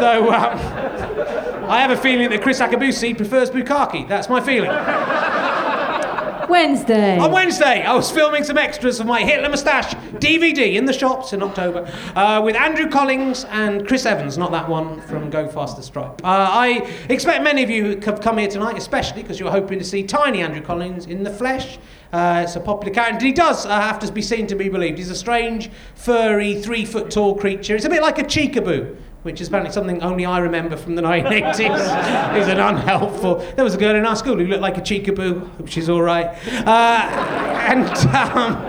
Though 0.02 0.32
um, 0.32 1.70
I 1.70 1.78
have 1.80 1.92
a 1.92 1.96
feeling 1.96 2.28
that 2.30 2.42
Chris 2.42 2.58
Akabusi 2.60 3.16
prefers 3.16 3.52
bukkake. 3.52 4.08
That's 4.08 4.28
my 4.28 4.40
feeling. 4.40 4.72
Wednesday. 6.50 7.18
On 7.20 7.30
Wednesday, 7.30 7.84
I 7.84 7.94
was 7.94 8.10
filming 8.10 8.42
some 8.42 8.58
extras 8.58 8.98
of 8.98 9.06
my 9.06 9.22
Hitler 9.22 9.48
Moustache 9.48 9.94
DVD 10.14 10.74
in 10.74 10.86
the 10.86 10.92
shops 10.92 11.32
in 11.32 11.40
October 11.40 11.88
uh, 12.16 12.42
with 12.44 12.56
Andrew 12.56 12.90
Collins 12.90 13.44
and 13.44 13.86
Chris 13.86 14.04
Evans, 14.04 14.36
not 14.36 14.50
that 14.50 14.68
one 14.68 15.00
from 15.02 15.30
Go 15.30 15.46
Faster 15.46 15.82
Stripe. 15.82 16.20
Uh, 16.24 16.48
I 16.50 16.92
expect 17.08 17.44
many 17.44 17.62
of 17.62 17.70
you 17.70 18.00
have 18.00 18.20
come 18.20 18.38
here 18.38 18.48
tonight, 18.48 18.76
especially 18.76 19.22
because 19.22 19.38
you're 19.38 19.52
hoping 19.52 19.78
to 19.78 19.84
see 19.84 20.02
tiny 20.02 20.42
Andrew 20.42 20.62
Collins 20.62 21.06
in 21.06 21.22
the 21.22 21.30
flesh. 21.30 21.78
Uh, 22.12 22.42
it's 22.44 22.56
a 22.56 22.60
popular 22.60 22.92
character. 22.92 23.24
He 23.24 23.32
does 23.32 23.66
uh, 23.66 23.80
have 23.80 24.00
to 24.00 24.12
be 24.12 24.20
seen 24.20 24.48
to 24.48 24.56
be 24.56 24.68
believed. 24.68 24.98
He's 24.98 25.10
a 25.10 25.14
strange, 25.14 25.70
furry, 25.94 26.60
three 26.60 26.84
foot 26.84 27.08
tall 27.08 27.36
creature. 27.36 27.76
It's 27.76 27.84
a 27.84 27.88
bit 27.88 28.02
like 28.02 28.18
a 28.18 28.24
cheekaboo 28.24 28.96
which 29.22 29.40
is 29.40 29.48
apparently 29.48 29.72
something 29.72 30.02
only 30.02 30.24
I 30.24 30.38
remember 30.38 30.76
from 30.76 30.94
the 30.96 31.02
1980s. 31.10 32.38
is 32.40 32.48
an 32.48 32.58
unhelpful. 32.58 33.36
There 33.54 33.64
was 33.64 33.74
a 33.74 33.78
girl 33.78 33.94
in 33.94 34.04
our 34.04 34.16
school 34.16 34.36
who 34.36 34.46
looked 34.46 34.62
like 34.62 34.76
a 34.78 34.80
cheekaboo. 34.80 35.48
Hope 35.58 35.68
she's 35.68 35.88
all 35.88 36.02
right. 36.02 36.26
Uh, 36.66 37.08
and 37.70 37.88
um, 38.14 38.66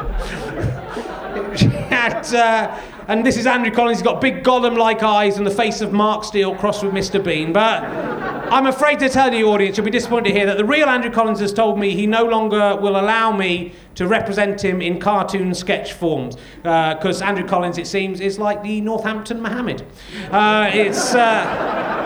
she 1.58 1.66
had, 1.68 2.26
uh, 2.36 2.80
and 3.08 3.26
this 3.26 3.38
is 3.38 3.46
Andrew 3.46 3.72
Collins. 3.72 4.00
He's 4.00 4.04
got 4.04 4.22
big 4.22 4.44
golem 4.44 4.78
like 4.78 5.04
eyes 5.04 5.38
and 5.38 5.46
the 5.46 5.52
face 5.52 5.82
of 5.82 5.92
Mark 5.92 6.24
Steel 6.24 6.56
crossed 6.56 6.84
with 6.84 6.94
Mr. 6.94 7.24
Bean. 7.24 7.52
But 7.52 7.84
I'm 7.84 8.68
afraid 8.68 9.00
to 9.00 9.10
tell 9.10 9.34
you, 9.34 9.50
audience, 9.50 9.78
you'll 9.78 9.86
be 9.86 9.92
disappointed 9.92 10.30
to 10.30 10.36
hear 10.36 10.46
that 10.46 10.58
the 10.58 10.66
real 10.66 10.88
Andrew 10.88 11.12
Collins 11.12 11.40
has 11.40 11.52
told 11.52 11.80
me 11.80 11.96
he 11.96 12.08
no 12.08 12.24
longer 12.24 12.76
will 12.76 13.00
allow 13.00 13.36
me 13.36 13.74
to 13.96 14.08
represent 14.08 14.64
him 14.64 14.82
in 14.82 15.00
cartoon 15.00 15.54
sketch 15.54 15.94
forms. 15.94 16.38
Because 16.58 17.22
Andrew 17.22 17.48
Collins, 17.48 17.78
it 17.78 17.88
seems, 17.88 18.20
is 18.20 18.40
like 18.40 18.64
the 18.64 18.82
Northampton 18.82 19.42
Mohammed. 19.42 19.86
Uh, 20.32 20.70
it's. 20.74 21.14
Uh, 21.14 22.03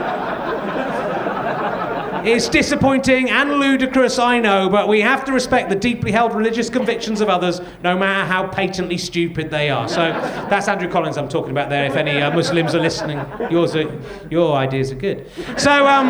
it's 2.28 2.50
disappointing 2.50 3.30
and 3.30 3.60
ludicrous, 3.60 4.20
I 4.20 4.40
know, 4.40 4.68
but 4.70 4.90
we 4.90 5.00
have 5.02 5.24
to 5.26 5.32
respect 5.32 5.70
the 5.70 5.76
deeply 5.76 6.12
held 6.12 6.34
religious 6.34 6.70
convictions 6.70 7.22
of 7.22 7.30
others, 7.30 7.62
no 7.84 7.98
matter 7.98 8.28
how 8.28 8.48
patently 8.48 8.98
stupid 8.98 9.50
they 9.50 9.70
are. 9.70 9.88
So 9.88 10.12
that's 10.50 10.68
Andrew 10.68 10.90
Collins 10.90 11.18
I'm 11.18 11.30
talking 11.30 11.52
about 11.52 11.70
there. 11.70 11.86
If 11.86 11.96
any 11.96 12.22
uh, 12.22 12.36
Muslims 12.36 12.76
are 12.76 12.82
listening, 12.82 13.20
yours 13.50 13.76
are, 13.76 13.90
your 14.30 14.56
ideas 14.58 14.92
are 14.92 14.96
good. 14.96 15.30
So 15.58 15.88
um, 15.88 16.08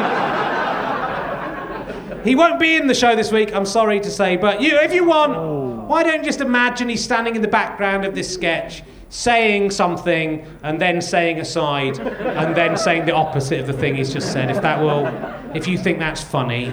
he 2.24 2.36
won't 2.36 2.60
be 2.60 2.76
in 2.76 2.88
the 2.88 2.96
show 2.96 3.16
this 3.16 3.32
week. 3.32 3.54
I'm 3.56 3.66
sorry 3.66 4.00
to 4.00 4.10
say, 4.10 4.38
but 4.38 4.60
you, 4.60 4.76
if 4.80 4.94
you 4.94 5.06
want, 5.06 5.88
why 5.88 6.04
don't 6.04 6.20
you 6.20 6.26
just 6.26 6.42
imagine 6.42 6.90
he's 6.90 7.04
standing 7.04 7.36
in 7.36 7.42
the 7.44 7.48
background 7.48 8.06
of 8.06 8.16
this 8.16 8.34
sketch? 8.34 8.82
Saying 9.10 9.72
something 9.72 10.46
and 10.64 10.82
then 10.82 11.02
saying 11.02 11.40
aside 11.40 12.00
and 12.00 12.56
then 12.56 12.78
saying 12.78 13.06
the 13.06 13.14
opposite 13.14 13.62
of 13.62 13.68
the 13.68 13.74
thing 13.74 13.96
he's 13.96 14.12
just 14.12 14.34
said. 14.34 14.52
If 14.52 14.62
that 14.62 14.82
will, 14.82 15.08
if 15.56 15.68
you 15.68 15.78
think 15.78 16.00
that's 16.00 16.22
funny, 16.22 16.66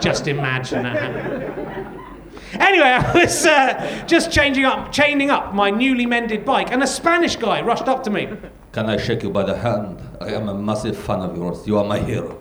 just 0.00 0.26
imagine 0.26 0.82
that. 0.82 1.62
Anyway, 2.54 2.84
I 2.84 3.12
was 3.14 3.46
uh, 3.46 4.04
just 4.06 4.30
changing 4.30 4.64
up, 4.64 4.92
chaining 4.92 5.30
up 5.30 5.54
my 5.54 5.70
newly 5.70 6.06
mended 6.06 6.44
bike, 6.44 6.70
and 6.70 6.82
a 6.82 6.86
Spanish 6.86 7.36
guy 7.36 7.62
rushed 7.62 7.88
up 7.88 8.02
to 8.04 8.10
me. 8.10 8.28
Can 8.72 8.90
I 8.90 8.96
shake 8.96 9.22
you 9.22 9.30
by 9.30 9.44
the 9.44 9.56
hand? 9.56 10.02
I 10.20 10.32
am 10.32 10.48
a 10.48 10.54
massive 10.54 10.98
fan 10.98 11.20
of 11.20 11.36
yours. 11.36 11.66
You 11.66 11.78
are 11.78 11.84
my 11.84 11.98
hero. 11.98 12.38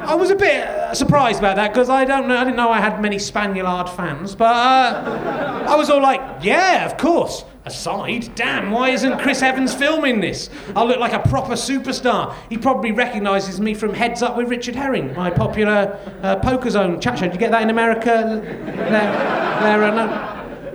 I 0.00 0.14
was 0.14 0.30
a 0.30 0.36
bit 0.36 0.66
uh, 0.66 0.94
surprised 0.94 1.38
about 1.38 1.56
that 1.56 1.72
because 1.72 1.88
I 1.88 2.04
don't 2.04 2.28
know, 2.28 2.36
I 2.36 2.44
didn't 2.44 2.56
know 2.56 2.70
I 2.70 2.80
had 2.80 3.00
many 3.00 3.18
Spaniard 3.18 3.88
fans, 3.90 4.34
but 4.34 4.44
uh, 4.54 5.66
I 5.68 5.76
was 5.76 5.90
all 5.90 6.00
like, 6.02 6.20
yeah, 6.42 6.84
of 6.86 6.96
course. 6.96 7.44
Aside, 7.64 8.34
damn, 8.34 8.70
why 8.70 8.90
isn't 8.90 9.18
Chris 9.18 9.42
Evans 9.42 9.74
filming 9.74 10.20
this? 10.20 10.48
I 10.74 10.84
look 10.84 10.98
like 11.00 11.12
a 11.12 11.18
proper 11.28 11.52
superstar. 11.52 12.34
He 12.48 12.56
probably 12.56 12.92
recognises 12.92 13.60
me 13.60 13.74
from 13.74 13.92
Heads 13.92 14.22
Up 14.22 14.38
with 14.38 14.48
Richard 14.48 14.74
Herring, 14.74 15.14
my 15.14 15.30
popular 15.30 15.98
uh, 16.22 16.36
Poker 16.36 16.70
Zone 16.70 16.98
chat 16.98 17.18
show. 17.18 17.26
Did 17.26 17.34
you 17.34 17.40
get 17.40 17.50
that 17.50 17.60
in 17.60 17.68
America? 17.68 18.40
There, 18.40 18.88
there, 18.88 19.84
uh, 19.84 19.94
no. 19.94 20.34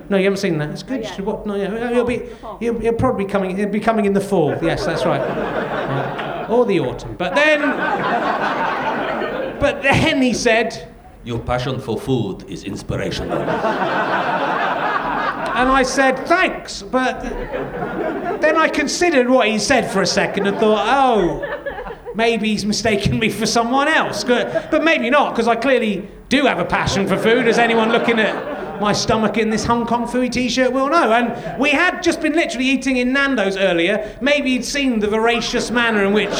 No, 0.09 0.18
you 0.18 0.26
haven't 0.26 0.38
seen 0.38 0.59
that. 0.59 0.70
It's 0.70 0.84
good. 0.84 1.01
Watch- 1.26 1.45
no, 1.47 1.55
yeah, 1.55 1.89
he'll 1.91 2.03
be, 2.05 2.30
he'll, 2.59 2.78
he'll 2.78 2.93
probably 2.93 3.26
be 3.26 3.32
coming. 3.32 3.55
He'll 3.57 3.70
be 3.70 3.80
coming 3.80 4.05
in 4.05 4.14
the 4.14 4.22
fall. 4.22 4.55
Yes, 4.61 4.86
that's 4.86 5.05
right. 5.05 5.22
Uh, 5.22 6.47
or 6.49 6.66
the 6.66 6.80
autumn. 6.80 7.16
But 7.16 7.34
then, 7.34 7.61
but 9.64 9.82
then 9.82 10.22
he 10.22 10.34
said, 10.34 10.93
Your 11.24 11.39
passion 11.39 11.80
for 11.80 11.97
food 11.97 12.43
is 12.49 12.66
inspirational. 12.66 13.38
and 13.38 13.49
I 15.70 15.84
said 15.84 16.28
thanks. 16.28 16.82
But 16.82 17.22
then 18.41 18.57
I 18.57 18.68
considered 18.68 19.30
what 19.30 19.47
he 19.47 19.57
said 19.57 19.89
for 19.89 20.01
a 20.01 20.05
second 20.05 20.47
and 20.47 20.57
thought, 20.57 20.86
oh, 20.86 22.11
maybe 22.14 22.49
he's 22.49 22.66
mistaken 22.66 23.18
me 23.20 23.30
for 23.30 23.45
someone 23.45 23.88
else. 23.88 24.26
But 24.26 24.84
maybe 24.84 25.09
not, 25.09 25.34
because 25.34 25.47
I 25.47 25.55
clearly 25.55 26.09
do 26.28 26.41
have 26.43 26.59
a 26.59 26.66
passion 26.66 27.07
for 27.07 27.18
food, 27.18 27.47
as 27.47 27.57
anyone 27.57 27.89
looking 27.89 28.20
at 28.20 28.82
my 28.82 28.91
stomach 28.91 29.38
in 29.38 29.49
this 29.49 29.64
Hong 29.64 29.86
Kong 29.86 30.05
foodie 30.05 30.30
t-shirt 30.30 30.74
will 30.74 30.89
know. 30.89 31.14
And 31.14 31.57
we 31.57 31.70
had 31.70 32.03
just 32.03 32.20
been 32.20 32.34
literally 32.34 32.66
eating 32.66 32.97
in 32.97 33.14
Nando's 33.14 33.55
earlier. 33.55 34.18
Maybe 34.20 34.49
he'd 34.51 34.66
seen 34.66 34.99
the 34.99 35.07
voracious 35.07 35.72
manner 35.72 36.03
in 36.03 36.11
which 36.11 36.34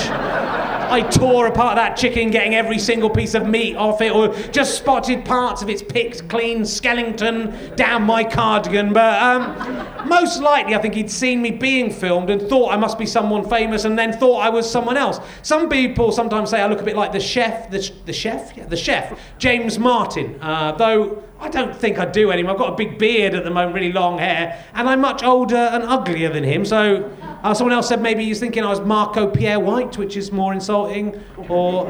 I 0.94 1.02
tore 1.02 1.48
apart 1.48 1.76
that 1.78 1.98
chicken, 1.98 2.30
getting 2.30 2.54
every 2.54 2.78
single 2.78 3.10
piece 3.10 3.34
of 3.34 3.48
meat 3.48 3.76
off 3.76 4.00
it, 4.00 4.12
or 4.14 4.32
just 4.52 4.78
spotted 4.78 5.26
parts 5.26 5.64
of 5.64 5.70
its 5.72 5.82
picked 5.82 6.30
clean 6.30 6.64
skeleton 6.66 7.76
down 7.76 8.04
my 8.04 8.24
cardigan. 8.24 8.94
But 8.94 9.20
um, 9.20 10.08
most 10.08 10.39
likely, 10.39 10.76
I 10.76 10.78
think 10.78 10.94
he'd 10.94 11.10
seen 11.10 11.41
me 11.41 11.50
being 11.50 11.89
filmed 11.89 12.30
and 12.30 12.39
thought 12.44 12.72
I 12.72 12.78
must 12.78 13.00
be 13.00 13.08
someone 13.08 13.50
famous, 13.50 13.86
and 13.86 13.98
then 13.98 14.14
thought 14.14 14.41
I 14.41 14.50
was 14.50 14.70
someone 14.70 14.96
else. 14.96 15.20
Some 15.41 15.68
people 15.68 16.12
sometimes 16.12 16.52
say 16.52 16.62
I 16.62 16.68
look 16.68 16.82
a 16.82 16.84
bit 16.84 16.96
like 16.96 17.12
the 17.12 17.20
chef, 17.20 17.72
the, 17.72 17.91
the 18.06 18.14
chef, 18.14 18.56
yeah, 18.56 18.68
the 18.68 18.78
chef, 18.78 19.20
James 19.39 19.80
Martin. 19.80 20.38
Uh, 20.41 20.74
though 20.74 21.24
I 21.39 21.50
don't 21.50 21.76
think 21.76 21.98
I 21.98 22.06
do 22.06 22.32
anymore. 22.32 22.54
I've 22.54 22.60
got 22.60 22.74
a 22.74 22.76
big 22.76 23.00
beard 23.00 23.34
at 23.34 23.44
the 23.44 23.50
moment, 23.50 23.74
really 23.76 23.91
long 23.91 24.20
hair, 24.20 24.64
and 24.76 24.88
I'm 24.88 25.02
much 25.02 25.24
older 25.24 25.58
and 25.58 25.84
uglier 25.84 26.30
than 26.30 26.44
him. 26.44 26.64
So 26.64 27.12
uh, 27.44 27.54
someone 27.54 27.74
else 27.74 27.89
said 27.89 28.02
maybe 28.02 28.24
he's 28.24 28.39
thinking 28.39 28.64
I 28.64 28.70
was 28.70 28.80
Marco 28.80 29.28
Pierre 29.28 29.60
White, 29.60 29.98
which 29.98 30.16
is 30.16 30.32
more 30.32 30.54
insulting, 30.54 31.22
or 31.50 31.86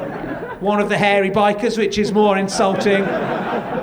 one 0.58 0.80
of 0.80 0.88
the 0.88 0.98
hairy 0.98 1.30
bikers, 1.30 1.78
which 1.78 1.96
is 1.96 2.12
more 2.12 2.36
insulting, 2.36 3.02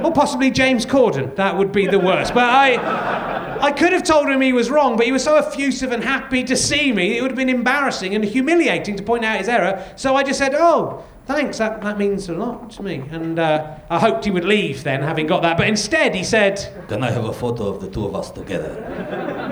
or 0.03 0.11
possibly 0.13 0.51
James 0.51 0.85
Corden. 0.85 1.33
That 1.37 1.57
would 1.57 1.71
be 1.71 1.87
the 1.87 1.99
worst. 1.99 2.33
But 2.33 2.43
I, 2.43 3.59
I 3.61 3.71
could 3.71 3.93
have 3.93 4.03
told 4.03 4.27
him 4.27 4.41
he 4.41 4.51
was 4.51 4.69
wrong, 4.69 4.97
but 4.97 5.05
he 5.05 5.13
was 5.13 5.23
so 5.23 5.37
effusive 5.37 5.93
and 5.93 6.03
happy 6.03 6.43
to 6.43 6.57
see 6.57 6.91
me, 6.91 7.17
it 7.17 7.21
would 7.21 7.31
have 7.31 7.37
been 7.37 7.47
embarrassing 7.47 8.15
and 8.15 8.25
humiliating 8.25 8.97
to 8.97 9.03
point 9.03 9.23
out 9.23 9.37
his 9.37 9.47
error. 9.47 9.81
So 9.95 10.15
I 10.15 10.23
just 10.23 10.39
said, 10.39 10.53
oh. 10.53 11.05
Thanks, 11.27 11.59
that, 11.59 11.81
that 11.81 11.97
means 11.97 12.27
a 12.29 12.33
lot 12.33 12.71
to 12.71 12.83
me. 12.83 13.03
And 13.11 13.37
uh, 13.39 13.77
I 13.89 13.99
hoped 13.99 14.25
he 14.25 14.31
would 14.31 14.43
leave 14.43 14.83
then, 14.83 15.01
having 15.01 15.27
got 15.27 15.43
that. 15.43 15.57
But 15.57 15.67
instead, 15.67 16.15
he 16.15 16.23
said, 16.23 16.85
Can 16.87 17.03
I 17.03 17.11
have 17.11 17.25
a 17.25 17.33
photo 17.33 17.67
of 17.67 17.79
the 17.79 17.89
two 17.89 18.05
of 18.05 18.15
us 18.15 18.31
together? 18.31 18.69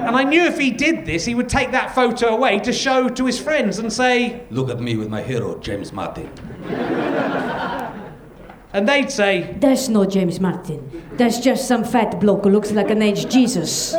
and 0.09 0.15
I 0.15 0.23
knew 0.23 0.43
if 0.43 0.57
he 0.57 0.71
did 0.71 1.05
this, 1.05 1.25
he 1.25 1.35
would 1.35 1.47
take 1.47 1.71
that 1.71 1.93
photo 1.93 2.29
away 2.29 2.59
to 2.59 2.73
show 2.73 3.07
to 3.09 3.25
his 3.25 3.39
friends 3.39 3.77
and 3.79 3.93
say, 3.93 4.41
Look 4.49 4.69
at 4.69 4.79
me 4.79 4.95
with 4.97 5.09
my 5.09 5.21
hero, 5.21 5.59
James 5.59 5.93
Martin. 5.93 6.27
and 8.73 8.89
they'd 8.89 9.11
say, 9.11 9.55
That's 9.59 9.87
not 9.89 10.09
James 10.09 10.39
Martin. 10.39 11.05
That's 11.13 11.39
just 11.39 11.67
some 11.67 11.83
fat 11.83 12.19
bloke 12.19 12.43
who 12.45 12.49
looks 12.49 12.71
like 12.71 12.89
an 12.89 13.01
aged 13.03 13.29
Jesus. 13.29 13.93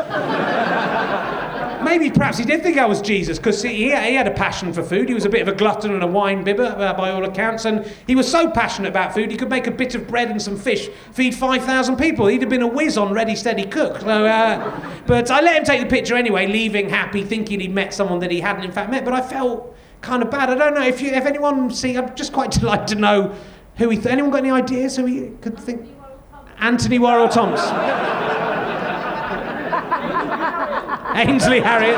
Maybe 1.91 2.09
perhaps 2.09 2.39
he 2.39 2.45
did 2.45 2.63
think 2.63 2.79
I 2.79 2.87
was 2.87 3.03
Jesus 3.03 3.37
because 3.37 3.61
he, 3.65 3.91
he 3.91 4.15
had 4.15 4.29
a 4.29 4.31
passion 4.31 4.73
for 4.73 4.81
food. 4.81 5.09
He 5.09 5.15
was 5.15 5.25
a 5.25 5.29
bit 5.29 5.43
of 5.43 5.49
a 5.49 5.53
glutton 5.53 5.93
and 5.93 6.05
a 6.05 6.07
wine 6.07 6.45
bibber 6.45 6.63
uh, 6.79 6.95
by 6.95 7.11
all 7.11 7.25
accounts, 7.25 7.65
and 7.65 7.85
he 8.07 8.15
was 8.15 8.31
so 8.31 8.49
passionate 8.49 8.91
about 8.91 9.13
food 9.13 9.29
he 9.29 9.37
could 9.37 9.51
make 9.51 9.67
a 9.67 9.73
bit 9.73 9.97
of 9.97 10.07
bread 10.07 10.31
and 10.31 10.41
some 10.41 10.57
fish 10.57 10.89
feed 11.11 11.35
5,000 11.35 11.97
people. 11.97 12.29
He'd 12.29 12.43
have 12.43 12.49
been 12.49 12.63
a 12.63 12.67
whiz 12.69 12.97
on 12.97 13.13
Ready 13.13 13.35
Steady 13.35 13.65
Cook. 13.65 14.03
So, 14.03 14.25
uh, 14.25 15.03
but 15.09 15.33
I 15.33 15.41
let 15.41 15.57
him 15.57 15.65
take 15.65 15.81
the 15.81 15.89
picture 15.89 16.15
anyway, 16.15 16.47
leaving 16.47 16.89
happy, 16.89 17.25
thinking 17.25 17.59
he'd 17.59 17.75
met 17.75 17.93
someone 17.93 18.21
that 18.21 18.31
he 18.31 18.39
hadn't 18.39 18.63
in 18.63 18.71
fact 18.71 18.93
met. 18.93 19.05
But 19.05 19.15
I 19.15 19.21
felt 19.21 19.77
kind 20.01 20.23
of 20.23 20.31
bad. 20.31 20.49
I 20.49 20.55
don't 20.55 20.75
know 20.75 20.87
if 20.87 21.03
you, 21.03 21.11
if 21.11 21.27
anyone 21.27 21.73
see. 21.73 21.99
I'm 21.99 22.15
just 22.15 22.33
quite 22.33 22.51
delighted 22.61 22.87
to 22.87 22.95
know 22.95 23.35
who 23.79 23.91
he. 23.91 23.97
Th- 23.97 24.07
anyone 24.07 24.31
got 24.31 24.39
any 24.45 24.53
ideas 24.53 24.97
who 24.97 25.07
he 25.07 25.31
could 25.41 25.59
think? 25.59 25.89
Antony 26.61 27.01
Worrall 27.01 27.29
Thompson. 27.29 27.75
Ainsley 31.15 31.61
Harriott. 31.61 31.97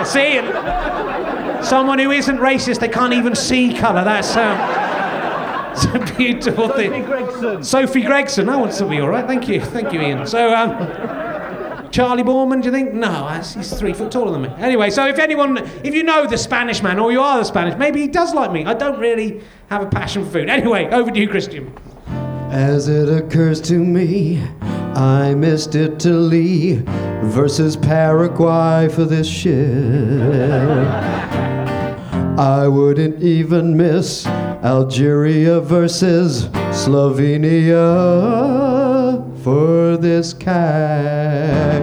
Yeah, 0.00 0.04
see, 0.04 0.40
someone 1.62 1.98
who 1.98 2.10
isn't 2.10 2.38
racist, 2.38 2.80
they 2.80 2.88
can't 2.88 3.12
even 3.12 3.34
see 3.34 3.74
colour. 3.74 4.04
That's 4.04 4.36
uh, 4.36 5.72
it's 5.72 5.84
a 5.84 6.16
beautiful 6.16 6.68
thing. 6.70 6.90
Sophie 6.92 7.12
Grigson. 7.12 7.64
Sophie 7.64 8.02
Grigson. 8.02 8.46
That 8.46 8.58
one 8.58 8.68
will 8.68 8.88
be 8.88 9.00
all 9.00 9.08
right. 9.08 9.26
Thank 9.26 9.48
you. 9.48 9.60
Thank 9.60 9.92
you, 9.92 10.00
Ian. 10.00 10.26
So, 10.26 10.54
um, 10.54 11.90
Charley 11.90 12.22
Boorman, 12.22 12.62
do 12.62 12.66
you 12.66 12.72
think? 12.72 12.92
No, 12.94 13.28
he's 13.28 13.72
three 13.78 13.92
foot 13.92 14.12
taller 14.12 14.32
than 14.32 14.42
me. 14.42 14.48
Anyway, 14.58 14.90
so 14.90 15.06
if 15.06 15.18
anyone, 15.18 15.58
if 15.84 15.94
you 15.94 16.02
know 16.02 16.26
the 16.26 16.38
Spanish 16.38 16.82
man 16.82 16.98
or 16.98 17.10
you 17.12 17.20
are 17.20 17.38
the 17.38 17.44
Spanish, 17.44 17.76
maybe 17.76 18.00
he 18.00 18.06
does 18.06 18.32
like 18.32 18.52
me. 18.52 18.64
I 18.64 18.74
don't 18.74 18.98
really 18.98 19.42
have 19.68 19.82
a 19.82 19.86
passion 19.86 20.24
for 20.24 20.30
food. 20.30 20.48
Anyway, 20.48 20.86
over 20.86 21.10
to 21.10 21.18
you, 21.18 21.28
Christian. 21.28 21.76
As 22.50 22.88
it 22.88 23.08
occurs 23.08 23.60
to 23.62 23.74
me, 23.74 24.42
I 24.96 25.34
missed 25.34 25.74
Italy 25.74 26.82
versus 27.22 27.76
Paraguay 27.76 28.88
for 28.88 29.04
this 29.04 29.26
shit. 29.26 29.70
I 32.38 32.66
wouldn't 32.68 33.22
even 33.22 33.76
miss 33.76 34.26
Algeria 34.26 35.60
versus 35.60 36.46
Slovenia 36.72 37.80
for 39.42 39.96
this 39.96 40.32
cack. 40.32 41.79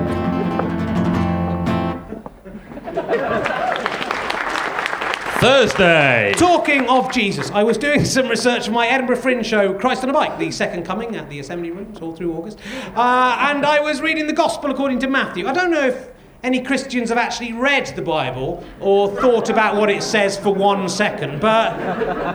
Thursday. 5.40 6.34
Talking 6.36 6.90
of 6.90 7.12
Jesus, 7.12 7.52
I 7.52 7.62
was 7.62 7.78
doing 7.78 8.04
some 8.18 8.28
research 8.28 8.66
for 8.66 8.72
my 8.72 8.88
Edinburgh 8.88 9.18
Fringe 9.18 9.46
show, 9.46 9.74
Christ 9.74 10.04
on 10.04 10.10
a 10.10 10.14
Bike, 10.14 10.40
the 10.40 10.50
second 10.50 10.84
coming 10.84 11.16
at 11.16 11.30
the 11.30 11.40
Assembly 11.40 11.70
Rooms 11.70 12.00
all 12.00 12.16
through 12.16 12.34
August. 12.34 12.58
Uh, 12.96 13.38
and 13.40 13.64
I 13.64 13.80
was 13.80 14.02
reading 14.02 14.26
the 14.26 14.34
Gospel 14.34 14.72
according 14.72 15.00
to 15.00 15.08
Matthew. 15.08 15.48
I 15.48 15.54
don't 15.54 15.70
know 15.70 15.86
if 15.88 16.10
any 16.44 16.62
Christians 16.62 17.10
have 17.10 17.18
actually 17.18 17.54
read 17.54 17.88
the 17.96 18.02
Bible 18.02 18.64
or 18.80 19.10
thought 19.16 19.50
about 19.50 19.76
what 19.76 19.90
it 19.90 20.04
says 20.04 20.38
for 20.38 20.54
one 20.54 20.88
second, 20.88 21.40
but 21.42 21.78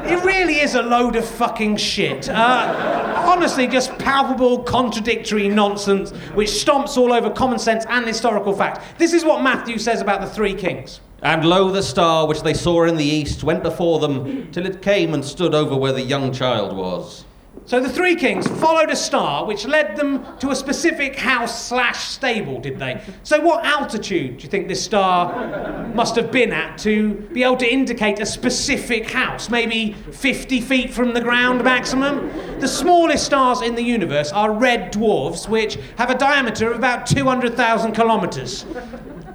it 0.06 0.22
really 0.24 0.60
is 0.60 0.74
a 0.74 0.82
load 0.82 1.16
of 1.16 1.24
fucking 1.24 1.76
shit. 1.76 2.28
Uh, 2.28 3.22
honestly, 3.26 3.66
just 3.66 3.96
palpable, 3.98 4.62
contradictory 4.64 5.48
nonsense 5.48 6.10
which 6.34 6.50
stomps 6.50 6.96
all 6.96 7.12
over 7.12 7.30
common 7.30 7.58
sense 7.58 7.84
and 7.88 8.06
historical 8.06 8.52
fact. 8.52 8.98
This 8.98 9.12
is 9.12 9.24
what 9.24 9.42
Matthew 9.42 9.78
says 9.78 10.00
about 10.00 10.20
the 10.20 10.28
three 10.28 10.54
kings. 10.54 11.00
And 11.22 11.44
lo, 11.44 11.70
the 11.70 11.84
star 11.84 12.26
which 12.26 12.42
they 12.42 12.54
saw 12.54 12.84
in 12.84 12.96
the 12.96 13.04
east 13.04 13.44
went 13.44 13.62
before 13.62 14.00
them 14.00 14.50
till 14.50 14.66
it 14.66 14.82
came 14.82 15.14
and 15.14 15.24
stood 15.24 15.54
over 15.54 15.76
where 15.76 15.92
the 15.92 16.02
young 16.02 16.32
child 16.32 16.76
was. 16.76 17.24
So 17.64 17.78
the 17.80 17.88
three 17.88 18.16
kings 18.16 18.46
followed 18.60 18.90
a 18.90 18.96
star 18.96 19.44
which 19.44 19.66
led 19.66 19.96
them 19.96 20.26
to 20.38 20.50
a 20.50 20.56
specific 20.56 21.16
house 21.16 21.66
slash 21.66 22.08
stable, 22.08 22.60
did 22.60 22.78
they? 22.78 23.00
So 23.22 23.40
what 23.40 23.64
altitude 23.64 24.38
do 24.38 24.42
you 24.42 24.48
think 24.48 24.66
this 24.66 24.82
star 24.82 25.86
must 25.94 26.16
have 26.16 26.32
been 26.32 26.52
at 26.52 26.76
to 26.78 27.14
be 27.32 27.44
able 27.44 27.56
to 27.58 27.72
indicate 27.72 28.18
a 28.18 28.26
specific 28.26 29.10
house? 29.10 29.48
Maybe 29.48 29.92
50 29.92 30.60
feet 30.60 30.92
from 30.92 31.14
the 31.14 31.20
ground 31.20 31.62
maximum? 31.62 32.30
The 32.58 32.68
smallest 32.68 33.24
stars 33.24 33.62
in 33.62 33.76
the 33.76 33.82
universe 33.82 34.32
are 34.32 34.52
red 34.52 34.90
dwarfs, 34.90 35.48
which 35.48 35.78
have 35.98 36.10
a 36.10 36.18
diameter 36.18 36.70
of 36.70 36.76
about 36.76 37.06
200,000 37.06 37.92
kilometres. 37.92 38.66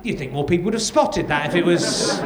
You'd 0.03 0.17
think 0.17 0.31
more 0.31 0.45
people 0.45 0.65
would 0.65 0.73
have 0.73 0.83
spotted 0.83 1.27
that 1.27 1.47
if 1.47 1.55
it 1.55 1.65
was 1.65 2.19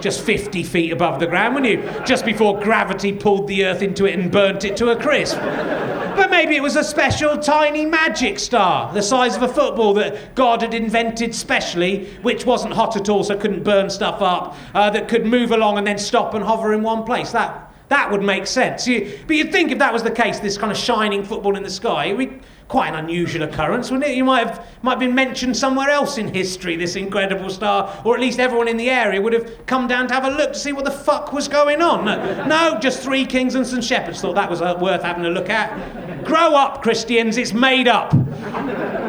just 0.00 0.22
50 0.22 0.62
feet 0.64 0.92
above 0.92 1.20
the 1.20 1.26
ground, 1.26 1.54
wouldn't 1.54 1.72
you? 1.72 2.04
Just 2.04 2.24
before 2.24 2.60
gravity 2.60 3.12
pulled 3.12 3.46
the 3.46 3.64
Earth 3.64 3.82
into 3.82 4.06
it 4.06 4.18
and 4.18 4.30
burnt 4.30 4.64
it 4.64 4.76
to 4.78 4.90
a 4.90 4.96
crisp. 4.96 5.36
But 5.36 6.30
maybe 6.30 6.56
it 6.56 6.62
was 6.62 6.76
a 6.76 6.84
special 6.84 7.38
tiny 7.38 7.86
magic 7.86 8.38
star, 8.38 8.92
the 8.92 9.02
size 9.02 9.36
of 9.36 9.42
a 9.42 9.48
football 9.48 9.94
that 9.94 10.34
God 10.34 10.60
had 10.60 10.74
invented 10.74 11.34
specially, 11.34 12.06
which 12.22 12.44
wasn't 12.44 12.74
hot 12.74 12.96
at 12.96 13.08
all, 13.08 13.24
so 13.24 13.36
couldn't 13.36 13.64
burn 13.64 13.88
stuff 13.88 14.20
up, 14.20 14.56
uh, 14.74 14.90
that 14.90 15.08
could 15.08 15.24
move 15.24 15.52
along 15.52 15.78
and 15.78 15.86
then 15.86 15.98
stop 15.98 16.34
and 16.34 16.44
hover 16.44 16.74
in 16.74 16.82
one 16.82 17.04
place. 17.04 17.32
That, 17.32 17.71
that 17.92 18.10
would 18.10 18.22
make 18.22 18.46
sense. 18.46 18.88
You, 18.88 19.18
but 19.26 19.36
you'd 19.36 19.52
think 19.52 19.70
if 19.70 19.78
that 19.78 19.92
was 19.92 20.02
the 20.02 20.10
case, 20.10 20.40
this 20.40 20.56
kind 20.56 20.72
of 20.72 20.78
shining 20.78 21.22
football 21.22 21.56
in 21.56 21.62
the 21.62 21.70
sky, 21.70 22.06
it 22.06 22.16
would 22.16 22.30
be 22.30 22.46
quite 22.68 22.88
an 22.88 22.94
unusual 22.94 23.42
occurrence, 23.42 23.90
wouldn't 23.90 24.10
it? 24.10 24.16
You 24.16 24.24
might 24.24 24.46
have, 24.46 24.66
might 24.80 24.92
have 24.92 25.00
been 25.00 25.14
mentioned 25.14 25.54
somewhere 25.54 25.90
else 25.90 26.16
in 26.16 26.32
history, 26.32 26.74
this 26.74 26.96
incredible 26.96 27.50
star, 27.50 28.00
or 28.02 28.14
at 28.14 28.20
least 28.20 28.38
everyone 28.38 28.66
in 28.66 28.78
the 28.78 28.88
area 28.88 29.20
would 29.20 29.34
have 29.34 29.66
come 29.66 29.86
down 29.86 30.08
to 30.08 30.14
have 30.14 30.24
a 30.24 30.30
look 30.30 30.54
to 30.54 30.58
see 30.58 30.72
what 30.72 30.86
the 30.86 30.90
fuck 30.90 31.34
was 31.34 31.48
going 31.48 31.82
on. 31.82 32.06
No, 32.06 32.46
no, 32.46 32.78
just 32.80 33.02
three 33.02 33.26
kings 33.26 33.54
and 33.56 33.66
some 33.66 33.82
shepherds 33.82 34.22
thought 34.22 34.36
that 34.36 34.48
was 34.48 34.62
uh, 34.62 34.78
worth 34.80 35.02
having 35.02 35.26
a 35.26 35.30
look 35.30 35.50
at. 35.50 36.24
Grow 36.24 36.54
up, 36.54 36.82
Christians, 36.82 37.36
it's 37.36 37.52
made 37.52 37.88
up. 37.88 38.14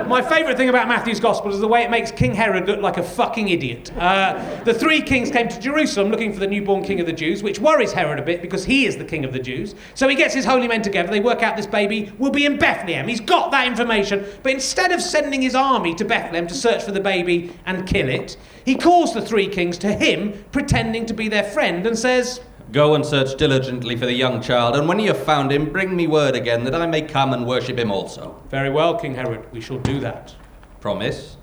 My 0.08 0.22
favourite 0.22 0.58
thing 0.58 0.70
about 0.70 0.88
Matthew's 0.88 1.20
Gospel 1.20 1.52
is 1.52 1.60
the 1.60 1.68
way 1.68 1.84
it 1.84 1.90
makes 1.90 2.12
King 2.12 2.36
Herod 2.36 2.68
look 2.68 2.82
like 2.82 2.98
a 2.98 3.04
fucking 3.04 3.50
idiot. 3.50 3.92
Uh, 3.98 4.62
the 4.64 4.74
three 4.74 5.02
kings 5.02 5.32
came 5.32 5.48
to 5.48 5.60
Jerusalem 5.60 6.10
looking 6.10 6.34
for 6.34 6.40
the 6.40 6.48
newborn 6.48 6.84
king 6.84 7.00
of 7.00 7.06
the 7.06 7.14
Jews, 7.14 7.42
which 7.42 7.60
worries 7.60 7.94
Herod 7.94 8.20
a 8.20 8.22
bit 8.22 8.42
because 8.42 8.66
he 8.66 8.86
is 8.86 8.98
the 8.98 9.06
king 9.06 9.24
of 9.24 9.34
the 9.34 9.40
Jews. 9.40 9.76
So 9.96 10.08
he 10.08 10.16
gets 10.16 10.34
his 10.34 10.46
holy 10.46 10.68
men 10.68 10.82
together, 10.82 11.10
they 11.10 11.20
work 11.20 11.42
out 11.42 11.56
this 11.56 11.66
baby 11.66 12.12
will 12.20 12.32
be 12.32 12.46
in 12.46 12.58
Bethlehem. 12.58 13.08
He's 13.08 13.22
got 13.22 13.52
that 13.52 13.66
information, 13.66 14.26
but 14.44 14.52
instead 14.52 14.92
of 14.92 15.02
sending 15.02 15.42
his 15.42 15.56
army 15.56 15.96
to 15.96 16.06
Bethlehem 16.06 16.48
to 16.48 16.54
search 16.54 16.84
for 16.84 16.92
the 16.92 17.00
baby 17.00 17.52
and 17.66 17.88
kill 17.88 18.10
it, 18.10 18.38
he 18.66 18.76
calls 18.76 19.14
the 19.14 19.22
three 19.22 19.48
kings 19.48 19.78
to 19.80 19.94
him, 19.94 20.44
pretending 20.52 21.06
to 21.06 21.14
be 21.14 21.28
their 21.28 21.44
friend, 21.44 21.88
and 21.88 21.98
says, 21.98 22.42
Go 22.74 22.96
and 22.96 23.06
search 23.06 23.38
diligently 23.38 23.96
for 23.96 24.08
the 24.08 24.14
young 24.14 24.42
child, 24.42 24.76
and 24.76 24.88
when 24.88 25.00
you 25.00 25.10
have 25.10 25.24
found 25.24 25.52
him, 25.52 25.72
bring 25.72 25.96
me 25.96 26.08
word 26.08 26.36
again 26.36 26.64
that 26.64 26.74
I 26.74 26.88
may 26.88 27.04
come 27.04 27.32
and 27.32 27.46
worship 27.46 27.78
him 27.78 27.92
also. 27.92 28.42
Very 28.50 28.72
well, 28.72 28.98
King 28.98 29.14
Herod, 29.14 29.46
we 29.52 29.62
shall 29.62 29.78
do 29.78 30.00
that. 30.00 30.34
Promise? 30.82 31.38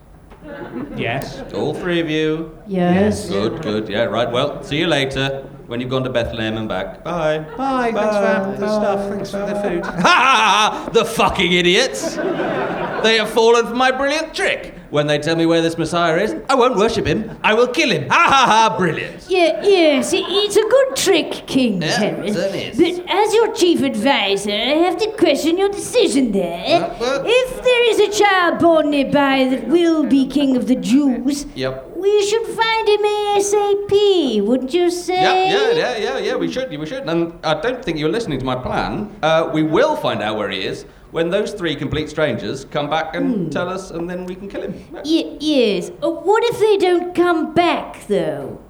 Yes. 0.96 1.40
All 1.54 1.72
three 1.72 2.00
of 2.00 2.10
you? 2.10 2.58
Yes. 2.66 3.28
Good, 3.28 3.62
good. 3.62 3.88
Yeah, 3.88 4.04
right. 4.04 4.28
Well, 4.28 4.60
see 4.64 4.78
you 4.78 4.88
later. 4.88 5.46
when 5.70 5.80
you've 5.80 5.88
gone 5.88 6.02
to 6.02 6.10
Bethlehem 6.10 6.56
and 6.56 6.68
back. 6.68 7.04
Bye. 7.04 7.38
Bye, 7.56 7.92
thanks 7.92 8.56
for 8.56 8.60
the 8.60 8.80
stuff, 8.80 9.08
thanks 9.08 9.30
for 9.30 9.46
the 9.46 9.54
food. 9.62 9.84
Ha 9.84 10.00
ha 10.02 10.82
ha! 10.82 10.90
The 10.92 11.04
fucking 11.04 11.52
idiots! 11.52 12.16
They 12.16 13.18
have 13.18 13.30
fallen 13.30 13.68
for 13.68 13.76
my 13.76 13.92
brilliant 13.92 14.34
trick. 14.34 14.74
When 14.90 15.06
they 15.06 15.18
tell 15.20 15.36
me 15.36 15.46
where 15.46 15.62
this 15.62 15.78
Messiah 15.78 16.16
is, 16.16 16.34
I 16.48 16.56
won't 16.56 16.74
worship 16.76 17.06
him. 17.06 17.38
I 17.44 17.54
will 17.54 17.68
kill 17.68 17.90
him. 17.90 18.08
Ha 18.08 18.24
ha 18.28 18.46
ha! 18.70 18.76
Brilliant. 18.76 19.24
Yeah, 19.28 19.62
yes, 19.62 20.10
it's 20.12 20.56
a 20.56 20.62
good 20.68 20.96
trick, 20.96 21.46
King 21.46 21.80
Yeah, 21.80 21.96
Herod. 21.96 22.34
But 22.34 23.04
as 23.08 23.32
your 23.34 23.52
chief 23.54 23.82
advisor, 23.82 24.50
I 24.50 24.74
have 24.86 24.96
to 24.98 25.12
question 25.12 25.56
your 25.58 25.68
decision 25.68 26.32
there. 26.32 26.96
if 27.24 27.62
there 27.62 27.90
is 27.92 28.00
a 28.00 28.18
child 28.18 28.58
born 28.58 28.90
nearby 28.90 29.44
that 29.50 29.68
will 29.68 30.04
be 30.06 30.26
king 30.26 30.56
of 30.56 30.66
the 30.66 30.74
Jews, 30.74 31.46
Yep. 31.54 31.96
we 31.96 32.26
should 32.26 32.46
find 32.46 32.88
him 32.88 33.00
ASAP, 33.00 34.44
wouldn't 34.44 34.74
you 34.74 34.90
say? 34.90 35.22
Yeah, 35.22 35.52
yeah, 35.54 35.70
yeah, 35.70 35.96
yeah, 35.98 36.18
yeah. 36.18 36.34
We 36.36 36.50
should, 36.50 36.68
we 36.76 36.86
should. 36.86 37.04
And 37.08 37.38
I 37.44 37.60
don't 37.60 37.84
think 37.84 37.98
you're 37.98 38.10
listening 38.10 38.40
to 38.40 38.44
my 38.44 38.56
plan. 38.56 39.14
Uh, 39.22 39.50
we 39.52 39.62
will 39.62 39.94
find 39.96 40.20
out 40.20 40.36
where 40.36 40.50
he 40.50 40.62
is 40.62 40.84
when 41.10 41.30
those 41.30 41.52
three 41.52 41.74
complete 41.74 42.08
strangers 42.08 42.64
come 42.64 42.88
back 42.88 43.14
and 43.14 43.50
tell 43.52 43.68
us, 43.68 43.90
and 43.90 44.08
then 44.08 44.26
we 44.26 44.34
can 44.34 44.48
kill 44.48 44.62
him. 44.62 44.74
Y- 45.04 45.36
yes. 45.40 45.90
Uh, 46.02 46.10
what 46.10 46.42
if 46.44 46.58
they 46.58 46.76
don't 46.76 47.14
come 47.14 47.52
back, 47.54 48.06
though? 48.06 48.60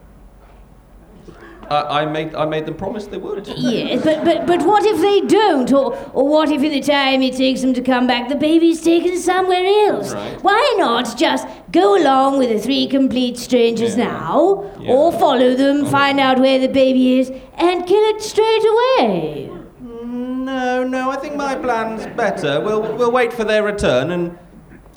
Uh, 1.69 1.87
I 1.89 2.05
made, 2.05 2.35
I 2.35 2.47
made 2.47 2.67
them 2.67 2.75
promise 2.75 3.07
they 3.07 3.17
would. 3.17 3.47
Yes, 3.47 4.03
but, 4.03 4.25
but, 4.25 4.45
but 4.45 4.63
what 4.67 4.85
if 4.85 5.01
they 5.01 5.21
don't? 5.21 5.73
Or, 5.73 5.95
or 6.13 6.27
what 6.27 6.51
if 6.51 6.65
in 6.65 6.73
the 6.73 6.81
time 6.81 7.23
it 7.23 7.37
takes 7.37 7.61
them 7.61 7.73
to 7.75 7.81
come 7.81 8.09
back, 8.09 8.29
the 8.29 8.35
baby's 8.35 8.83
taken 8.83 9.17
somewhere 9.17 9.65
else? 9.87 10.13
Right. 10.13 10.43
Why 10.43 10.75
not 10.79 11.17
just 11.17 11.47
go 11.71 11.97
along 11.97 12.39
with 12.39 12.49
the 12.49 12.59
three 12.59 12.89
complete 12.89 13.39
strangers 13.39 13.97
now, 13.97 14.65
or 14.85 15.13
follow 15.13 15.55
them, 15.55 15.87
find 15.87 16.19
out 16.19 16.41
where 16.41 16.59
the 16.59 16.67
baby 16.67 17.21
is, 17.21 17.31
and 17.55 17.87
kill 17.87 18.03
it 18.17 18.21
straight 18.21 18.65
away? 18.75 19.60
No, 20.81 20.87
no, 20.87 21.11
I 21.11 21.17
think 21.17 21.37
my 21.37 21.55
plan's 21.57 22.07
better. 22.17 22.59
We'll, 22.59 22.81
we'll 22.97 23.13
wait 23.13 23.35
for 23.35 23.45
their 23.45 23.63
return, 23.63 24.13
and 24.13 24.39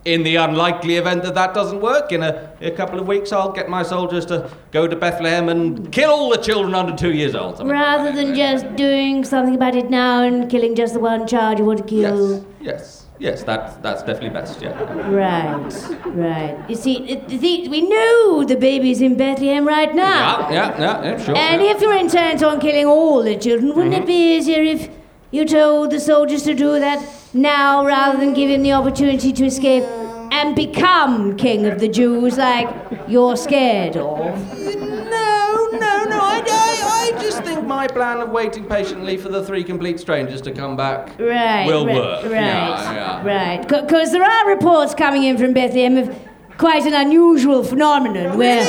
in 0.05 0.23
the 0.23 0.37
unlikely 0.37 0.95
event 0.95 1.23
that 1.23 1.35
that 1.35 1.53
doesn't 1.53 1.81
work, 1.81 2.13
in 2.13 2.23
a, 2.23 2.53
a 2.61 2.71
couple 2.71 2.99
of 2.99 3.07
weeks, 3.07 3.33
I'll 3.33 3.51
get 3.51 3.67
my 3.67 3.83
soldiers 3.83 4.25
to 4.27 4.49
go 4.71 4.87
to 4.87 4.95
Bethlehem 4.95 5.49
and 5.49 5.91
kill 5.91 6.09
all 6.09 6.29
the 6.29 6.37
children 6.37 6.73
under 6.73 6.95
two 6.95 7.13
years 7.13 7.35
old. 7.35 7.59
Rather 7.67 8.13
than 8.13 8.33
just 8.33 8.77
doing 8.77 9.25
something 9.25 9.55
about 9.55 9.75
it 9.75 9.89
now 9.89 10.23
and 10.23 10.49
killing 10.49 10.73
just 10.73 10.93
the 10.93 11.01
one 11.01 11.27
child 11.27 11.59
you 11.59 11.65
want 11.65 11.79
to 11.79 11.85
kill. 11.85 12.45
Yes, 12.61 12.61
yes, 12.61 12.99
Yes, 13.19 13.43
that's, 13.43 13.75
that's 13.77 14.03
definitely 14.03 14.29
best, 14.29 14.61
yeah. 14.61 14.71
Right, 15.09 15.71
right. 16.05 16.69
You 16.69 16.75
see, 16.75 17.09
it, 17.09 17.27
the, 17.27 17.67
we 17.67 17.81
know 17.81 18.43
the 18.43 18.55
baby's 18.55 19.01
in 19.01 19.15
Bethlehem 19.17 19.67
right 19.67 19.93
now. 19.93 20.49
Yeah, 20.49 20.79
yeah, 20.79 21.03
yeah, 21.03 21.23
sure. 21.23 21.35
And 21.35 21.61
yeah. 21.61 21.71
if 21.71 21.81
you're 21.81 21.95
intent 21.95 22.41
on 22.41 22.59
killing 22.59 22.85
all 22.85 23.21
the 23.21 23.37
children, 23.37 23.75
wouldn't 23.75 23.93
it 23.93 23.97
mm-hmm. 23.99 24.07
be 24.07 24.37
easier 24.37 24.63
if 24.63 24.89
you 25.33 25.43
told 25.45 25.89
the 25.89 25.99
soldiers 25.99 26.43
to 26.43 26.53
do 26.53 26.79
that 26.79 27.03
now 27.33 27.83
rather 27.83 28.19
than 28.19 28.33
give 28.35 28.51
him 28.51 28.61
the 28.61 28.71
opportunity 28.71 29.33
to 29.33 29.45
escape 29.45 29.83
and 30.31 30.55
become 30.55 31.35
king 31.35 31.65
of 31.65 31.79
the 31.79 31.87
Jews 31.87 32.37
like 32.37 32.69
you're 33.07 33.35
scared 33.35 33.97
of? 33.97 34.17
No, 34.69 35.69
no, 35.71 36.03
no. 36.05 36.19
I, 36.21 36.43
I, 36.47 37.11
I 37.15 37.21
just 37.21 37.41
think 37.43 37.65
my 37.65 37.87
plan 37.87 38.19
of 38.21 38.29
waiting 38.29 38.65
patiently 38.65 39.17
for 39.17 39.29
the 39.29 39.43
three 39.43 39.63
complete 39.63 39.99
strangers 39.99 40.39
to 40.41 40.51
come 40.51 40.77
back 40.77 41.17
Right. 41.19 41.65
will 41.65 41.87
right, 41.87 41.95
work. 41.95 42.23
Right. 42.25 42.31
Yeah, 42.31 42.93
yeah. 42.93 43.25
Right. 43.25 43.67
Because 43.67 44.11
there 44.11 44.23
are 44.23 44.47
reports 44.47 44.93
coming 44.93 45.23
in 45.23 45.39
from 45.39 45.53
Bethlehem 45.53 45.97
of 45.97 46.15
quite 46.59 46.85
an 46.85 46.93
unusual 46.93 47.63
phenomenon 47.63 48.37
where 48.37 48.61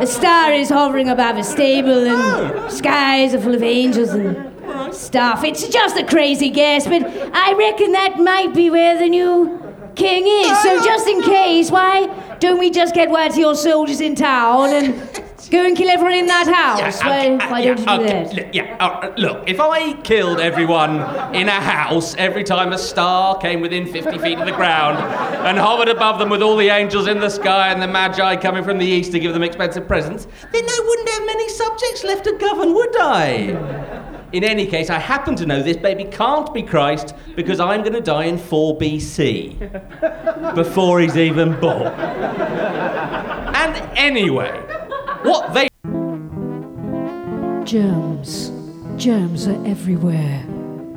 a 0.00 0.06
star 0.06 0.50
is 0.50 0.70
hovering 0.70 1.10
above 1.10 1.36
a 1.36 1.44
stable 1.44 2.06
and 2.08 2.72
skies 2.72 3.34
are 3.34 3.40
full 3.40 3.54
of 3.54 3.62
angels 3.62 4.08
and 4.10 4.53
stuff. 4.92 5.44
It's 5.44 5.66
just 5.68 5.96
a 5.96 6.04
crazy 6.04 6.50
guess, 6.50 6.86
but 6.86 7.04
I 7.34 7.52
reckon 7.54 7.92
that 7.92 8.18
might 8.18 8.54
be 8.54 8.70
where 8.70 8.98
the 8.98 9.08
new 9.08 9.60
king 9.94 10.24
is. 10.26 10.62
So 10.62 10.82
just 10.82 11.06
in 11.06 11.22
case, 11.22 11.70
why 11.70 12.06
don't 12.38 12.58
we 12.58 12.70
just 12.70 12.94
get 12.94 13.10
word 13.10 13.30
to 13.32 13.40
your 13.40 13.54
soldiers 13.54 14.00
in 14.00 14.14
town 14.14 14.70
and 14.70 14.94
go 15.50 15.64
and 15.64 15.76
kill 15.76 15.88
everyone 15.88 16.14
in 16.14 16.26
that 16.26 16.46
house? 16.46 17.00
why 17.02 17.36
why 17.50 17.64
don't 17.64 17.78
you 17.78 17.84
do 17.84 17.90
okay, 17.90 18.34
that? 18.34 18.54
yeah, 18.54 18.76
uh, 18.80 19.12
look, 19.16 19.48
if 19.48 19.60
I 19.60 19.94
killed 20.02 20.40
everyone 20.40 20.96
in 21.34 21.48
a 21.48 21.60
house 21.60 22.14
every 22.16 22.44
time 22.44 22.72
a 22.72 22.78
star 22.78 23.38
came 23.38 23.60
within 23.60 23.86
50 23.86 24.18
feet 24.18 24.38
of 24.38 24.46
the 24.46 24.52
ground 24.52 24.98
and 25.46 25.58
hovered 25.58 25.88
above 25.88 26.18
them 26.18 26.30
with 26.30 26.42
all 26.42 26.56
the 26.56 26.68
angels 26.68 27.06
in 27.06 27.20
the 27.20 27.30
sky 27.30 27.68
and 27.68 27.80
the 27.80 27.88
magi 27.88 28.36
coming 28.36 28.64
from 28.64 28.78
the 28.78 28.86
east 28.86 29.12
to 29.12 29.20
give 29.20 29.32
them 29.32 29.42
expensive 29.42 29.86
presents, 29.86 30.26
then 30.52 30.64
I 30.64 30.80
wouldn't 30.86 31.08
have 31.10 31.26
many 31.26 31.48
subjects 31.48 32.04
left 32.04 32.24
to 32.24 32.36
govern, 32.38 32.74
would 32.74 32.96
I? 33.00 34.13
In 34.34 34.42
any 34.42 34.66
case, 34.66 34.90
I 34.90 34.98
happen 34.98 35.36
to 35.36 35.46
know 35.46 35.62
this 35.62 35.76
baby 35.76 36.02
can't 36.02 36.52
be 36.52 36.60
Christ 36.60 37.14
because 37.36 37.60
I'm 37.60 37.82
going 37.82 37.92
to 37.92 38.00
die 38.00 38.24
in 38.24 38.36
4 38.36 38.76
BC 38.76 40.54
before 40.56 41.00
he's 41.00 41.16
even 41.16 41.52
born. 41.60 41.86
And 41.86 43.76
anyway, 43.96 44.50
what 45.22 45.54
they 45.54 45.68
Germs. 47.64 48.50
Germs 48.96 49.46
are 49.46 49.64
everywhere. 49.64 50.44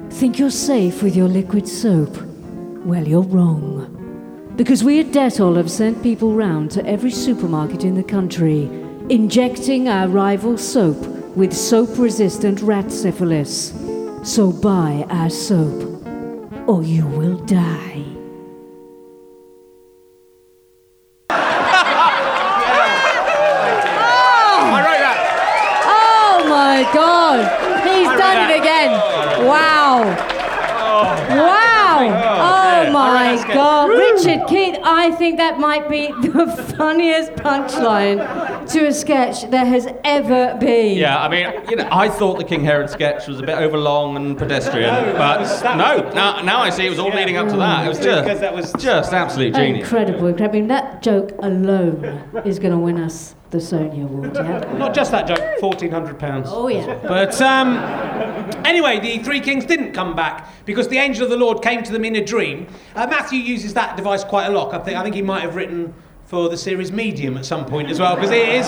Think 0.09 0.39
you're 0.39 0.49
safe 0.49 1.03
with 1.03 1.15
your 1.15 1.27
liquid 1.27 1.67
soap? 1.67 2.17
Well, 2.87 3.07
you're 3.07 3.21
wrong. 3.21 3.93
Because 4.55 4.83
we 4.83 4.99
at 4.99 5.11
Dettol 5.11 5.57
have 5.57 5.69
sent 5.69 6.01
people 6.01 6.33
round 6.33 6.71
to 6.71 6.83
every 6.87 7.11
supermarket 7.11 7.83
in 7.83 7.93
the 7.93 8.03
country, 8.03 8.63
injecting 9.09 9.87
our 9.87 10.07
rival 10.07 10.57
soap 10.57 11.16
with 11.37 11.53
soap 11.53 11.99
resistant 11.99 12.63
rat 12.63 12.91
syphilis. 12.91 13.71
So 14.23 14.51
buy 14.51 15.05
our 15.09 15.29
soap, 15.29 16.03
or 16.67 16.81
you 16.81 17.05
will 17.05 17.37
die. 17.45 18.03
I 21.29 21.61
wrote 24.81 25.01
that. 25.05 25.19
Oh 25.85 26.49
my 26.49 26.81
god! 26.91 27.39
He's 27.87 28.07
done 28.19 28.49
it 28.49 28.59
again! 28.59 28.89
Oh. 28.89 29.47
Wow! 29.47 30.01
Oh. 30.89 31.35
Wow! 31.37 31.99
Oh 32.49 32.91
my 32.91 33.37
oh 33.37 33.53
god! 33.53 33.89
Richard 33.89 34.47
Keith, 34.47 34.79
I 34.83 35.11
think 35.11 35.37
that 35.37 35.59
might 35.59 35.87
be 35.87 36.07
the 36.21 36.47
funniest 36.75 37.33
punchline 37.33 38.46
to 38.69 38.87
a 38.87 38.93
sketch 38.93 39.49
there 39.49 39.65
has 39.65 39.87
ever 40.03 40.57
been. 40.59 40.97
Yeah, 40.97 41.21
I 41.21 41.29
mean, 41.29 41.69
you 41.69 41.75
know, 41.77 41.87
I 41.91 42.09
thought 42.09 42.37
the 42.37 42.43
King 42.43 42.63
Herod 42.63 42.89
sketch 42.89 43.27
was 43.27 43.39
a 43.39 43.43
bit 43.43 43.57
overlong 43.57 44.15
and 44.15 44.37
pedestrian, 44.37 44.93
but 45.17 45.63
no, 45.77 46.09
now, 46.13 46.41
now 46.41 46.59
I 46.59 46.69
see 46.69 46.85
it 46.85 46.89
was 46.89 46.99
all 46.99 47.09
leading 47.09 47.37
up 47.37 47.47
to 47.49 47.57
that. 47.57 47.85
It 47.85 47.89
was 47.89 47.99
just, 47.99 48.41
that 48.41 48.53
was 48.53 48.73
just 48.73 49.13
absolute 49.13 49.55
genius. 49.55 49.83
Incredible, 49.83 50.27
incredible. 50.27 50.57
I 50.57 50.59
mean, 50.59 50.67
that 50.67 51.01
joke 51.01 51.31
alone 51.39 52.03
is 52.45 52.59
going 52.59 52.73
to 52.73 52.79
win 52.79 52.99
us 52.99 53.35
the 53.49 53.59
Sony 53.59 54.03
Award, 54.03 54.35
yeah? 54.35 54.59
Not 54.77 54.93
just 54.93 55.11
that 55.11 55.25
joke, 55.25 55.59
fourteen 55.61 55.89
hundred 55.89 56.19
pounds. 56.19 56.49
Oh, 56.51 56.67
yeah. 56.67 56.99
But 57.01 57.41
um, 57.41 57.77
anyway, 58.65 58.99
the 58.99 59.23
three 59.23 59.39
kings 59.39 59.65
didn't 59.65 59.93
come 59.93 60.17
back 60.17 60.49
because 60.65 60.89
the 60.89 60.97
angel 60.97 61.23
of 61.23 61.29
the 61.29 61.37
Lord 61.37 61.63
came 61.63 61.81
to 61.83 61.91
them 61.93 62.03
in 62.03 62.17
a 62.17 62.23
dream. 62.23 62.67
Uh, 62.93 63.07
Matthew 63.07 63.39
uses 63.39 63.73
that 63.75 63.95
device 63.95 64.25
quite 64.25 64.47
a 64.47 64.49
lot. 64.49 64.73
I 64.73 64.79
think 64.79 64.97
I 64.97 65.03
think 65.03 65.15
he 65.15 65.21
might 65.21 65.43
have 65.43 65.55
written 65.55 65.93
for 66.27 66.49
the 66.49 66.57
series 66.57 66.91
Medium 66.91 67.37
at 67.37 67.45
some 67.45 67.65
point 67.65 67.89
as 67.89 68.01
well 68.01 68.13
because 68.13 68.31
it 68.31 68.49
is 68.49 68.67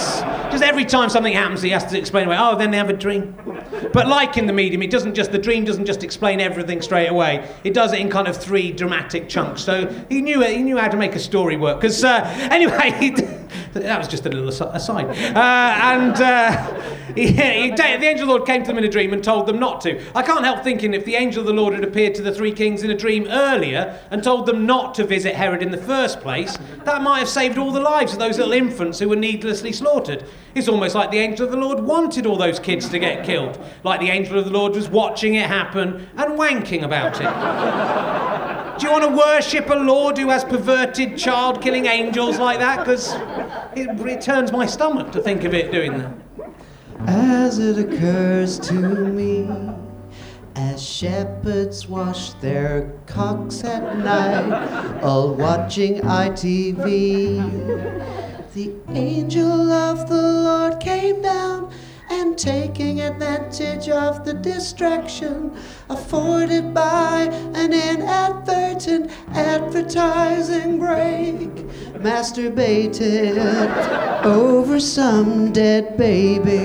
just 0.50 0.64
every 0.64 0.86
time 0.86 1.10
something 1.10 1.34
happens 1.34 1.62
he 1.62 1.70
has 1.70 1.84
to 1.86 1.98
explain 1.98 2.26
away. 2.28 2.38
Oh, 2.40 2.58
then 2.58 2.72
they 2.72 2.78
have 2.78 2.90
a 2.90 2.94
dream. 2.94 3.36
But 3.92 4.08
like 4.08 4.38
in 4.38 4.46
the 4.48 4.54
Medium, 4.54 4.82
it 4.82 4.90
doesn't 4.90 5.14
just 5.14 5.34
the 5.34 5.38
dream 5.38 5.66
doesn't 5.66 5.86
just 5.86 6.02
explain 6.02 6.40
everything 6.40 6.82
straight 6.82 7.08
away. 7.08 7.54
It 7.66 7.74
does 7.74 7.92
it 7.92 8.00
in 8.00 8.10
kind 8.10 8.30
of 8.30 8.38
three 8.38 8.72
dramatic 8.72 9.28
chunks. 9.28 9.62
So 9.62 9.88
he 10.08 10.22
knew. 10.22 10.42
He 10.42 10.64
knew 10.64 10.78
how 10.78 10.88
to 10.88 10.96
make 10.96 11.16
a 11.16 11.20
story 11.20 11.58
work. 11.58 11.82
Because 11.82 12.02
uh, 12.04 12.22
anyway, 12.52 13.12
that 13.74 13.98
was 13.98 14.08
just 14.08 14.26
a 14.26 14.30
little 14.30 14.48
aside. 14.48 15.06
Uh, 15.36 15.80
and 15.84 16.16
uh, 16.22 16.98
he, 17.16 17.32
the 17.32 17.84
angel 17.84 18.12
of 18.12 18.18
the 18.18 18.26
Lord 18.26 18.46
came 18.46 18.62
to 18.64 18.68
them 18.68 18.78
in 18.78 18.84
a 18.84 18.90
dream 18.90 19.14
and 19.14 19.24
told 19.24 19.48
them 19.48 19.60
not 19.60 19.82
to. 19.82 20.02
I 20.16 20.22
can't 20.22 20.46
help 20.46 20.64
thinking 20.64 20.94
if 20.94 21.06
the 21.06 21.16
angel 21.16 21.42
of 21.42 21.48
the 21.48 21.54
Lord 21.54 21.74
had 21.74 21.84
appeared 21.84 22.16
to 22.16 22.22
the 22.22 22.34
three 22.34 22.52
kings 22.52 22.84
in 22.84 22.92
a 22.92 22.98
dream 22.98 23.28
earlier 23.30 24.00
and 24.12 24.24
told 24.24 24.46
them 24.46 24.66
not 24.66 24.94
to 24.96 25.04
visit 25.06 25.36
Herod 25.36 25.64
in 25.64 25.72
the 25.72 25.78
first 25.78 26.22
place, 26.22 26.58
that 26.86 27.02
might 27.02 27.20
have 27.20 27.30
saved 27.30 27.58
all 27.58 27.72
the 27.72 27.80
lives 27.80 28.14
of 28.14 28.20
those 28.20 28.38
little 28.38 28.54
infants 28.54 29.00
who 29.00 29.10
were 29.10 29.16
needlessly 29.16 29.72
slaughtered. 29.72 30.26
It's 30.56 30.68
almost 30.68 30.96
like 30.96 31.12
the 31.12 31.20
angel 31.20 31.46
of 31.46 31.52
the 31.52 31.58
Lord 31.58 31.80
wanted 31.80 32.26
all 32.26 32.38
those 32.38 32.60
kids 32.60 32.90
to 32.90 33.00
get 33.00 33.26
killed, 33.26 33.60
like 33.84 34.00
the 34.00 34.10
angel 34.10 34.38
of 34.38 34.46
the 34.46 34.52
Lord 34.52 34.76
was 34.76 34.90
watching 34.90 35.36
it 35.36 35.48
happen 35.48 36.08
and 36.16 36.38
wanking 36.38 36.84
about 36.84 37.20
it. 37.22 38.80
Do 38.80 38.86
you 38.86 38.94
want 38.94 39.04
to 39.04 39.10
worship 39.10 39.70
a 39.70 39.76
Lord 39.76 40.18
who 40.18 40.30
has 40.30 40.46
perverted 40.46 41.18
child 41.18 41.62
killing 41.62 41.86
angels 41.86 42.40
like 42.40 42.60
that? 42.60 42.80
Because 42.80 43.14
it, 43.76 43.90
it 44.08 44.22
turns 44.22 44.54
my 44.54 44.66
stomach 44.66 45.12
to 45.12 45.22
think 45.22 45.44
of 45.44 45.54
it 45.54 45.70
doing 45.72 45.98
that. 45.98 46.29
As 47.08 47.60
it 47.60 47.78
occurs 47.78 48.60
to 48.60 48.74
me, 48.74 49.48
as 50.56 50.84
shepherds 50.84 51.88
wash 51.88 52.34
their 52.34 52.92
cocks 53.06 53.64
at 53.64 53.98
night, 53.98 55.02
all 55.02 55.34
watching 55.34 56.02
ITV, 56.02 56.84
the 58.54 58.74
angel 58.90 59.72
of 59.72 60.10
the 60.10 60.22
Lord 60.22 60.80
came 60.80 61.22
down 61.22 61.72
and 62.10 62.38
taking 62.38 63.02
advantage 63.02 63.90
of 63.90 64.26
the 64.26 64.34
distraction 64.34 65.56
afforded 65.90 66.74
by 66.74 67.24
an 67.54 67.74
inadvertent 67.74 69.12
advertising 69.34 70.80
break. 70.80 71.50
Masturbated 72.00 73.38
over 74.24 74.80
some 74.80 75.52
dead 75.52 75.98
baby. 75.98 76.64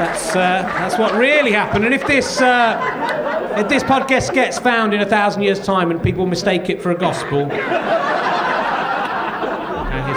That's 0.00 0.30
uh, 0.30 0.62
that's 0.78 0.98
what 0.98 1.14
really 1.14 1.52
happened. 1.52 1.84
And 1.84 1.92
if 1.92 2.06
this 2.06 2.40
uh, 2.40 3.54
if 3.58 3.68
this 3.68 3.82
podcast 3.82 4.32
gets 4.32 4.58
found 4.58 4.94
in 4.94 5.00
a 5.02 5.06
thousand 5.06 5.42
years' 5.42 5.60
time 5.60 5.90
and 5.90 6.02
people 6.02 6.24
mistake 6.26 6.70
it 6.70 6.80
for 6.80 6.90
a 6.90 6.96
gospel, 6.96 7.50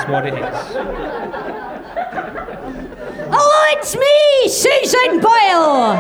is 0.04 0.10
what 0.10 0.26
it 0.26 0.34
is. 0.34 0.44
Oh, 3.36 3.76
it's 3.76 3.96
me, 3.96 4.48
Susan 4.48 5.20
Boyle. 5.20 5.98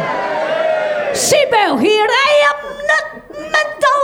Sibyl 1.15 1.77
here. 1.77 2.05
I 2.07 2.31
am 2.51 2.61
not 2.91 3.07
mental. 3.33 4.03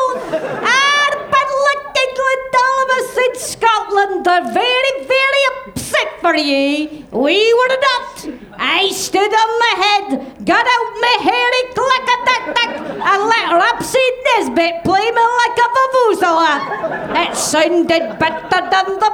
I've 0.65 1.19
been 1.29 1.51
looking 1.67 2.13
with 2.27 2.43
Dalmas 2.55 3.11
in 3.25 3.33
Scotland. 3.37 4.25
They're 4.25 4.51
very, 4.51 4.93
very 5.05 5.43
upset 5.53 6.09
for 6.21 6.35
ye. 6.35 7.05
We 7.11 7.53
were 7.53 7.77
not. 7.87 8.27
I 8.57 8.89
stood 8.89 9.33
on 9.43 9.51
my 9.65 9.73
head, 9.85 10.45
got 10.45 10.65
out 10.65 10.89
my 11.05 11.15
hairy 11.21 11.63
clack 11.77 12.05
a 12.09 12.17
tack 12.25 12.45
tack, 12.55 12.73
and 12.89 13.21
let 13.29 13.45
Rapsy 13.61 14.05
Nesbit 14.25 14.83
play 14.83 15.11
me 15.11 15.25
like 15.41 15.57
a 15.65 15.67
vuvuzela. 15.75 17.29
It 17.29 17.35
sounded 17.35 18.17
better 18.17 18.61
than 18.69 18.99
the 18.99 19.11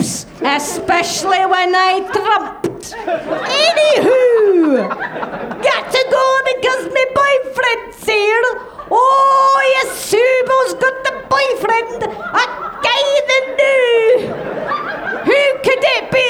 bagpipes, 0.00 0.26
especially 0.42 1.46
when 1.46 1.74
I 1.74 2.00
trumped. 2.12 2.94
Anywho, 3.60 4.88
got 5.62 5.92
to 5.92 6.06
go 6.10 6.40
because 6.52 6.88
my 6.92 7.04
boyfriend's 7.14 8.04
here. 8.04 8.42
Oh, 8.90 9.60
yes, 9.74 9.88
Subel's 10.10 10.74
got 10.80 11.04
the 11.04 11.12
boyfriend, 11.28 12.02
a 12.02 12.44
guy 12.82 13.20
that 13.30 13.44
knew. 13.58 14.06
Who 15.24 15.42
could 15.62 15.84
it 15.96 16.10
be? 16.10 16.28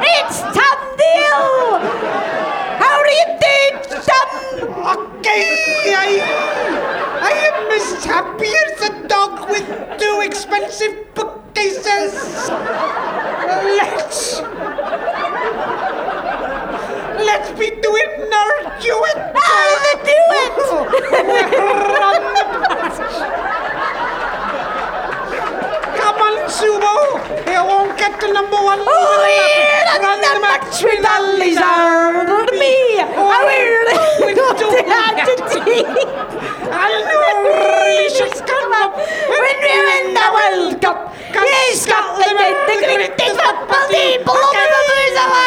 It's 0.00 0.40
Tam 0.40 0.78
Dalyell! 0.98 1.58
How 2.78 2.94
are 3.00 3.12
you 3.18 3.26
doing, 3.42 3.74
Tom? 4.08 4.28
Okay, 5.18 5.44
I, 5.94 6.08
I 7.20 7.32
am 7.48 7.70
as 7.72 8.04
happy 8.04 8.46
as 8.46 8.80
a 8.88 8.92
dog 9.08 9.48
with 9.50 9.66
two 9.98 10.20
expensive 10.24 10.94
bookcases. 11.14 12.14
Let's, 13.78 14.40
let's 17.28 17.50
be 17.58 17.68
doing 17.82 18.32
our 18.32 18.54
duet. 18.80 19.18
Ah, 19.36 19.68
the 19.84 19.94
duet! 20.06 20.54
Come 25.98 26.18
on, 26.26 26.36
Subo. 26.48 26.94
You 27.46 27.62
won't 27.66 27.98
get 27.98 28.20
the 28.20 28.28
number 28.32 28.56
one. 28.56 28.80
Oh, 28.80 29.26
yeah, 29.28 29.98
Run 29.98 30.20
the 30.20 30.40
match 30.40 30.78
with 30.82 31.04
a 31.04 31.16
lizard. 31.38 32.54
Me, 32.58 33.00
I 33.02 33.02
will 34.20 34.34
go 34.34 34.52
to 34.54 34.66
the 34.70 34.82
I 36.70 36.86
know 37.08 37.34
really 37.42 38.08
should 38.14 38.38
come 38.46 38.72
up 38.78 38.94
when 38.94 39.56
we 39.58 39.74
win 39.88 40.14
the 40.14 40.26
World 40.36 40.80
Cup. 40.80 40.98
Yes, 41.34 41.82
Scotland 41.82 42.38
in 42.38 42.54
the 42.66 42.76
greatest 42.86 43.40
football 43.42 43.86
team. 43.90 44.22
Blow 44.22 44.38
the 44.54 44.64
vuvuzela! 44.70 45.46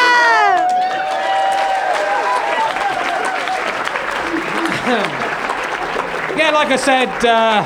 Yeah, 6.37 6.51
like 6.51 6.71
I 6.71 6.75
said, 7.05 7.25
uh, 7.25 7.63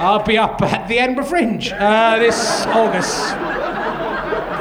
I'll 0.00 0.24
be 0.24 0.36
up 0.36 0.60
at 0.62 0.88
the 0.88 0.98
Edinburgh 0.98 1.26
Fringe 1.26 1.70
uh, 1.72 2.18
this 2.18 2.66
August. 2.66 3.36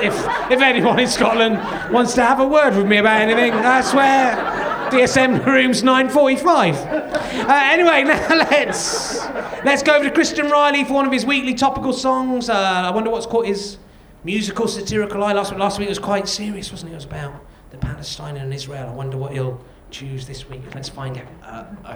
If 0.03 0.51
if 0.51 0.61
anyone 0.61 0.99
in 0.99 1.07
Scotland 1.07 1.55
wants 1.91 2.13
to 2.15 2.21
have 2.23 2.39
a 2.39 2.47
word 2.47 2.75
with 2.75 2.85
me 2.85 2.97
about 2.97 3.21
anything, 3.21 3.51
that's 3.51 3.93
where 3.93 4.35
DSM 4.91 5.43
room's 5.45 5.81
945. 5.81 6.75
Uh, 6.75 7.47
anyway, 7.49 8.03
now 8.07 8.27
let's 8.29 9.25
let's 9.65 9.81
go 9.81 9.95
over 9.95 10.05
to 10.05 10.11
Christian 10.11 10.51
Reilly 10.51 10.83
for 10.83 10.93
one 10.93 11.07
of 11.07 11.11
his 11.11 11.25
weekly 11.25 11.55
topical 11.55 11.93
songs. 11.93 12.49
Uh, 12.49 12.53
I 12.53 12.91
wonder 12.91 13.09
what's 13.09 13.25
caught 13.25 13.47
his 13.47 13.77
musical 14.23 14.67
satirical 14.67 15.23
eye. 15.23 15.33
Last 15.33 15.51
week, 15.51 15.59
last 15.59 15.79
week 15.79 15.89
was 15.89 15.99
quite 15.99 16.27
serious, 16.27 16.69
wasn't 16.71 16.91
it? 16.91 16.93
It 16.93 16.97
was 16.97 17.05
about 17.05 17.33
the 17.71 17.77
Palestine 17.77 18.37
and 18.37 18.53
Israel. 18.53 18.89
I 18.89 18.93
wonder 18.93 19.17
what 19.17 19.31
he'll 19.31 19.59
choose 19.89 20.27
this 20.27 20.47
week. 20.47 20.61
Let's 20.75 20.89
find 20.89 21.17
out. 21.17 21.25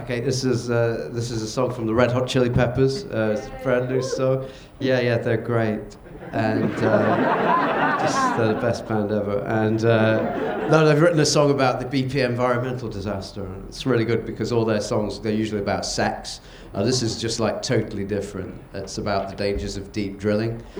Okay, 0.02 0.20
this 0.20 0.44
is 0.44 0.70
uh, 0.70 1.08
this 1.12 1.30
is 1.30 1.42
a 1.42 1.46
song 1.46 1.72
from 1.72 1.86
the 1.86 1.94
Red 1.94 2.10
Hot 2.12 2.26
Chili 2.26 2.50
Peppers. 2.50 3.04
Uh, 3.04 3.36
it's 3.36 3.46
a 3.46 3.62
brand 3.62 3.88
new 3.88 4.02
song. 4.02 4.48
Yeah, 4.80 5.00
yeah, 5.00 5.18
they're 5.18 5.36
great, 5.36 5.96
and 6.32 6.72
uh, 6.76 7.98
just 8.00 8.36
they're 8.36 8.54
the 8.54 8.60
best 8.60 8.86
band 8.88 9.12
ever. 9.12 9.40
And 9.46 9.84
uh, 9.84 10.57
no, 10.70 10.86
they've 10.86 11.00
written 11.00 11.20
a 11.20 11.26
song 11.26 11.50
about 11.50 11.80
the 11.80 11.86
BP 11.86 12.16
environmental 12.24 12.88
disaster. 12.88 13.48
It's 13.68 13.86
really 13.86 14.04
good 14.04 14.26
because 14.26 14.52
all 14.52 14.64
their 14.64 14.80
songs 14.80 15.20
they're 15.20 15.32
usually 15.32 15.60
about 15.60 15.84
sex. 15.86 16.40
Uh, 16.74 16.82
this 16.82 17.02
is 17.02 17.20
just 17.20 17.40
like 17.40 17.62
totally 17.62 18.04
different. 18.04 18.54
It's 18.74 18.98
about 18.98 19.30
the 19.30 19.36
dangers 19.36 19.76
of 19.76 19.92
deep 19.92 20.18
drilling. 20.18 20.62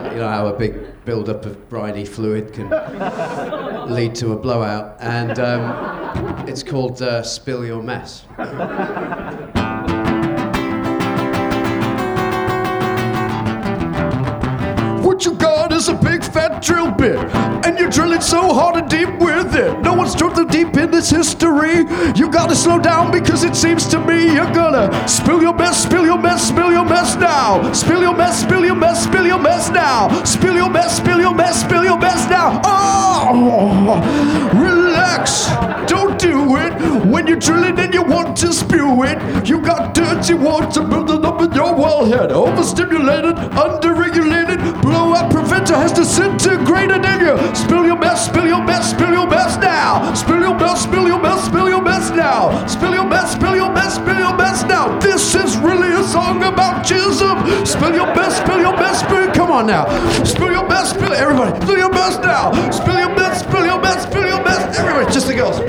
And, 0.00 0.06
uh, 0.06 0.10
you 0.12 0.18
know 0.18 0.28
how 0.28 0.46
a 0.46 0.58
big 0.58 1.04
build-up 1.04 1.44
of 1.46 1.68
briny 1.68 2.04
fluid 2.04 2.52
can 2.52 2.70
lead 3.90 4.14
to 4.16 4.32
a 4.32 4.36
blowout, 4.36 4.96
and 5.00 5.38
um, 5.38 6.48
it's 6.48 6.62
called 6.62 7.00
uh, 7.02 7.22
"Spill 7.22 7.64
Your 7.64 7.82
Mess." 7.82 8.24
and 17.02 17.78
you're 17.78 17.88
drilling 17.88 18.20
so 18.20 18.52
hard 18.52 18.76
and 18.76 18.90
deep 18.90 19.08
with 19.18 19.54
it. 19.54 19.80
No 19.80 19.94
one's 19.94 20.14
drilled 20.14 20.36
so 20.36 20.44
deep 20.44 20.76
in 20.76 20.90
this 20.90 21.10
history. 21.10 21.86
You 22.14 22.30
gotta 22.30 22.54
slow 22.54 22.78
down 22.78 23.10
because 23.10 23.42
it 23.42 23.56
seems 23.56 23.86
to 23.88 23.98
me 23.98 24.34
you're 24.34 24.52
gonna 24.52 25.08
spill 25.08 25.40
your 25.40 25.54
mess, 25.54 25.82
spill 25.82 26.04
your 26.04 26.18
mess, 26.18 26.46
spill 26.46 26.70
your 26.70 26.84
mess 26.84 27.16
now. 27.16 27.72
Spill 27.72 28.02
your 28.02 28.14
mess, 28.14 28.42
spill 28.42 28.64
your 28.64 28.74
mess, 28.74 29.04
spill 29.04 29.26
your 29.26 29.38
mess 29.38 29.70
now. 29.70 30.24
Spill 30.24 30.56
your 30.56 30.70
mess, 30.70 30.96
spill 30.96 31.20
your 31.20 31.34
mess, 31.34 31.60
spill 31.60 31.84
your 31.84 31.98
mess 31.98 32.28
now. 32.28 32.60
Oh, 32.64 34.89
relax, 35.10 35.46
don't 35.90 36.18
do 36.18 36.56
it. 36.56 36.72
When 37.06 37.26
you're 37.26 37.38
drilling 37.38 37.78
and 37.78 37.92
you 37.92 38.02
want 38.02 38.36
to 38.38 38.52
spew 38.52 39.02
it, 39.04 39.46
you 39.46 39.60
got 39.60 39.94
dirty 39.94 40.34
water 40.34 40.82
building 40.82 41.24
up 41.24 41.40
in 41.42 41.52
your 41.52 41.74
wellhead. 41.74 42.30
Overstimulated, 42.30 43.36
underregulated, 43.36 44.82
blowout 44.82 45.30
preventer 45.30 45.74
has 45.74 45.92
disintegrated 45.92 47.04
in 47.04 47.20
you. 47.20 47.54
Spill 47.54 47.86
your 47.86 47.98
mess, 47.98 48.26
spill 48.26 48.46
your 48.46 48.62
mess, 48.62 48.90
spill 48.90 49.12
your 49.12 49.26
mess 49.26 49.56
now. 49.56 50.14
Spill 50.14 50.40
your 50.40 50.54
mess, 50.54 50.82
spill 50.82 51.06
your 51.06 51.20
mess, 51.20 51.44
spill 51.44 51.68
your 51.68 51.82
mess 51.82 52.10
now. 52.10 52.66
Spill 52.66 52.94
your 52.94 53.04
mess, 53.04 53.32
spill 53.32 53.56
your 53.56 53.72
mess, 53.72 53.94
spill 53.96 54.18
your 54.18 54.36
mess 54.36 54.62
now. 54.64 54.98
This 55.00 55.34
is 55.34 55.56
really 55.58 55.92
a 55.92 56.04
song 56.04 56.42
about 56.42 56.84
jism. 56.84 57.66
Spill 57.66 57.94
your 57.94 58.14
mess, 58.14 58.38
spill 58.38 58.60
your 58.60 58.76
mess, 58.76 59.00
spill. 59.00 59.30
Come 59.32 59.50
on 59.50 59.66
now. 59.66 59.86
Spill 60.24 60.50
your 60.50 60.68
mess, 60.68 60.90
spill 60.90 61.12
everybody. 61.12 61.58
Spill 61.64 61.78
your 61.78 61.90
mess 61.92 62.18
now. 62.18 62.52
Spill 62.70 62.98
your 62.98 63.14
mess, 63.14 63.40
spill 63.40 63.64
your 63.64 63.80
mess, 63.80 64.02
spill 64.02 64.26
your 64.26 64.42
mess. 64.44 64.78
Everybody, 64.78 64.99
just 65.06 65.26
the 65.26 65.34
girls. 65.34 65.60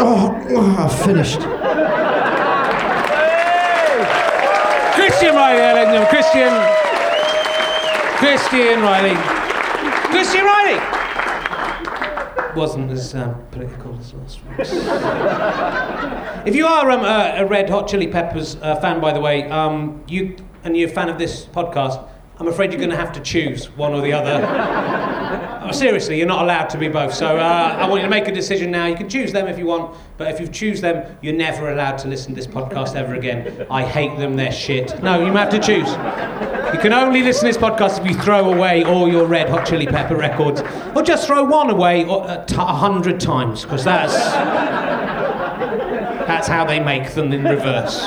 Oh, 0.00 0.40
oh, 0.50 0.88
finished. 1.04 1.40
Christian 4.94 5.34
Reilly, 5.34 5.74
ladies 5.74 5.94
and. 5.94 6.08
Christian. 6.08 6.52
Christian 8.18 8.80
Reilly. 8.82 9.16
Christian 10.10 10.44
Reilly! 10.44 11.07
Wasn't 12.58 12.90
as 12.90 13.14
um, 13.14 13.46
political 13.52 13.96
as 14.00 14.12
last 14.14 14.40
week's. 14.44 14.72
if 16.48 16.56
you 16.56 16.66
are 16.66 16.90
um, 16.90 17.04
a, 17.04 17.44
a 17.44 17.46
Red 17.46 17.70
Hot 17.70 17.86
Chili 17.86 18.08
Peppers 18.08 18.56
uh, 18.56 18.74
fan, 18.80 19.00
by 19.00 19.12
the 19.12 19.20
way, 19.20 19.48
um, 19.48 20.02
you 20.08 20.34
and 20.64 20.76
you're 20.76 20.88
a 20.88 20.92
fan 20.92 21.08
of 21.08 21.18
this 21.18 21.44
podcast, 21.44 22.04
I'm 22.40 22.46
afraid 22.46 22.70
you're 22.70 22.78
going 22.78 22.90
to 22.90 22.96
have 22.96 23.12
to 23.14 23.20
choose 23.20 23.68
one 23.70 23.92
or 23.94 24.00
the 24.00 24.12
other. 24.12 24.46
Oh, 25.64 25.72
seriously, 25.72 26.16
you're 26.18 26.26
not 26.26 26.44
allowed 26.44 26.70
to 26.70 26.78
be 26.78 26.86
both. 26.88 27.12
So 27.12 27.36
uh, 27.36 27.76
I 27.78 27.88
want 27.88 28.00
you 28.00 28.06
to 28.06 28.10
make 28.10 28.28
a 28.28 28.32
decision 28.32 28.70
now. 28.70 28.86
You 28.86 28.94
can 28.94 29.08
choose 29.08 29.32
them 29.32 29.48
if 29.48 29.58
you 29.58 29.66
want, 29.66 29.96
but 30.16 30.28
if 30.30 30.38
you 30.40 30.46
choose 30.46 30.80
them, 30.80 31.18
you're 31.20 31.34
never 31.34 31.72
allowed 31.72 31.98
to 31.98 32.08
listen 32.08 32.30
to 32.30 32.36
this 32.36 32.46
podcast 32.46 32.94
ever 32.94 33.14
again. 33.14 33.66
I 33.70 33.82
hate 33.82 34.16
them, 34.18 34.36
they're 34.36 34.52
shit. 34.52 35.02
No, 35.02 35.24
you 35.26 35.32
have 35.32 35.50
to 35.50 35.58
choose. 35.58 35.88
You 36.72 36.78
can 36.80 36.92
only 36.92 37.22
listen 37.22 37.46
to 37.46 37.58
this 37.58 37.62
podcast 37.62 38.00
if 38.00 38.06
you 38.06 38.14
throw 38.22 38.52
away 38.52 38.84
all 38.84 39.08
your 39.10 39.26
Red 39.26 39.48
Hot 39.48 39.66
Chili 39.66 39.86
Pepper 39.86 40.16
records, 40.16 40.62
or 40.94 41.02
just 41.02 41.26
throw 41.26 41.42
one 41.42 41.70
away 41.70 42.04
uh, 42.04 42.44
t- 42.44 42.54
a 42.54 42.60
hundred 42.60 43.18
times, 43.18 43.64
because 43.64 43.82
that's 43.84 44.14
that's 46.28 46.46
how 46.46 46.64
they 46.64 46.78
make 46.78 47.10
them 47.14 47.32
in 47.32 47.42
reverse. 47.42 48.04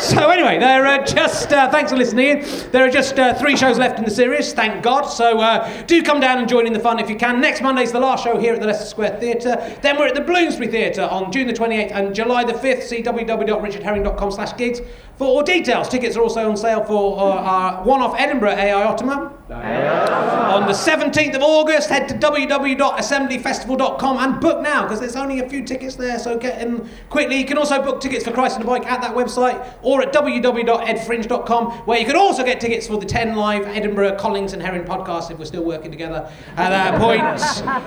So 0.00 0.30
anyway, 0.30 0.58
there 0.58 0.86
are 0.86 1.04
just 1.04 1.52
uh, 1.52 1.70
thanks 1.70 1.90
for 1.92 1.98
listening. 1.98 2.42
There 2.72 2.86
are 2.86 2.90
just 2.90 3.18
uh, 3.18 3.34
three 3.34 3.54
shows 3.54 3.78
left 3.78 3.98
in 3.98 4.04
the 4.06 4.10
series, 4.10 4.54
thank 4.54 4.82
God. 4.82 5.02
So 5.02 5.40
uh, 5.40 5.82
do 5.82 6.02
come 6.02 6.20
down 6.20 6.38
and 6.38 6.48
join 6.48 6.66
in 6.66 6.72
the 6.72 6.80
fun 6.80 6.98
if 6.98 7.10
you 7.10 7.16
can. 7.16 7.38
Next 7.38 7.60
Monday's 7.60 7.92
the 7.92 8.00
last 8.00 8.24
show 8.24 8.38
here 8.38 8.54
at 8.54 8.60
the 8.60 8.66
Leicester 8.66 8.86
Square 8.86 9.20
Theatre. 9.20 9.56
Then 9.82 9.98
we're 9.98 10.06
at 10.06 10.14
the 10.14 10.22
Bloomsbury 10.22 10.68
Theatre 10.68 11.02
on 11.02 11.30
June 11.30 11.46
the 11.46 11.52
28th 11.52 11.90
and 11.92 12.14
July 12.14 12.44
the 12.44 12.54
5th. 12.54 12.84
See 12.84 13.02
www.richardherring.com/gigs 13.02 14.80
for 15.20 15.26
all 15.26 15.42
details. 15.42 15.86
Tickets 15.86 16.16
are 16.16 16.22
also 16.22 16.48
on 16.48 16.56
sale 16.56 16.82
for 16.82 17.18
uh, 17.18 17.22
our 17.22 17.84
one-off 17.84 18.14
Edinburgh 18.18 18.52
AI 18.52 18.84
Ottoman. 18.84 19.28
On 19.50 20.66
the 20.66 20.72
17th 20.72 21.34
of 21.34 21.42
August, 21.42 21.90
head 21.90 22.08
to 22.08 22.14
www.assemblyfestival.com 22.14 24.16
and 24.16 24.40
book 24.40 24.62
now 24.62 24.84
because 24.84 24.98
there's 24.98 25.16
only 25.16 25.40
a 25.40 25.48
few 25.48 25.62
tickets 25.62 25.96
there, 25.96 26.18
so 26.18 26.38
get 26.38 26.62
in 26.62 26.88
quickly. 27.10 27.36
You 27.36 27.44
can 27.44 27.58
also 27.58 27.82
book 27.82 28.00
tickets 28.00 28.24
for 28.24 28.30
Christ 28.30 28.56
on 28.56 28.62
a 28.62 28.64
Bike 28.64 28.86
at 28.86 29.02
that 29.02 29.14
website 29.14 29.62
or 29.82 30.00
at 30.00 30.14
www.edfringe.com, 30.14 31.70
where 31.84 32.00
you 32.00 32.06
can 32.06 32.16
also 32.16 32.42
get 32.42 32.58
tickets 32.58 32.86
for 32.86 32.96
the 32.96 33.04
10 33.04 33.36
live 33.36 33.66
Edinburgh 33.66 34.16
Collins 34.16 34.54
and 34.54 34.62
Herring 34.62 34.84
podcast 34.84 35.30
if 35.30 35.38
we're 35.38 35.44
still 35.44 35.64
working 35.64 35.90
together 35.90 36.32
at 36.56 36.70
that 36.70 36.98
point. 36.98 37.20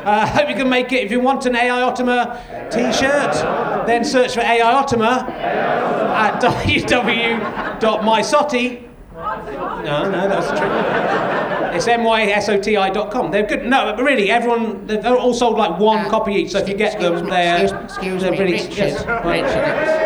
Uh, 0.03 0.27
hope 0.27 0.49
you 0.49 0.55
can 0.55 0.69
make 0.69 0.91
it. 0.91 1.01
If 1.03 1.11
you 1.11 1.21
want 1.21 1.45
an 1.45 1.55
AI 1.55 1.81
Ottoman 1.81 2.27
t 2.69 2.91
shirt, 2.91 3.33
then 3.87 4.03
search 4.03 4.33
for 4.33 4.41
AI 4.41 4.73
Ottoman 4.73 5.25
at 6.13 6.39
www.mysotti. 7.23 8.89
No, 9.13 10.09
no, 10.09 10.11
that 10.11 10.37
was 10.37 10.47
a 10.49 10.55
trick. 10.57 11.75
It's 11.75 11.87
mysoti.com. 11.87 13.31
They're 13.31 13.45
good. 13.45 13.65
No, 13.65 13.93
but 13.95 14.03
really, 14.03 14.29
everyone, 14.29 14.85
they're 14.85 15.15
all 15.15 15.33
sold 15.33 15.57
like 15.57 15.79
one 15.79 16.05
ah, 16.05 16.09
copy 16.09 16.33
each. 16.33 16.51
So 16.51 16.59
if 16.59 16.69
you 16.69 16.75
get 16.75 16.99
them, 16.99 17.27
they're, 17.29 17.83
Excuse 17.83 18.21
they're 18.21 18.31
me, 18.31 18.39
really. 18.39 18.51
Richard. 18.53 18.77
yes. 18.77 19.05
Richard. 19.25 20.02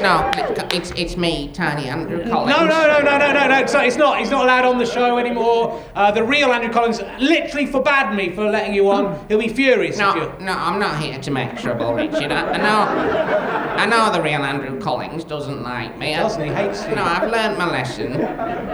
No, 0.00 0.30
it's, 0.72 0.90
it's 0.92 1.16
me, 1.16 1.50
Tiny 1.52 1.88
Andrew 1.88 2.26
Collins. 2.28 2.56
No, 2.56 2.64
no, 2.66 2.86
no, 2.86 3.00
no, 3.00 3.18
no, 3.18 3.32
no, 3.32 3.46
no. 3.48 3.66
So 3.66 3.80
it's 3.80 3.96
not. 3.96 4.18
He's 4.18 4.30
not 4.30 4.44
allowed 4.44 4.64
on 4.64 4.78
the 4.78 4.86
show 4.86 5.18
anymore. 5.18 5.82
Uh, 5.94 6.10
the 6.10 6.22
real 6.24 6.52
Andrew 6.52 6.72
Collins 6.72 7.00
literally 7.18 7.66
forbade 7.66 8.14
me 8.14 8.30
for 8.34 8.48
letting 8.50 8.74
you 8.74 8.90
on. 8.90 9.24
He'll 9.28 9.38
be 9.38 9.48
furious. 9.48 9.98
No, 9.98 10.36
no, 10.40 10.52
I'm 10.52 10.78
not 10.78 11.00
here 11.00 11.18
to 11.20 11.30
make 11.30 11.56
trouble, 11.58 11.94
Richard. 11.94 12.32
I, 12.32 12.52
I 12.52 12.56
know, 12.56 13.80
I 13.82 13.86
know 13.86 14.12
the 14.12 14.22
real 14.22 14.42
Andrew 14.42 14.80
Collins 14.80 15.24
doesn't 15.24 15.62
like 15.62 15.96
me. 15.98 16.14
Doesn't 16.14 16.42
he? 16.42 16.52
Hates 16.52 16.86
you. 16.86 16.94
No, 16.94 17.02
I've 17.02 17.30
learnt 17.30 17.58
my 17.58 17.70
lesson. 17.70 18.12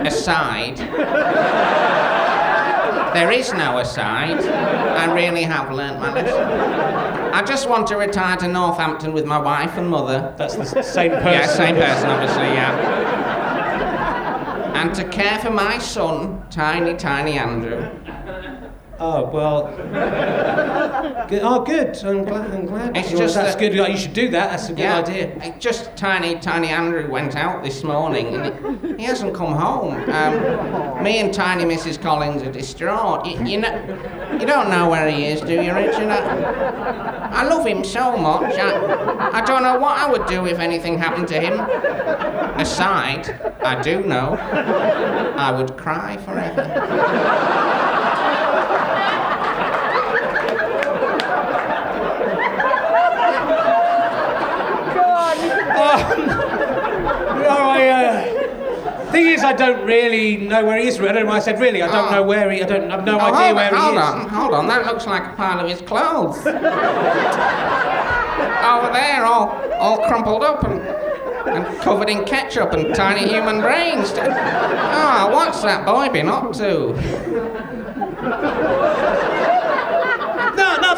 Aside. 0.06 0.78
There 3.14 3.30
is 3.30 3.52
no 3.52 3.78
aside. 3.78 4.40
I 4.40 5.12
really 5.14 5.42
have 5.42 5.70
learnt 5.72 6.00
my 6.00 6.12
lesson. 6.12 6.42
I 7.32 7.42
just 7.42 7.68
want 7.68 7.86
to 7.88 7.96
retire 7.96 8.36
to 8.38 8.48
Northampton 8.48 9.12
with 9.12 9.26
my 9.26 9.38
wife 9.38 9.76
and 9.76 9.88
mother. 9.90 10.34
That's 10.36 10.56
the 10.56 10.64
same 10.64 11.10
person. 11.12 11.32
Yeah, 11.32 11.46
same 11.46 11.76
person, 11.76 12.08
obviously, 12.10 12.44
yeah. 12.44 12.72
And 14.74 14.94
to 14.94 15.04
care 15.08 15.38
for 15.38 15.50
my 15.50 15.78
son, 15.78 16.42
tiny, 16.50 16.94
tiny 16.96 17.38
Andrew. 17.38 17.90
Oh 18.98 19.28
well. 19.30 19.66
Good. 21.28 21.42
Oh, 21.42 21.62
good. 21.64 21.96
I'm 22.04 22.24
glad. 22.24 22.50
I'm 22.50 22.66
glad. 22.66 22.96
It's 22.96 23.10
just 23.10 23.34
that's 23.34 23.54
that- 23.54 23.60
good. 23.60 23.74
You 23.74 23.96
should 23.96 24.14
do 24.14 24.28
that. 24.30 24.50
That's 24.50 24.66
a 24.68 24.72
good 24.72 24.78
Yeah, 24.78 24.98
idea. 24.98 25.54
Just 25.58 25.94
tiny, 25.96 26.38
tiny 26.38 26.68
Andrew 26.68 27.10
went 27.10 27.36
out 27.36 27.62
this 27.62 27.82
morning 27.84 28.34
and 28.34 28.80
he, 28.86 28.94
he 28.96 29.02
hasn't 29.04 29.34
come 29.34 29.52
home. 29.52 29.94
Um, 30.10 31.02
me 31.02 31.18
and 31.18 31.32
tiny 31.34 31.64
Mrs. 31.64 32.00
Collins 32.00 32.42
are 32.42 32.52
distraught. 32.52 33.26
You, 33.26 33.44
you 33.44 33.58
know, 33.60 34.36
you 34.40 34.46
don't 34.46 34.70
know 34.70 34.88
where 34.88 35.10
he 35.10 35.26
is, 35.26 35.40
do 35.42 35.52
you, 35.54 35.74
Richard? 35.74 36.08
I, 36.08 37.28
I 37.32 37.44
love 37.44 37.66
him 37.66 37.84
so 37.84 38.16
much. 38.16 38.54
I, 38.54 39.30
I 39.38 39.44
don't 39.44 39.62
know 39.62 39.78
what 39.78 39.98
I 39.98 40.10
would 40.10 40.26
do 40.26 40.46
if 40.46 40.58
anything 40.58 40.96
happened 40.96 41.28
to 41.28 41.40
him. 41.40 41.60
Aside, 42.58 43.28
I 43.62 43.80
do 43.82 44.02
know, 44.04 44.34
I 45.36 45.50
would 45.50 45.76
cry 45.76 46.16
forever. 46.18 46.62
No, 57.46 57.52
I, 57.52 57.88
uh, 57.88 59.12
thing 59.12 59.26
is, 59.28 59.44
I 59.44 59.52
don't 59.52 59.84
really 59.86 60.36
know 60.38 60.64
where 60.64 60.78
he 60.80 60.88
is. 60.88 60.98
I 61.00 61.12
don't 61.12 61.26
know 61.26 61.32
I 61.32 61.38
said 61.38 61.60
really. 61.60 61.80
I 61.82 61.86
don't 61.92 62.10
know 62.10 62.22
where 62.24 62.50
he. 62.50 62.60
I 62.62 62.66
don't. 62.66 62.90
I've 62.90 63.04
no 63.04 63.18
Oh, 63.20 63.20
idea 63.20 63.38
hold 63.46 63.56
where 63.56 63.74
on, 63.74 63.80
hold 63.80 63.92
he 63.94 63.98
is. 63.98 64.04
on, 64.04 64.28
hold 64.28 64.54
on. 64.54 64.66
That 64.66 64.86
looks 64.86 65.06
like 65.06 65.22
a 65.32 65.36
pile 65.36 65.60
of 65.60 65.68
his 65.70 65.80
clothes. 65.82 66.38
Over 68.66 68.92
there, 68.92 69.24
all, 69.24 69.54
all 69.74 69.98
crumpled 70.08 70.42
up 70.42 70.64
and, 70.64 70.80
and 70.80 71.78
covered 71.82 72.08
in 72.10 72.24
ketchup 72.24 72.72
and 72.72 72.92
tiny 72.94 73.28
human 73.28 73.60
brains. 73.60 74.12
Ah, 74.18 75.28
what's 75.32 75.62
that 75.62 75.86
boy 75.86 76.08
been 76.08 76.28
up 76.28 76.52
to? 76.54 76.94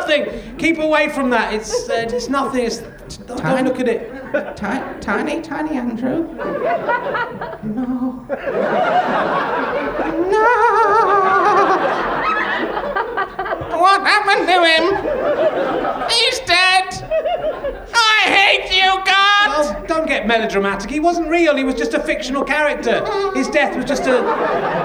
No, 0.09 0.17
nothing. 0.17 0.57
Keep 0.57 0.79
away 0.79 1.09
from 1.11 1.31
that. 1.31 1.53
It's 1.55 1.89
uh, 1.89 2.07
it's 2.09 2.29
nothing. 2.29 2.65
It's, 2.65 2.79
don't, 3.27 3.41
don't 3.43 3.65
look 3.65 3.81
at 3.81 3.89
it. 3.89 4.11
Ti- 4.57 5.01
tiny, 5.01 5.41
tiny 5.43 5.77
Andrew. 5.77 6.29
No. 7.65 8.25
No. 10.31 10.47
What 13.79 14.01
happened 14.03 14.47
to 14.49 14.59
him? 14.65 14.85
He's 16.11 16.39
dead. 16.41 16.58
I 18.29 18.31
hate 18.31 18.71
you, 18.77 19.05
God. 19.05 19.87
Don't 19.87 20.07
get 20.07 20.27
melodramatic. 20.27 20.91
He 20.91 21.01
wasn't 21.01 21.29
real. 21.29 21.57
He 21.57 21.65
was 21.65 21.75
just 21.75 21.95
a 21.95 22.01
fictional 22.01 22.45
character. 22.45 23.05
His 23.35 23.49
death 23.49 23.75
was 23.75 23.85
just 23.87 24.07
a. 24.07 24.19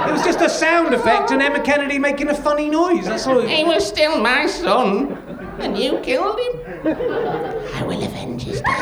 It 0.08 0.12
was 0.12 0.24
just 0.24 0.40
a 0.42 0.50
sound 0.50 0.94
effect 0.94 1.32
and 1.32 1.42
Emma 1.42 1.62
Kennedy 1.62 2.00
making 2.00 2.30
a 2.30 2.36
funny 2.36 2.70
noise. 2.70 3.06
That's 3.06 3.28
all. 3.28 3.42
He 3.42 3.64
was 3.64 3.86
still 3.86 4.18
my 4.20 4.46
son, 4.48 5.18
and 5.60 5.78
you 5.78 6.00
killed 6.00 6.40
him. 6.40 6.62
I 7.76 7.84
will 7.86 8.02
avenge 8.02 8.44
his 8.44 8.62
death. 8.62 8.82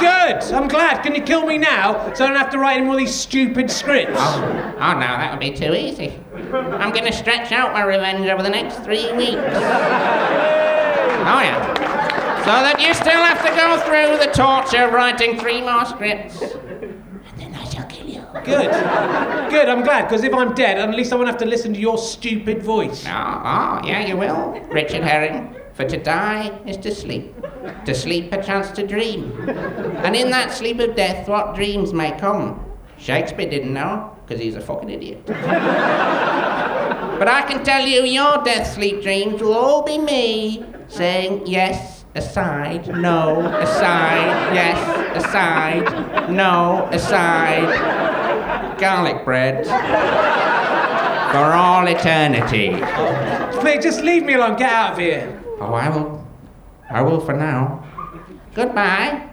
Good. 0.00 0.42
I'm 0.54 0.68
glad. 0.68 1.02
Can 1.02 1.14
you 1.14 1.20
kill 1.22 1.44
me 1.44 1.58
now 1.58 2.14
so 2.14 2.24
I 2.24 2.28
don't 2.28 2.38
have 2.38 2.50
to 2.52 2.58
write 2.58 2.80
him 2.80 2.88
all 2.88 2.96
these 2.96 3.14
stupid 3.14 3.70
scripts? 3.70 4.16
Oh, 4.16 4.74
oh 4.80 4.94
no, 4.94 5.00
that 5.00 5.30
would 5.30 5.40
be 5.40 5.52
too 5.52 5.74
easy. 5.74 6.18
I'm 6.34 6.90
going 6.90 7.04
to 7.04 7.12
stretch 7.12 7.52
out 7.52 7.74
my 7.74 7.82
revenge 7.84 8.26
over 8.26 8.42
the 8.42 8.48
next 8.48 8.78
three 8.78 9.12
weeks. 9.12 9.36
Oh 11.22 11.40
yeah. 11.42 11.69
So 12.40 12.46
that 12.46 12.80
you 12.80 12.94
still 12.94 13.22
have 13.22 13.42
to 13.44 13.50
go 13.54 13.78
through 13.86 14.18
the 14.18 14.32
torture 14.32 14.84
of 14.84 14.92
writing 14.92 15.38
three 15.38 15.60
more 15.60 15.84
scripts. 15.84 16.40
And 16.40 17.02
then 17.36 17.54
I 17.54 17.64
shall 17.64 17.86
kill 17.86 18.08
you. 18.08 18.22
Good. 18.44 18.70
Good. 19.50 19.68
I'm 19.68 19.82
glad 19.82 20.08
because 20.08 20.24
if 20.24 20.32
I'm 20.32 20.54
dead, 20.54 20.78
at 20.78 20.94
least 20.94 21.12
I 21.12 21.16
won't 21.16 21.28
have 21.28 21.38
to 21.38 21.44
listen 21.44 21.74
to 21.74 21.80
your 21.80 21.98
stupid 21.98 22.62
voice. 22.62 23.04
Oh, 23.06 23.10
oh, 23.10 23.80
yeah, 23.84 24.06
you 24.06 24.16
will, 24.16 24.52
Richard 24.70 25.02
Herring. 25.02 25.54
For 25.74 25.84
to 25.84 25.96
die 25.96 26.50
is 26.66 26.76
to 26.78 26.94
sleep. 26.94 27.34
To 27.84 27.94
sleep, 27.94 28.32
a 28.32 28.42
chance 28.42 28.70
to 28.72 28.86
dream. 28.86 29.32
And 30.04 30.16
in 30.16 30.30
that 30.30 30.52
sleep 30.52 30.78
of 30.78 30.96
death, 30.96 31.28
what 31.28 31.54
dreams 31.54 31.92
may 31.92 32.18
come. 32.18 32.64
Shakespeare 32.98 33.48
didn't 33.48 33.72
know, 33.72 34.16
because 34.26 34.42
he's 34.42 34.56
a 34.56 34.60
fucking 34.60 34.90
idiot. 34.90 35.24
but 35.26 35.38
I 37.28 37.42
can 37.48 37.64
tell 37.64 37.86
you, 37.86 38.02
your 38.02 38.42
death 38.44 38.74
sleep 38.74 39.02
dreams 39.02 39.40
will 39.40 39.54
all 39.54 39.82
be 39.82 39.96
me 39.98 40.64
saying 40.88 41.46
yes, 41.46 41.99
aside, 42.14 42.88
no, 42.88 43.40
aside, 43.58 44.54
yes, 44.54 45.24
aside, 45.24 46.30
no, 46.30 46.88
aside. 46.92 48.78
Garlic 48.78 49.24
bread. 49.24 49.66
For 51.30 51.52
all 51.52 51.86
eternity. 51.86 52.70
Mate, 53.62 53.82
just 53.82 54.02
leave 54.02 54.24
me 54.24 54.34
alone. 54.34 54.56
Get 54.56 54.72
out 54.72 54.92
of 54.92 54.98
here. 54.98 55.42
Oh, 55.60 55.74
I 55.74 55.88
will. 55.88 56.26
I 56.90 57.02
will 57.02 57.20
for 57.20 57.34
now. 57.34 57.84
Goodbye. 58.54 59.28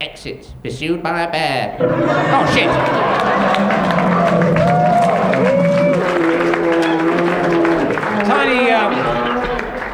Exit. 0.00 0.52
Pursued 0.62 1.02
by 1.02 1.22
a 1.22 1.30
bear. 1.30 1.78
Oh, 1.80 2.52
shit. 2.54 3.97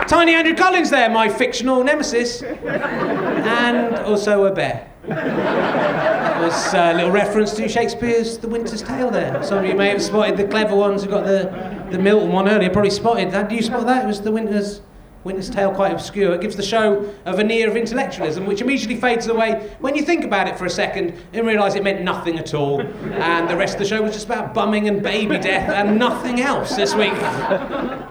Tiny 0.07 0.35
Andrew 0.35 0.55
Collins 0.55 0.91
there, 0.91 1.09
my 1.09 1.29
fictional 1.29 1.83
nemesis, 1.83 2.43
and 2.43 3.97
also 3.97 4.45
a 4.45 4.53
bear. 4.53 4.91
Was 5.09 6.75
a 6.75 6.93
little 6.93 7.11
reference 7.11 7.55
to 7.55 7.69
Shakespeare's 7.69 8.37
The 8.37 8.49
Winter's 8.49 8.83
Tale 8.83 9.11
there. 9.11 9.43
Some 9.43 9.59
of 9.59 9.65
you 9.65 9.75
may 9.75 9.89
have 9.89 10.03
spotted 10.03 10.37
the 10.37 10.47
clever 10.47 10.77
ones 10.77 11.05
who 11.05 11.11
got 11.11 11.25
the, 11.25 11.51
the 11.91 11.99
Milton 11.99 12.33
one 12.33 12.49
earlier, 12.49 12.69
probably 12.69 12.91
spotted 12.91 13.31
that. 13.31 13.49
Do 13.49 13.55
you 13.55 13.63
spot 13.63 13.87
that? 13.87 14.05
It 14.05 14.07
was 14.07 14.21
The 14.21 14.33
Winter's, 14.33 14.83
Winter's 15.25 15.49
Tale, 15.49 15.73
quite 15.73 15.91
obscure. 15.91 16.35
It 16.35 16.43
gives 16.43 16.55
the 16.55 16.63
show 16.63 17.13
a 17.25 17.35
veneer 17.35 17.69
of 17.69 17.77
intellectualism, 17.77 18.47
which 18.47 18.61
immediately 18.61 18.97
fades 18.97 19.27
away 19.27 19.75
when 19.81 19.95
you 19.95 20.03
think 20.03 20.25
about 20.25 20.47
it 20.47 20.59
for 20.59 20.67
a 20.67 20.71
second 20.71 21.15
and 21.33 21.47
realise 21.47 21.75
it 21.75 21.83
meant 21.83 22.03
nothing 22.03 22.39
at 22.39 22.53
all. 22.55 22.81
And 22.81 23.49
the 23.49 23.57
rest 23.57 23.75
of 23.75 23.81
the 23.81 23.87
show 23.87 24.03
was 24.03 24.13
just 24.13 24.27
about 24.27 24.53
bumming 24.55 24.87
and 24.87 25.03
baby 25.03 25.39
death 25.39 25.71
and 25.71 25.99
nothing 25.99 26.41
else 26.41 26.77
this 26.77 26.95
week. 26.95 27.15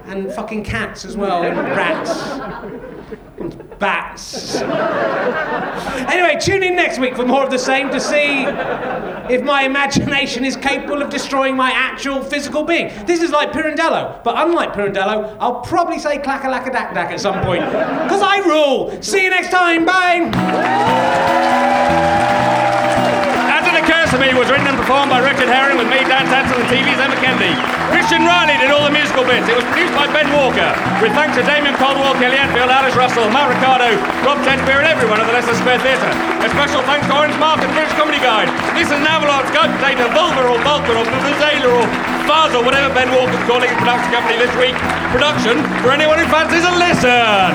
And 0.06 0.32
fucking 0.34 0.64
cats 0.64 1.06
as 1.06 1.16
well, 1.16 1.44
and 1.44 1.58
rats. 1.58 2.83
Bats. 3.80 4.62
Anyway, 6.10 6.38
tune 6.40 6.64
in 6.64 6.76
next 6.76 7.00
week 7.00 7.16
for 7.16 7.26
more 7.26 7.44
of 7.44 7.50
the 7.52 7.60
same 7.60 7.90
to 7.90 8.00
see 8.00 8.46
if 9.34 9.42
my 9.44 9.64
imagination 9.64 10.46
is 10.46 10.56
capable 10.56 11.02
of 11.02 11.10
destroying 11.10 11.56
my 11.56 11.72
actual 11.72 12.22
physical 12.24 12.64
being. 12.64 12.92
This 13.06 13.22
is 13.22 13.32
like 13.32 13.52
Pirandello, 13.52 14.24
but 14.24 14.36
unlike 14.38 14.74
Pirandello, 14.74 15.36
I'll 15.40 15.62
probably 15.62 16.00
say 16.00 16.18
clack 16.20 16.44
a 16.44 16.50
lack 16.50 16.68
a 16.68 16.72
dak 16.72 16.94
dak 16.94 17.12
at 17.12 17.20
some 17.20 17.44
point. 17.44 17.66
Because 17.66 18.22
I 18.22 18.40
rule! 18.40 19.02
See 19.02 19.24
you 19.24 19.30
next 19.30 19.50
time, 19.50 19.86
bye! 19.86 20.32
to 24.14 24.22
Me 24.22 24.30
was 24.38 24.46
written 24.46 24.70
and 24.70 24.78
performed 24.78 25.10
by 25.10 25.18
Richard 25.18 25.50
Herring 25.50 25.74
with 25.74 25.90
me, 25.90 25.98
Dan 26.06 26.30
Tetsell, 26.30 26.62
and 26.62 26.70
TV's 26.70 27.02
Emma 27.02 27.18
Kennedy. 27.18 27.50
Christian 27.90 28.22
Reilly 28.22 28.62
did 28.62 28.70
all 28.70 28.86
the 28.86 28.94
musical 28.94 29.26
bits. 29.26 29.50
It 29.50 29.58
was 29.58 29.66
produced 29.74 29.98
by 29.98 30.06
Ben 30.14 30.30
Walker, 30.30 30.70
with 31.02 31.18
thanks 31.18 31.34
to 31.34 31.42
Damien 31.42 31.74
Caldwell, 31.82 32.14
Kelly 32.22 32.38
Enfield, 32.38 32.70
Alice 32.70 32.94
Russell, 32.94 33.26
Matt 33.34 33.50
Ricardo, 33.50 33.98
Rob 34.22 34.38
Tedbeer, 34.46 34.86
and 34.86 34.90
everyone 34.90 35.18
at 35.18 35.26
the 35.26 35.34
Leicester 35.34 35.58
Square 35.58 35.82
Theatre. 35.82 36.14
A 36.46 36.48
special 36.54 36.86
thanks 36.86 37.10
to 37.10 37.14
Orange 37.18 37.34
and 37.34 37.74
British 37.74 37.96
Comedy 37.98 38.22
Guide, 38.22 38.54
Listen 38.78 39.02
Navalot, 39.02 39.50
Scope 39.50 39.74
Potato, 39.82 40.06
Vulva 40.14 40.46
or 40.46 40.62
Vulcan 40.62 40.94
or 40.94 41.06
Vuvuzela 41.10 41.70
or 41.74 41.86
Faza, 42.30 42.62
whatever 42.62 42.94
Ben 42.94 43.10
Walker's 43.18 43.42
calling 43.50 43.66
his 43.66 43.78
production 43.82 44.14
company 44.14 44.38
this 44.38 44.54
week. 44.62 44.78
Production 45.10 45.58
for 45.82 45.90
anyone 45.90 46.22
who 46.22 46.30
fancies 46.30 46.62
a 46.62 46.74
listen. 46.78 47.50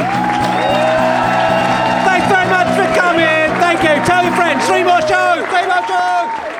Thanks 2.03 2.27
very 2.27 2.51
much 2.51 2.67
for 2.75 2.89
coming. 2.99 3.48
Thank 3.61 3.83
you. 3.83 3.95
Tell 4.07 4.23
your 4.25 4.35
friends. 4.35 4.65
Three 4.67 4.85
more 4.85 5.01
shows. 5.03 5.45
Three 5.51 5.67
more 5.67 5.85
shows. 5.87 6.58